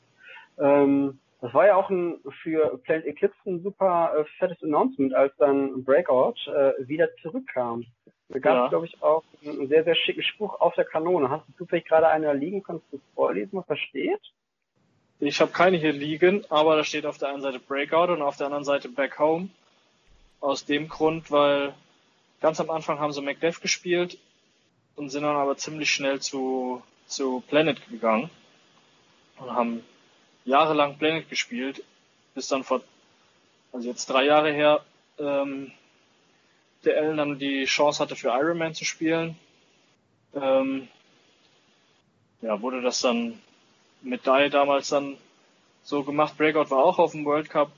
[0.58, 5.36] Ähm, das war ja auch ein, für Planet Eclipse ein super äh, fettes Announcement, als
[5.38, 7.86] dann Breakout äh, wieder zurückkam.
[8.30, 8.68] Da gab es, ja.
[8.70, 11.30] glaube ich, auch einen sehr, sehr schicken Spruch auf der Kanone.
[11.30, 12.64] Hast du zufällig gerade eine da liegen?
[12.64, 14.22] Kannst du vorlesen, was da steht?
[15.20, 18.36] Ich habe keine hier liegen, aber da steht auf der einen Seite Breakout und auf
[18.36, 19.50] der anderen Seite Back Home.
[20.42, 21.74] Aus dem Grund, weil
[22.42, 24.18] ganz am Anfang haben sie Macbeth gespielt
[24.96, 28.30] und sind dann aber ziemlich schnell zu, zu Planet gegangen
[29.38, 29.84] und haben
[30.44, 31.84] jahrelang Planet gespielt,
[32.34, 32.82] bis dann vor,
[33.72, 34.82] also jetzt drei Jahre her,
[35.18, 35.72] ähm,
[36.84, 39.38] der Ellen dann die Chance hatte für Iron Man zu spielen.
[40.36, 40.88] Ähm,
[42.42, 43.42] ja, wurde das dann
[44.06, 45.18] mit Dai damals dann
[45.84, 46.38] so gemacht.
[46.38, 47.72] Breakout war auch auf dem World Cup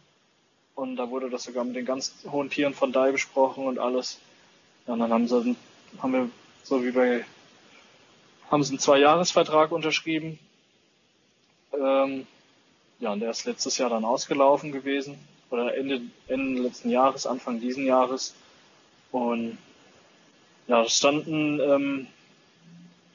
[0.76, 4.20] und da wurde das sogar mit den ganz hohen Tieren von Dai besprochen und alles.
[4.86, 5.56] Und dann haben sie,
[6.00, 6.30] haben wir
[6.64, 7.26] so wie bei,
[8.52, 10.38] haben sie einen Zwei-Jahres-Vertrag unterschrieben.
[11.74, 12.28] Ähm,
[13.00, 15.18] ja, und der ist letztes Jahr dann ausgelaufen gewesen
[15.50, 18.36] oder Ende, Ende letzten Jahres, Anfang diesen Jahres.
[19.12, 19.58] Und
[20.68, 22.08] ja, es standen ähm,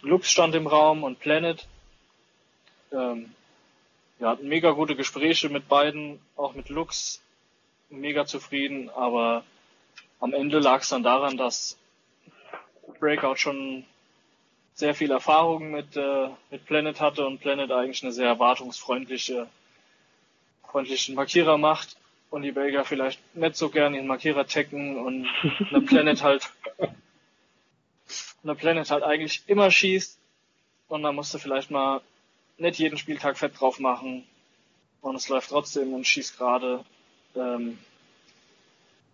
[0.01, 1.66] Lux stand im Raum und Planet
[2.93, 3.35] ähm,
[4.19, 7.20] wir hatten mega gute Gespräche mit beiden, auch mit Lux,
[7.90, 9.44] mega zufrieden, aber
[10.20, 11.78] am Ende lag es dann daran, dass
[13.01, 13.85] Breakout schon
[14.74, 19.48] sehr viel Erfahrung mit, äh, mit Planet hatte und Planet eigentlich eine sehr erwartungsfreundliche
[20.73, 21.97] freundlichen Markierer macht
[22.31, 25.27] und die Belgier vielleicht nicht so gern ihren Markierer tecken und
[25.70, 26.51] eine Planet halt
[28.43, 30.19] eine Planet halt eigentlich immer schießt
[30.89, 32.01] und dann musste vielleicht mal
[32.58, 34.24] nicht jeden Spieltag fett drauf machen
[35.00, 36.84] und es läuft trotzdem und schießt gerade.
[37.34, 37.78] Ähm,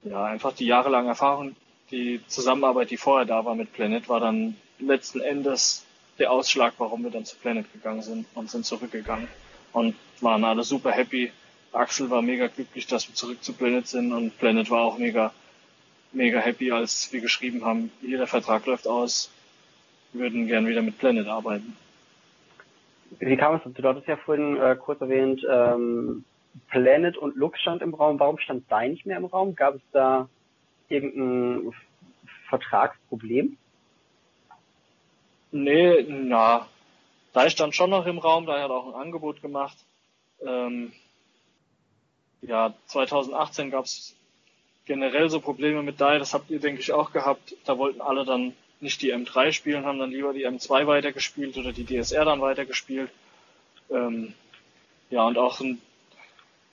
[0.05, 1.57] ja, einfach die jahrelange Erfahrung,
[1.91, 5.85] die Zusammenarbeit, die vorher da war mit Planet, war dann letzten Endes
[6.19, 9.29] der Ausschlag, warum wir dann zu Planet gegangen sind und sind zurückgegangen
[9.73, 11.33] und waren alle super happy.
[11.73, 15.33] Axel war mega glücklich, dass wir zurück zu Planet sind und Planet war auch mega,
[16.13, 19.31] mega happy, als wir geschrieben haben, jeder Vertrag läuft aus,
[20.13, 21.77] wir würden gern wieder mit Planet arbeiten.
[23.19, 23.83] Wie kam es dazu?
[23.83, 26.25] Du hattest ja vorhin äh, kurz erwähnt, ähm,
[26.69, 28.19] Planet und Lux stand im Raum.
[28.19, 29.55] Warum stand Dai nicht mehr im Raum?
[29.55, 30.29] Gab es da
[30.89, 31.73] irgendein
[32.49, 33.57] Vertragsproblem?
[35.51, 36.69] Nee, na,
[37.33, 39.77] Dai stand schon noch im Raum, Dai hat auch ein Angebot gemacht.
[40.45, 40.93] Ähm,
[42.43, 44.17] ja, 2018 gab es
[44.85, 47.55] generell so Probleme mit Dai, das habt ihr, denke ich, auch gehabt.
[47.65, 51.73] Da wollten alle dann nicht die M3 spielen, haben dann lieber die M2 weitergespielt oder
[51.73, 53.11] die DSR dann weitergespielt.
[53.91, 54.35] Ähm,
[55.11, 55.61] ja, und auch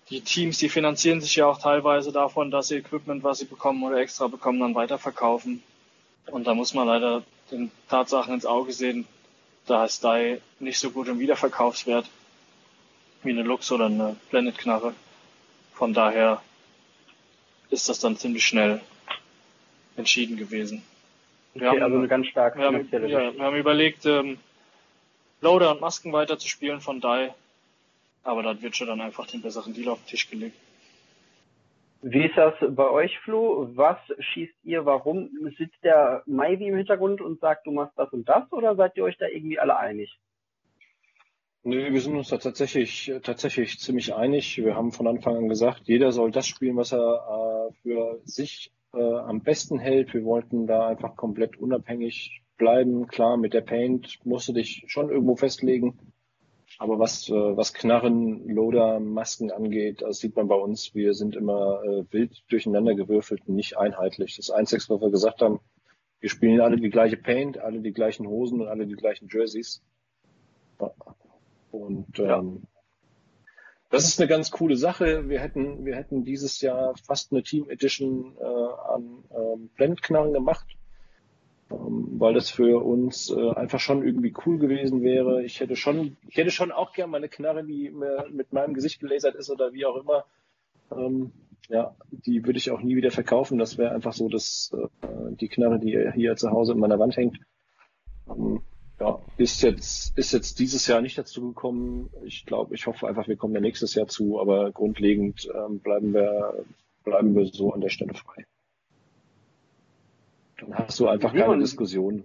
[0.09, 3.83] die Teams, die finanzieren sich ja auch teilweise davon, dass sie Equipment, was sie bekommen
[3.83, 5.63] oder extra bekommen, dann weiterverkaufen.
[6.27, 9.07] Und da muss man leider den Tatsachen ins Auge sehen,
[9.65, 12.07] da ist DAI nicht so gut im Wiederverkaufswert
[13.23, 14.93] wie eine Lux oder eine Planet Knarre.
[15.73, 16.41] Von daher
[17.71, 18.81] ist das dann ziemlich schnell
[19.97, 20.83] entschieden gewesen.
[21.55, 24.37] Wir okay, haben, also eine ganz starke wir haben, ja, wir haben überlegt, ähm,
[25.39, 27.33] Loader und Masken weiter zu spielen von DAI,
[28.23, 30.57] aber dann wird schon dann einfach den besseren Deal auf den Tisch gelegt.
[32.01, 33.69] Wie ist das bei euch, Flo?
[33.73, 34.85] Was schießt ihr?
[34.85, 38.51] Warum sitzt der Maivi im Hintergrund und sagt, du machst das und das?
[38.51, 40.19] Oder seid ihr euch da irgendwie alle einig?
[41.63, 44.57] Nee, wir sind uns da tatsächlich, tatsächlich ziemlich einig.
[44.57, 48.71] Wir haben von Anfang an gesagt, jeder soll das spielen, was er äh, für sich
[48.95, 50.13] äh, am besten hält.
[50.13, 53.07] Wir wollten da einfach komplett unabhängig bleiben.
[53.07, 55.97] Klar, mit der Paint musst du dich schon irgendwo festlegen.
[56.77, 60.93] Aber was, äh, was Knarren, Loader, Masken angeht, das sieht man bei uns.
[60.93, 64.35] Wir sind immer äh, wild durcheinander gewürfelt nicht einheitlich.
[64.35, 65.59] Das Einzige, was wir gesagt haben,
[66.19, 69.83] wir spielen alle die gleiche Paint, alle die gleichen Hosen und alle die gleichen Jerseys.
[71.71, 72.63] Und ähm,
[73.95, 75.29] Das ist eine ganz coole Sache.
[75.29, 80.67] Wir hätten, wir hätten dieses Jahr fast eine Team Edition äh, an ähm, Blendknarren gemacht,
[81.71, 85.45] ähm, weil das für uns äh, einfach schon irgendwie cool gewesen wäre.
[85.45, 87.89] Ich hätte schon, ich hätte schon auch gern mal eine Knarre, die
[88.33, 90.25] mit meinem Gesicht gelasert ist oder wie auch immer.
[90.91, 91.31] Ähm,
[91.69, 93.57] ja, die würde ich auch nie wieder verkaufen.
[93.57, 95.07] Das wäre einfach so, dass äh,
[95.37, 97.39] die Knarre, die hier zu Hause in meiner Wand hängt.
[98.27, 98.61] Ähm,
[98.99, 102.09] ja, ist jetzt, ist jetzt dieses Jahr nicht dazu gekommen.
[102.23, 106.13] Ich glaube, ich hoffe einfach, wir kommen ja nächstes Jahr zu, aber grundlegend ähm, bleiben
[106.13, 106.65] wir,
[107.03, 108.45] bleiben wir so an der Stelle frei.
[110.59, 112.23] Dann hast du einfach Simon, keine Diskussion.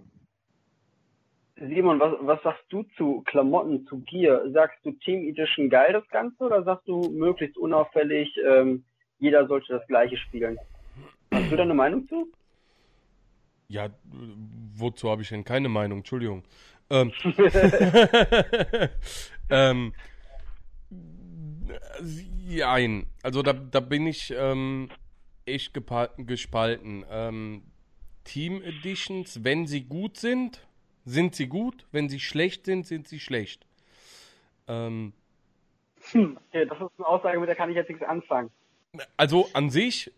[1.57, 4.49] Simon, was, was sagst du zu Klamotten, zu Gear?
[4.51, 8.85] Sagst du Team Edition geil das Ganze oder sagst du möglichst unauffällig, ähm,
[9.19, 10.57] jeder sollte das gleiche spielen?
[11.31, 12.31] Hast du da eine Meinung zu?
[13.71, 13.89] Ja,
[14.75, 15.99] wozu habe ich denn keine Meinung?
[15.99, 16.43] Entschuldigung.
[16.89, 17.13] Ähm,
[19.49, 19.93] ähm,
[22.45, 24.89] nein, also da, da bin ich ähm,
[25.45, 25.73] echt
[26.17, 27.05] gespalten.
[27.09, 27.63] Ähm,
[28.25, 30.67] Team Editions, wenn sie gut sind,
[31.05, 31.85] sind sie gut.
[31.93, 33.65] Wenn sie schlecht sind, sind sie schlecht.
[34.67, 35.13] Ähm,
[36.11, 38.51] hm, okay, das ist eine Aussage, mit der kann ich jetzt nichts anfangen.
[39.15, 40.11] Also an sich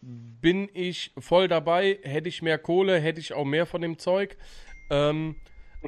[0.00, 1.98] bin ich voll dabei.
[2.02, 4.36] Hätte ich mehr Kohle, hätte ich auch mehr von dem Zeug.
[4.90, 5.36] Ähm,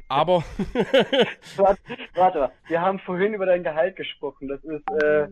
[0.08, 0.44] aber.
[1.56, 1.80] warte,
[2.14, 4.48] warte, wir haben vorhin über dein Gehalt gesprochen.
[4.48, 5.24] Das ist äh,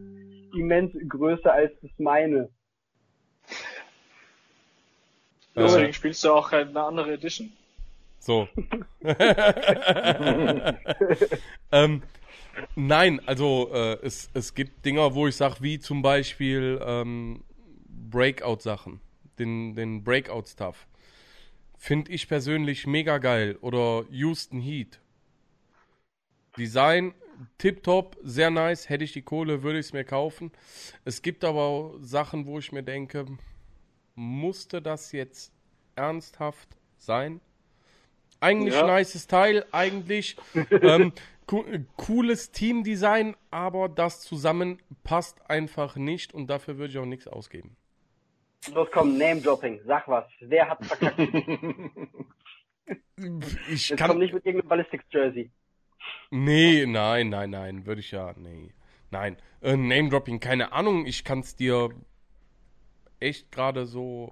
[0.57, 2.49] immens größer als das meine.
[5.55, 7.53] Deswegen spielst du auch eine andere Edition.
[8.21, 8.49] So.
[11.73, 12.03] ähm,
[12.77, 17.43] nein, also äh, es, es gibt Dinger, wo ich sage, wie zum Beispiel ähm,
[18.11, 19.01] Breakout-Sachen,
[19.39, 20.87] den, den Breakout-Stuff.
[21.77, 23.57] Finde ich persönlich mega geil.
[23.61, 25.01] Oder Houston Heat.
[26.57, 27.15] Design
[27.59, 28.89] tipptopp, sehr nice.
[28.89, 30.51] Hätte ich die Kohle, würde ich es mir kaufen.
[31.05, 33.27] Es gibt aber auch Sachen, wo ich mir denke,
[34.15, 35.53] musste das jetzt
[35.95, 37.41] ernsthaft sein?
[38.41, 38.87] Eigentlich ja.
[38.87, 40.37] nices Teil, eigentlich
[40.71, 41.13] ähm,
[41.47, 41.65] co
[41.97, 47.77] cooles Teamdesign, aber das zusammen passt einfach nicht und dafür würde ich auch nichts ausgeben.
[48.75, 50.27] Los komm, Name-Dropping, sag was.
[50.41, 51.19] Wer hat verkackt?
[53.71, 54.11] ich Jetzt kann...
[54.11, 55.51] komm nicht mit irgendeinem Ballistics-Jersey.
[56.31, 58.75] Nee, nein, nein, nein, würde ich ja, nee.
[59.11, 61.91] Nein, äh, Name-Dropping, keine Ahnung, ich kann es dir
[63.21, 64.31] echt gerade so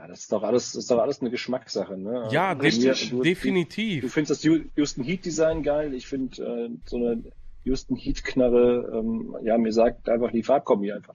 [0.00, 2.28] ja, das ist doch alles, das ist doch alles eine Geschmackssache, ne?
[2.30, 4.00] Ja, also, mir, du, definitiv.
[4.00, 5.92] Du, du, findest das Houston Heat Design geil.
[5.92, 7.22] Ich finde äh, so eine
[7.64, 11.14] Houston Heat Knarre, ähm, ja, mir sagt einfach die Farbkombi einfach,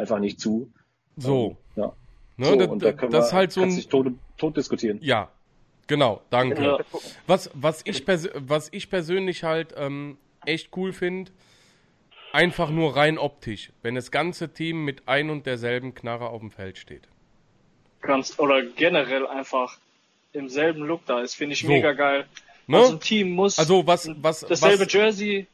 [0.00, 0.72] einfach nicht zu.
[1.16, 1.56] So.
[1.76, 1.92] Ähm, ja.
[2.36, 4.08] Ne, so, da, und da können das wir, ist halt so ein, sich tot,
[4.38, 4.98] tot diskutieren.
[5.02, 5.30] Ja,
[5.86, 6.62] genau, danke.
[6.62, 6.78] Ja.
[7.26, 10.16] Was, was, ich was ich persönlich halt ähm,
[10.46, 11.30] echt cool finde,
[12.32, 16.50] einfach nur rein optisch, wenn das ganze Team mit ein und derselben Knarre auf dem
[16.50, 17.08] Feld steht
[18.00, 19.78] kannst oder generell einfach
[20.32, 21.68] im selben Look da ist, finde ich so.
[21.68, 22.26] mega geil.
[22.66, 22.78] Ne?
[22.78, 25.46] Also ein Team muss also was, was, dasselbe was, Jersey,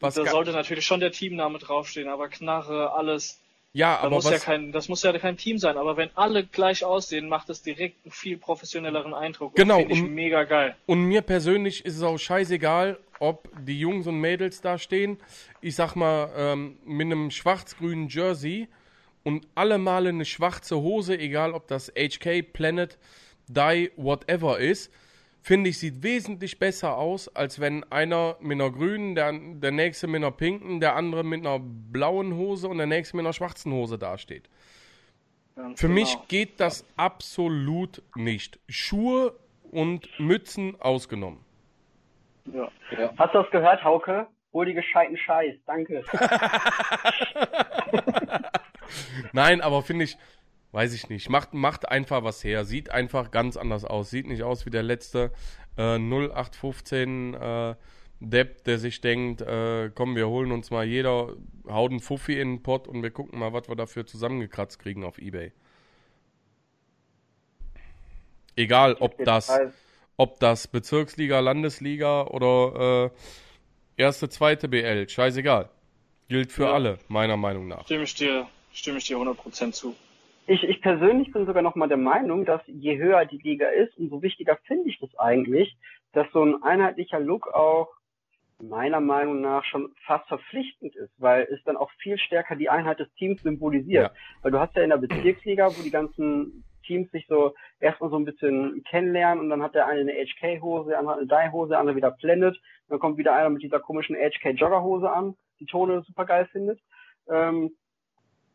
[0.00, 3.38] was da sollte natürlich schon der Teamname draufstehen, aber Knarre, alles.
[3.72, 6.10] Ja, da aber muss was, ja kein, das muss ja kein Team sein, aber wenn
[6.16, 9.54] alle gleich aussehen, macht es direkt einen viel professionelleren Eindruck.
[9.54, 9.78] Genau.
[9.78, 10.74] Finde ich mega geil.
[10.86, 15.18] Und mir persönlich ist es auch scheißegal, ob die Jungs und Mädels da stehen.
[15.60, 18.68] Ich sag mal, ähm, mit einem schwarz-grünen Jersey
[19.22, 22.98] und alle Male eine schwarze Hose, egal ob das HK, Planet,
[23.46, 24.92] Die, whatever ist,
[25.42, 30.06] finde ich, sieht wesentlich besser aus, als wenn einer mit einer grünen, der, der nächste
[30.06, 33.72] mit einer pinken, der andere mit einer blauen Hose und der nächste mit einer schwarzen
[33.72, 34.48] Hose dasteht.
[35.56, 36.00] Ganz Für genau.
[36.00, 38.58] mich geht das absolut nicht.
[38.68, 39.34] Schuhe
[39.70, 41.40] und Mützen ausgenommen.
[42.52, 42.68] Ja.
[42.98, 43.12] ja.
[43.16, 44.26] Hast du das gehört, Hauke?
[44.52, 45.54] Hol die gescheiten Scheiß.
[45.66, 46.02] Danke.
[49.32, 50.16] Nein, aber finde ich,
[50.72, 52.64] weiß ich nicht, macht, macht einfach was her.
[52.64, 54.10] Sieht einfach ganz anders aus.
[54.10, 55.32] Sieht nicht aus wie der letzte
[55.76, 57.74] äh, 0815 äh,
[58.20, 61.34] Depp, der sich denkt, äh, komm, wir holen uns mal jeder,
[61.66, 65.04] haut einen Fuffi in den Pott und wir gucken mal, was wir dafür zusammengekratzt kriegen
[65.04, 65.52] auf Ebay.
[68.56, 69.50] Egal, ob das,
[70.18, 73.10] ob das Bezirksliga, Landesliga oder
[73.96, 75.70] äh, erste, zweite BL, scheißegal.
[76.28, 76.72] Gilt für ja.
[76.74, 77.86] alle, meiner Meinung nach.
[77.86, 79.96] Stimme ich dir stimme ich dir 100% zu.
[80.50, 84.20] Ich, ich persönlich bin sogar nochmal der Meinung, dass je höher die Liga ist, umso
[84.20, 85.76] wichtiger finde ich das eigentlich,
[86.12, 87.88] dass so ein einheitlicher Look auch
[88.60, 92.98] meiner Meinung nach schon fast verpflichtend ist, weil es dann auch viel stärker die Einheit
[92.98, 94.10] des Teams symbolisiert.
[94.10, 94.12] Ja.
[94.42, 98.16] Weil du hast ja in der Bezirksliga, wo die ganzen Teams sich so erstmal so
[98.16, 101.78] ein bisschen kennenlernen und dann hat der eine eine HK-Hose, der andere eine Die-Hose, der
[101.78, 102.60] andere wieder Planet.
[102.88, 106.80] Dann kommt wieder einer mit dieser komischen HK-Jogger-Hose an, die Tone super geil findet.
[107.28, 107.70] Ähm,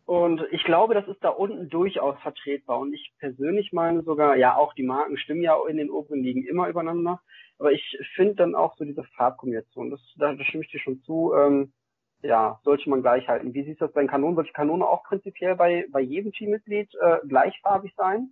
[0.06, 2.80] und ich glaube, das ist da unten durchaus vertretbar.
[2.80, 6.46] Und ich persönlich meine sogar, ja, auch die Marken stimmen ja in den oberen Ligen
[6.46, 7.22] immer übereinander.
[7.58, 11.02] Aber ich finde dann auch so diese Farbkombination, das, da, da stimme ich dir schon
[11.02, 11.74] zu, ähm,
[12.22, 13.54] ja, sollte man gleich halten.
[13.54, 14.36] Wie siehst du das bei den Kanonen?
[14.36, 18.32] Sollte Kanone auch prinzipiell bei, bei jedem Teammitglied äh, gleichfarbig sein?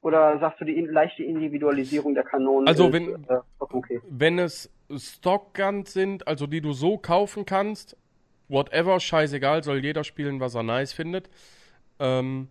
[0.00, 2.66] Oder sagst du die leichte Individualisierung der Kanonen?
[2.66, 4.00] Also ist, wenn, äh, okay.
[4.08, 7.96] wenn es Stockguns sind, also die du so kaufen kannst,
[8.48, 11.28] whatever, scheißegal, soll jeder spielen, was er nice findet.
[11.98, 12.48] Ähm,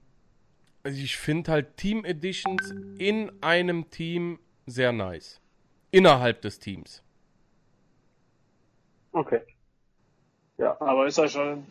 [0.83, 5.41] also ich finde halt Team Editions in einem Team sehr nice.
[5.91, 7.01] Innerhalb des Teams.
[9.11, 9.41] Okay.
[10.57, 10.79] Ja.
[10.79, 11.65] Aber ist euch schon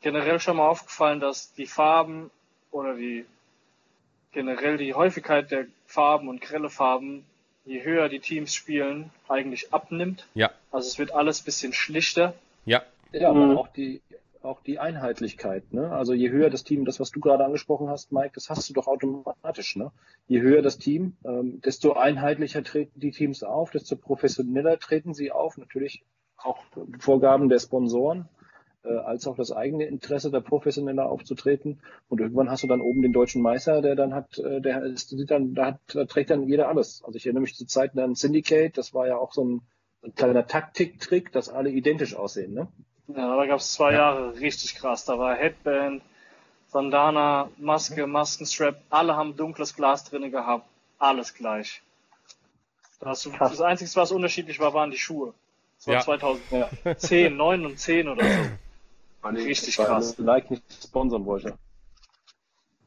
[0.00, 2.30] generell schon mal aufgefallen, dass die Farben
[2.70, 3.26] oder die
[4.32, 7.24] generell die Häufigkeit der Farben und grelle Farben,
[7.64, 10.26] je höher die Teams spielen, eigentlich abnimmt?
[10.34, 10.50] Ja.
[10.70, 12.34] Also es wird alles bisschen schlichter.
[12.64, 12.82] Ja.
[13.12, 13.42] Ja, Mhm.
[13.42, 14.02] aber auch die,
[14.42, 15.90] auch die Einheitlichkeit, ne?
[15.92, 18.74] Also je höher das Team, das was du gerade angesprochen hast, Mike, das hast du
[18.74, 19.92] doch automatisch, ne?
[20.28, 25.30] Je höher das Team, ähm, desto einheitlicher treten die Teams auf, desto professioneller treten sie
[25.32, 26.04] auf, natürlich
[26.38, 26.58] auch
[26.98, 28.28] Vorgaben der Sponsoren,
[28.82, 31.80] äh, als auch das eigene Interesse, da professioneller aufzutreten.
[32.08, 35.14] Und irgendwann hast du dann oben den deutschen Meister, der dann hat, äh, der ist
[35.30, 37.02] dann, da, hat, da trägt dann jeder alles.
[37.04, 39.60] Also ich erinnere mich zu Zeiten an Syndicate, das war ja auch so ein,
[40.02, 42.68] ein kleiner Taktiktrick, dass alle identisch aussehen, ne?
[43.16, 43.98] Ja, da gab es zwei Ja.
[44.14, 45.04] Jahre richtig krass.
[45.04, 46.02] Da war Headband,
[46.72, 50.66] Bandana, Maske, Maskenstrap, alle haben dunkles Glas drinne gehabt.
[50.98, 51.82] Alles gleich.
[53.00, 53.52] Da hast du, Krass.
[53.52, 55.32] das Einzige, was unterschiedlich war, waren die Schuhe.
[55.78, 56.00] Das war Ja.
[56.02, 58.38] 2010, 9 und 10 oder so.
[59.22, 60.18] Weil ich- Richtig weil krass.
[60.18, 61.54] Nike nicht sponsern wollte.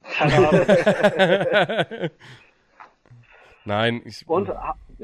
[0.04, 2.10] Keine Ahnung.
[3.66, 4.28] Nein, ich.
[4.28, 4.52] Und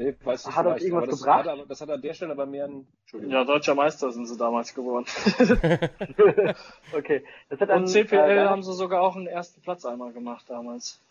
[0.00, 1.46] Nee, weiß nicht Hat das vielleicht, irgendwas aber das gebracht?
[1.46, 2.86] Hat, das hat an der Stelle aber mehr ein.
[3.02, 3.34] Entschuldigung.
[3.34, 5.04] Ja, deutscher Meister sind sie damals geworden.
[6.96, 7.22] okay.
[7.50, 11.02] Das hat Und CPL äh, haben sie sogar auch einen ersten Platz einmal gemacht damals.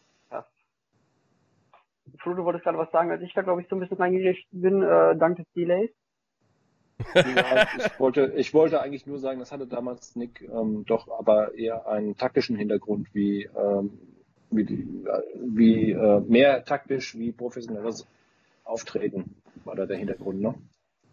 [2.18, 4.48] Flo, du wolltest gerade was sagen, als ich da glaube ich so ein bisschen reingerichtet
[4.52, 5.92] bin, äh, dank des Delays.
[7.14, 11.54] Ja, ich, wollte, ich wollte eigentlich nur sagen, das hatte damals Nick ähm, doch aber
[11.54, 14.00] eher einen taktischen Hintergrund, wie, ähm,
[14.50, 18.08] wie, die, äh, wie äh, mehr taktisch wie professionelles
[18.70, 19.36] Auftreten
[19.66, 20.54] war da der Hintergrund, ne?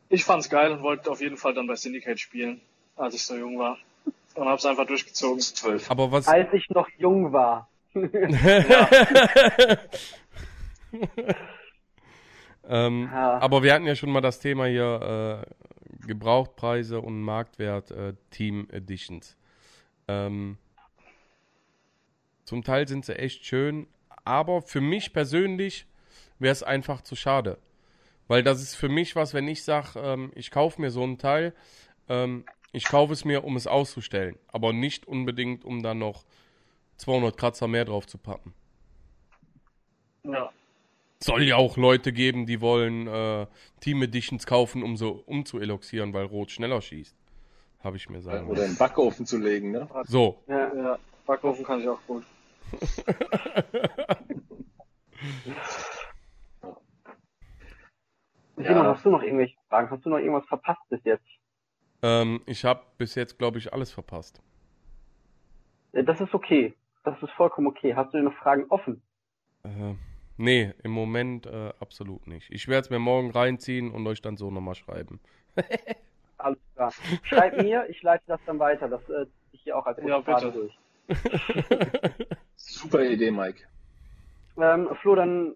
[0.08, 2.60] Ich fand's geil und wollte auf jeden Fall dann bei Syndicate spielen,
[2.96, 3.78] als ich so jung war.
[4.34, 5.40] Und hab's einfach durchgezogen.
[5.40, 5.90] Zwölf.
[5.90, 6.28] Aber was.
[6.28, 7.68] Als ich noch jung war.
[12.68, 13.38] ähm, Ja.
[13.38, 18.68] Aber wir hatten ja schon mal das Thema hier äh, Gebrauchtpreise und Marktwert äh, Team
[18.70, 19.36] Editions.
[20.06, 20.58] Ähm,
[22.44, 23.86] zum Teil sind sie echt schön,
[24.24, 25.86] aber für mich persönlich
[26.38, 27.58] wäre es einfach zu schade.
[28.28, 31.18] Weil das ist für mich was, wenn ich sage, ähm, ich kaufe mir so ein
[31.18, 31.54] Teil,
[32.08, 36.24] ähm, ich kaufe es mir, um es auszustellen, aber nicht unbedingt, um dann noch
[36.96, 38.52] 200 Kratzer mehr drauf zu packen.
[40.24, 40.50] Ja.
[41.20, 43.46] Soll ja auch Leute geben, die wollen äh,
[43.80, 47.16] Team Editions kaufen, um so umzueloxieren, weil Rot schneller schießt.
[47.82, 49.88] Habe ich mir sagen Oder in den Backofen zu legen, ne?
[50.04, 50.42] So.
[50.48, 50.74] Ja.
[50.74, 52.24] Ja, Backofen kann ich auch gut.
[58.56, 59.90] Simon, hast du noch irgendwelche Fragen?
[59.90, 61.26] Hast du noch irgendwas verpasst bis jetzt?
[62.02, 64.40] Ähm, ich habe bis jetzt, glaube ich, alles verpasst.
[65.92, 66.74] Äh, Das ist okay.
[67.04, 67.94] Das ist vollkommen okay.
[67.94, 69.02] Hast du denn noch Fragen offen?
[69.64, 69.94] Äh,
[70.36, 72.50] nee, im Moment äh, absolut nicht.
[72.50, 75.20] Ich werde es mir morgen reinziehen und euch dann so nochmal schreiben.
[76.38, 76.92] Alles klar.
[77.22, 78.88] Schreib mir, ich leite das dann weiter.
[78.88, 80.52] Das äh, ziehe ich hier auch als Ja, bitte.
[80.52, 80.78] durch.
[82.56, 83.62] Super Idee, Mike.
[84.58, 85.54] Ähm, Flo, dann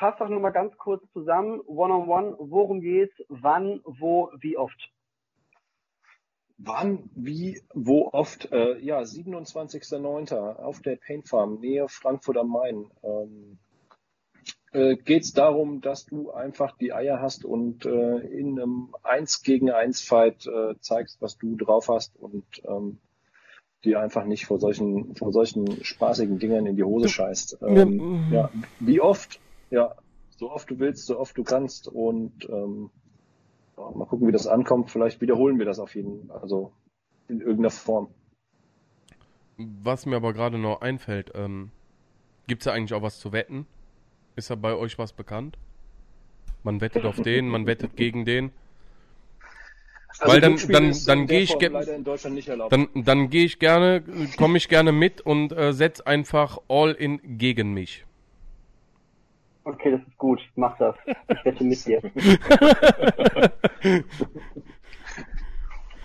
[0.00, 1.60] fass doch nur mal ganz kurz zusammen.
[1.60, 4.90] One-on-one, worum geht's, wann, wo, wie oft?
[6.56, 8.50] Wann, wie, wo oft?
[8.50, 10.56] Äh, ja, 27.09.
[10.56, 12.86] auf der Paint Farm, Nähe Frankfurt am Main.
[13.02, 13.58] Ähm,
[14.72, 19.42] äh, geht es darum, dass du einfach die Eier hast und äh, in einem 1
[19.42, 22.98] gegen 1 Fight äh, zeigst, was du drauf hast und ähm,
[23.84, 27.58] die einfach nicht vor solchen, vor solchen spaßigen Dingern in die Hose scheißt.
[27.62, 29.40] Ähm, ja, wie oft?
[29.70, 29.94] Ja,
[30.30, 32.90] so oft du willst, so oft du kannst und ähm,
[33.76, 34.90] mal gucken, wie das ankommt.
[34.90, 36.72] Vielleicht wiederholen wir das auf jeden Fall, also
[37.28, 38.08] in irgendeiner Form.
[39.56, 41.70] Was mir aber gerade noch einfällt, ähm,
[42.46, 43.66] gibt es da eigentlich auch was zu wetten?
[44.36, 45.58] Ist da bei euch was bekannt?
[46.62, 48.52] Man wettet auf den, man wettet gegen den.
[50.18, 52.72] Also Weil dann, dann, dann gehe ich, ge leider in Deutschland nicht erlaubt.
[52.72, 54.02] dann, dann gehe ich gerne,
[54.36, 58.04] komme ich gerne mit und äh, setz einfach all in gegen mich.
[59.64, 60.40] Okay, das ist gut.
[60.56, 60.96] Mach das.
[61.06, 62.00] Ich wette mit dir.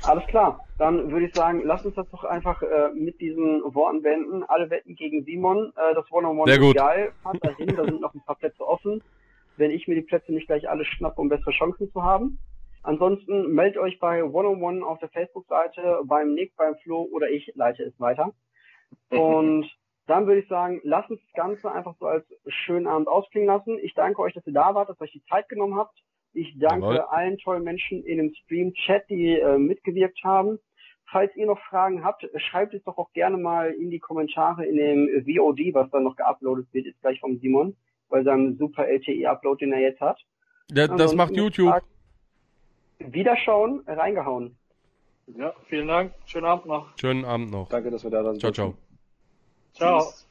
[0.04, 0.60] Alles klar.
[0.78, 4.44] Dann würde ich sagen, lass uns das doch einfach äh, mit diesen Worten beenden.
[4.44, 5.72] Alle wetten gegen Simon.
[5.76, 6.76] Äh, das One-on-One ist gut.
[6.76, 7.14] geil.
[7.24, 9.02] Fahrt dahin, da sind noch ein paar Plätze offen.
[9.58, 12.40] Wenn ich mir die Plätze nicht gleich alle schnappe, um bessere Chancen zu haben.
[12.84, 17.84] Ansonsten meldet euch bei One-on-One auf der Facebook-Seite, beim Nick, beim Flo oder ich leite
[17.84, 18.32] es weiter.
[19.10, 19.66] Und
[20.08, 23.78] dann würde ich sagen, lasst uns das Ganze einfach so als schönen Abend ausklingen lassen.
[23.82, 25.98] Ich danke euch, dass ihr da wart, dass ihr euch die Zeit genommen habt.
[26.34, 27.00] Ich danke Jawohl.
[27.10, 30.60] allen tollen Menschen in dem Stream-Chat, die äh, mitgewirkt haben.
[31.12, 34.76] Falls ihr noch Fragen habt, schreibt es doch auch gerne mal in die Kommentare in
[34.76, 37.76] dem VOD, was dann noch geuploadet wird, ist gleich vom Simon,
[38.10, 40.20] bei seinem super LTE-Upload, den er jetzt hat.
[40.72, 41.70] Ja, das macht YouTube.
[41.70, 41.86] Fragen-
[43.00, 44.58] Wiederschauen, reingehauen.
[45.28, 46.14] Ja, vielen Dank.
[46.26, 46.98] Schönen Abend noch.
[47.00, 47.70] Schönen Abend noch.
[47.70, 48.40] Danke, dass wir da sind.
[48.40, 48.76] Ciao, ciao.
[49.76, 50.12] Ciao.
[50.12, 50.25] Tschüss.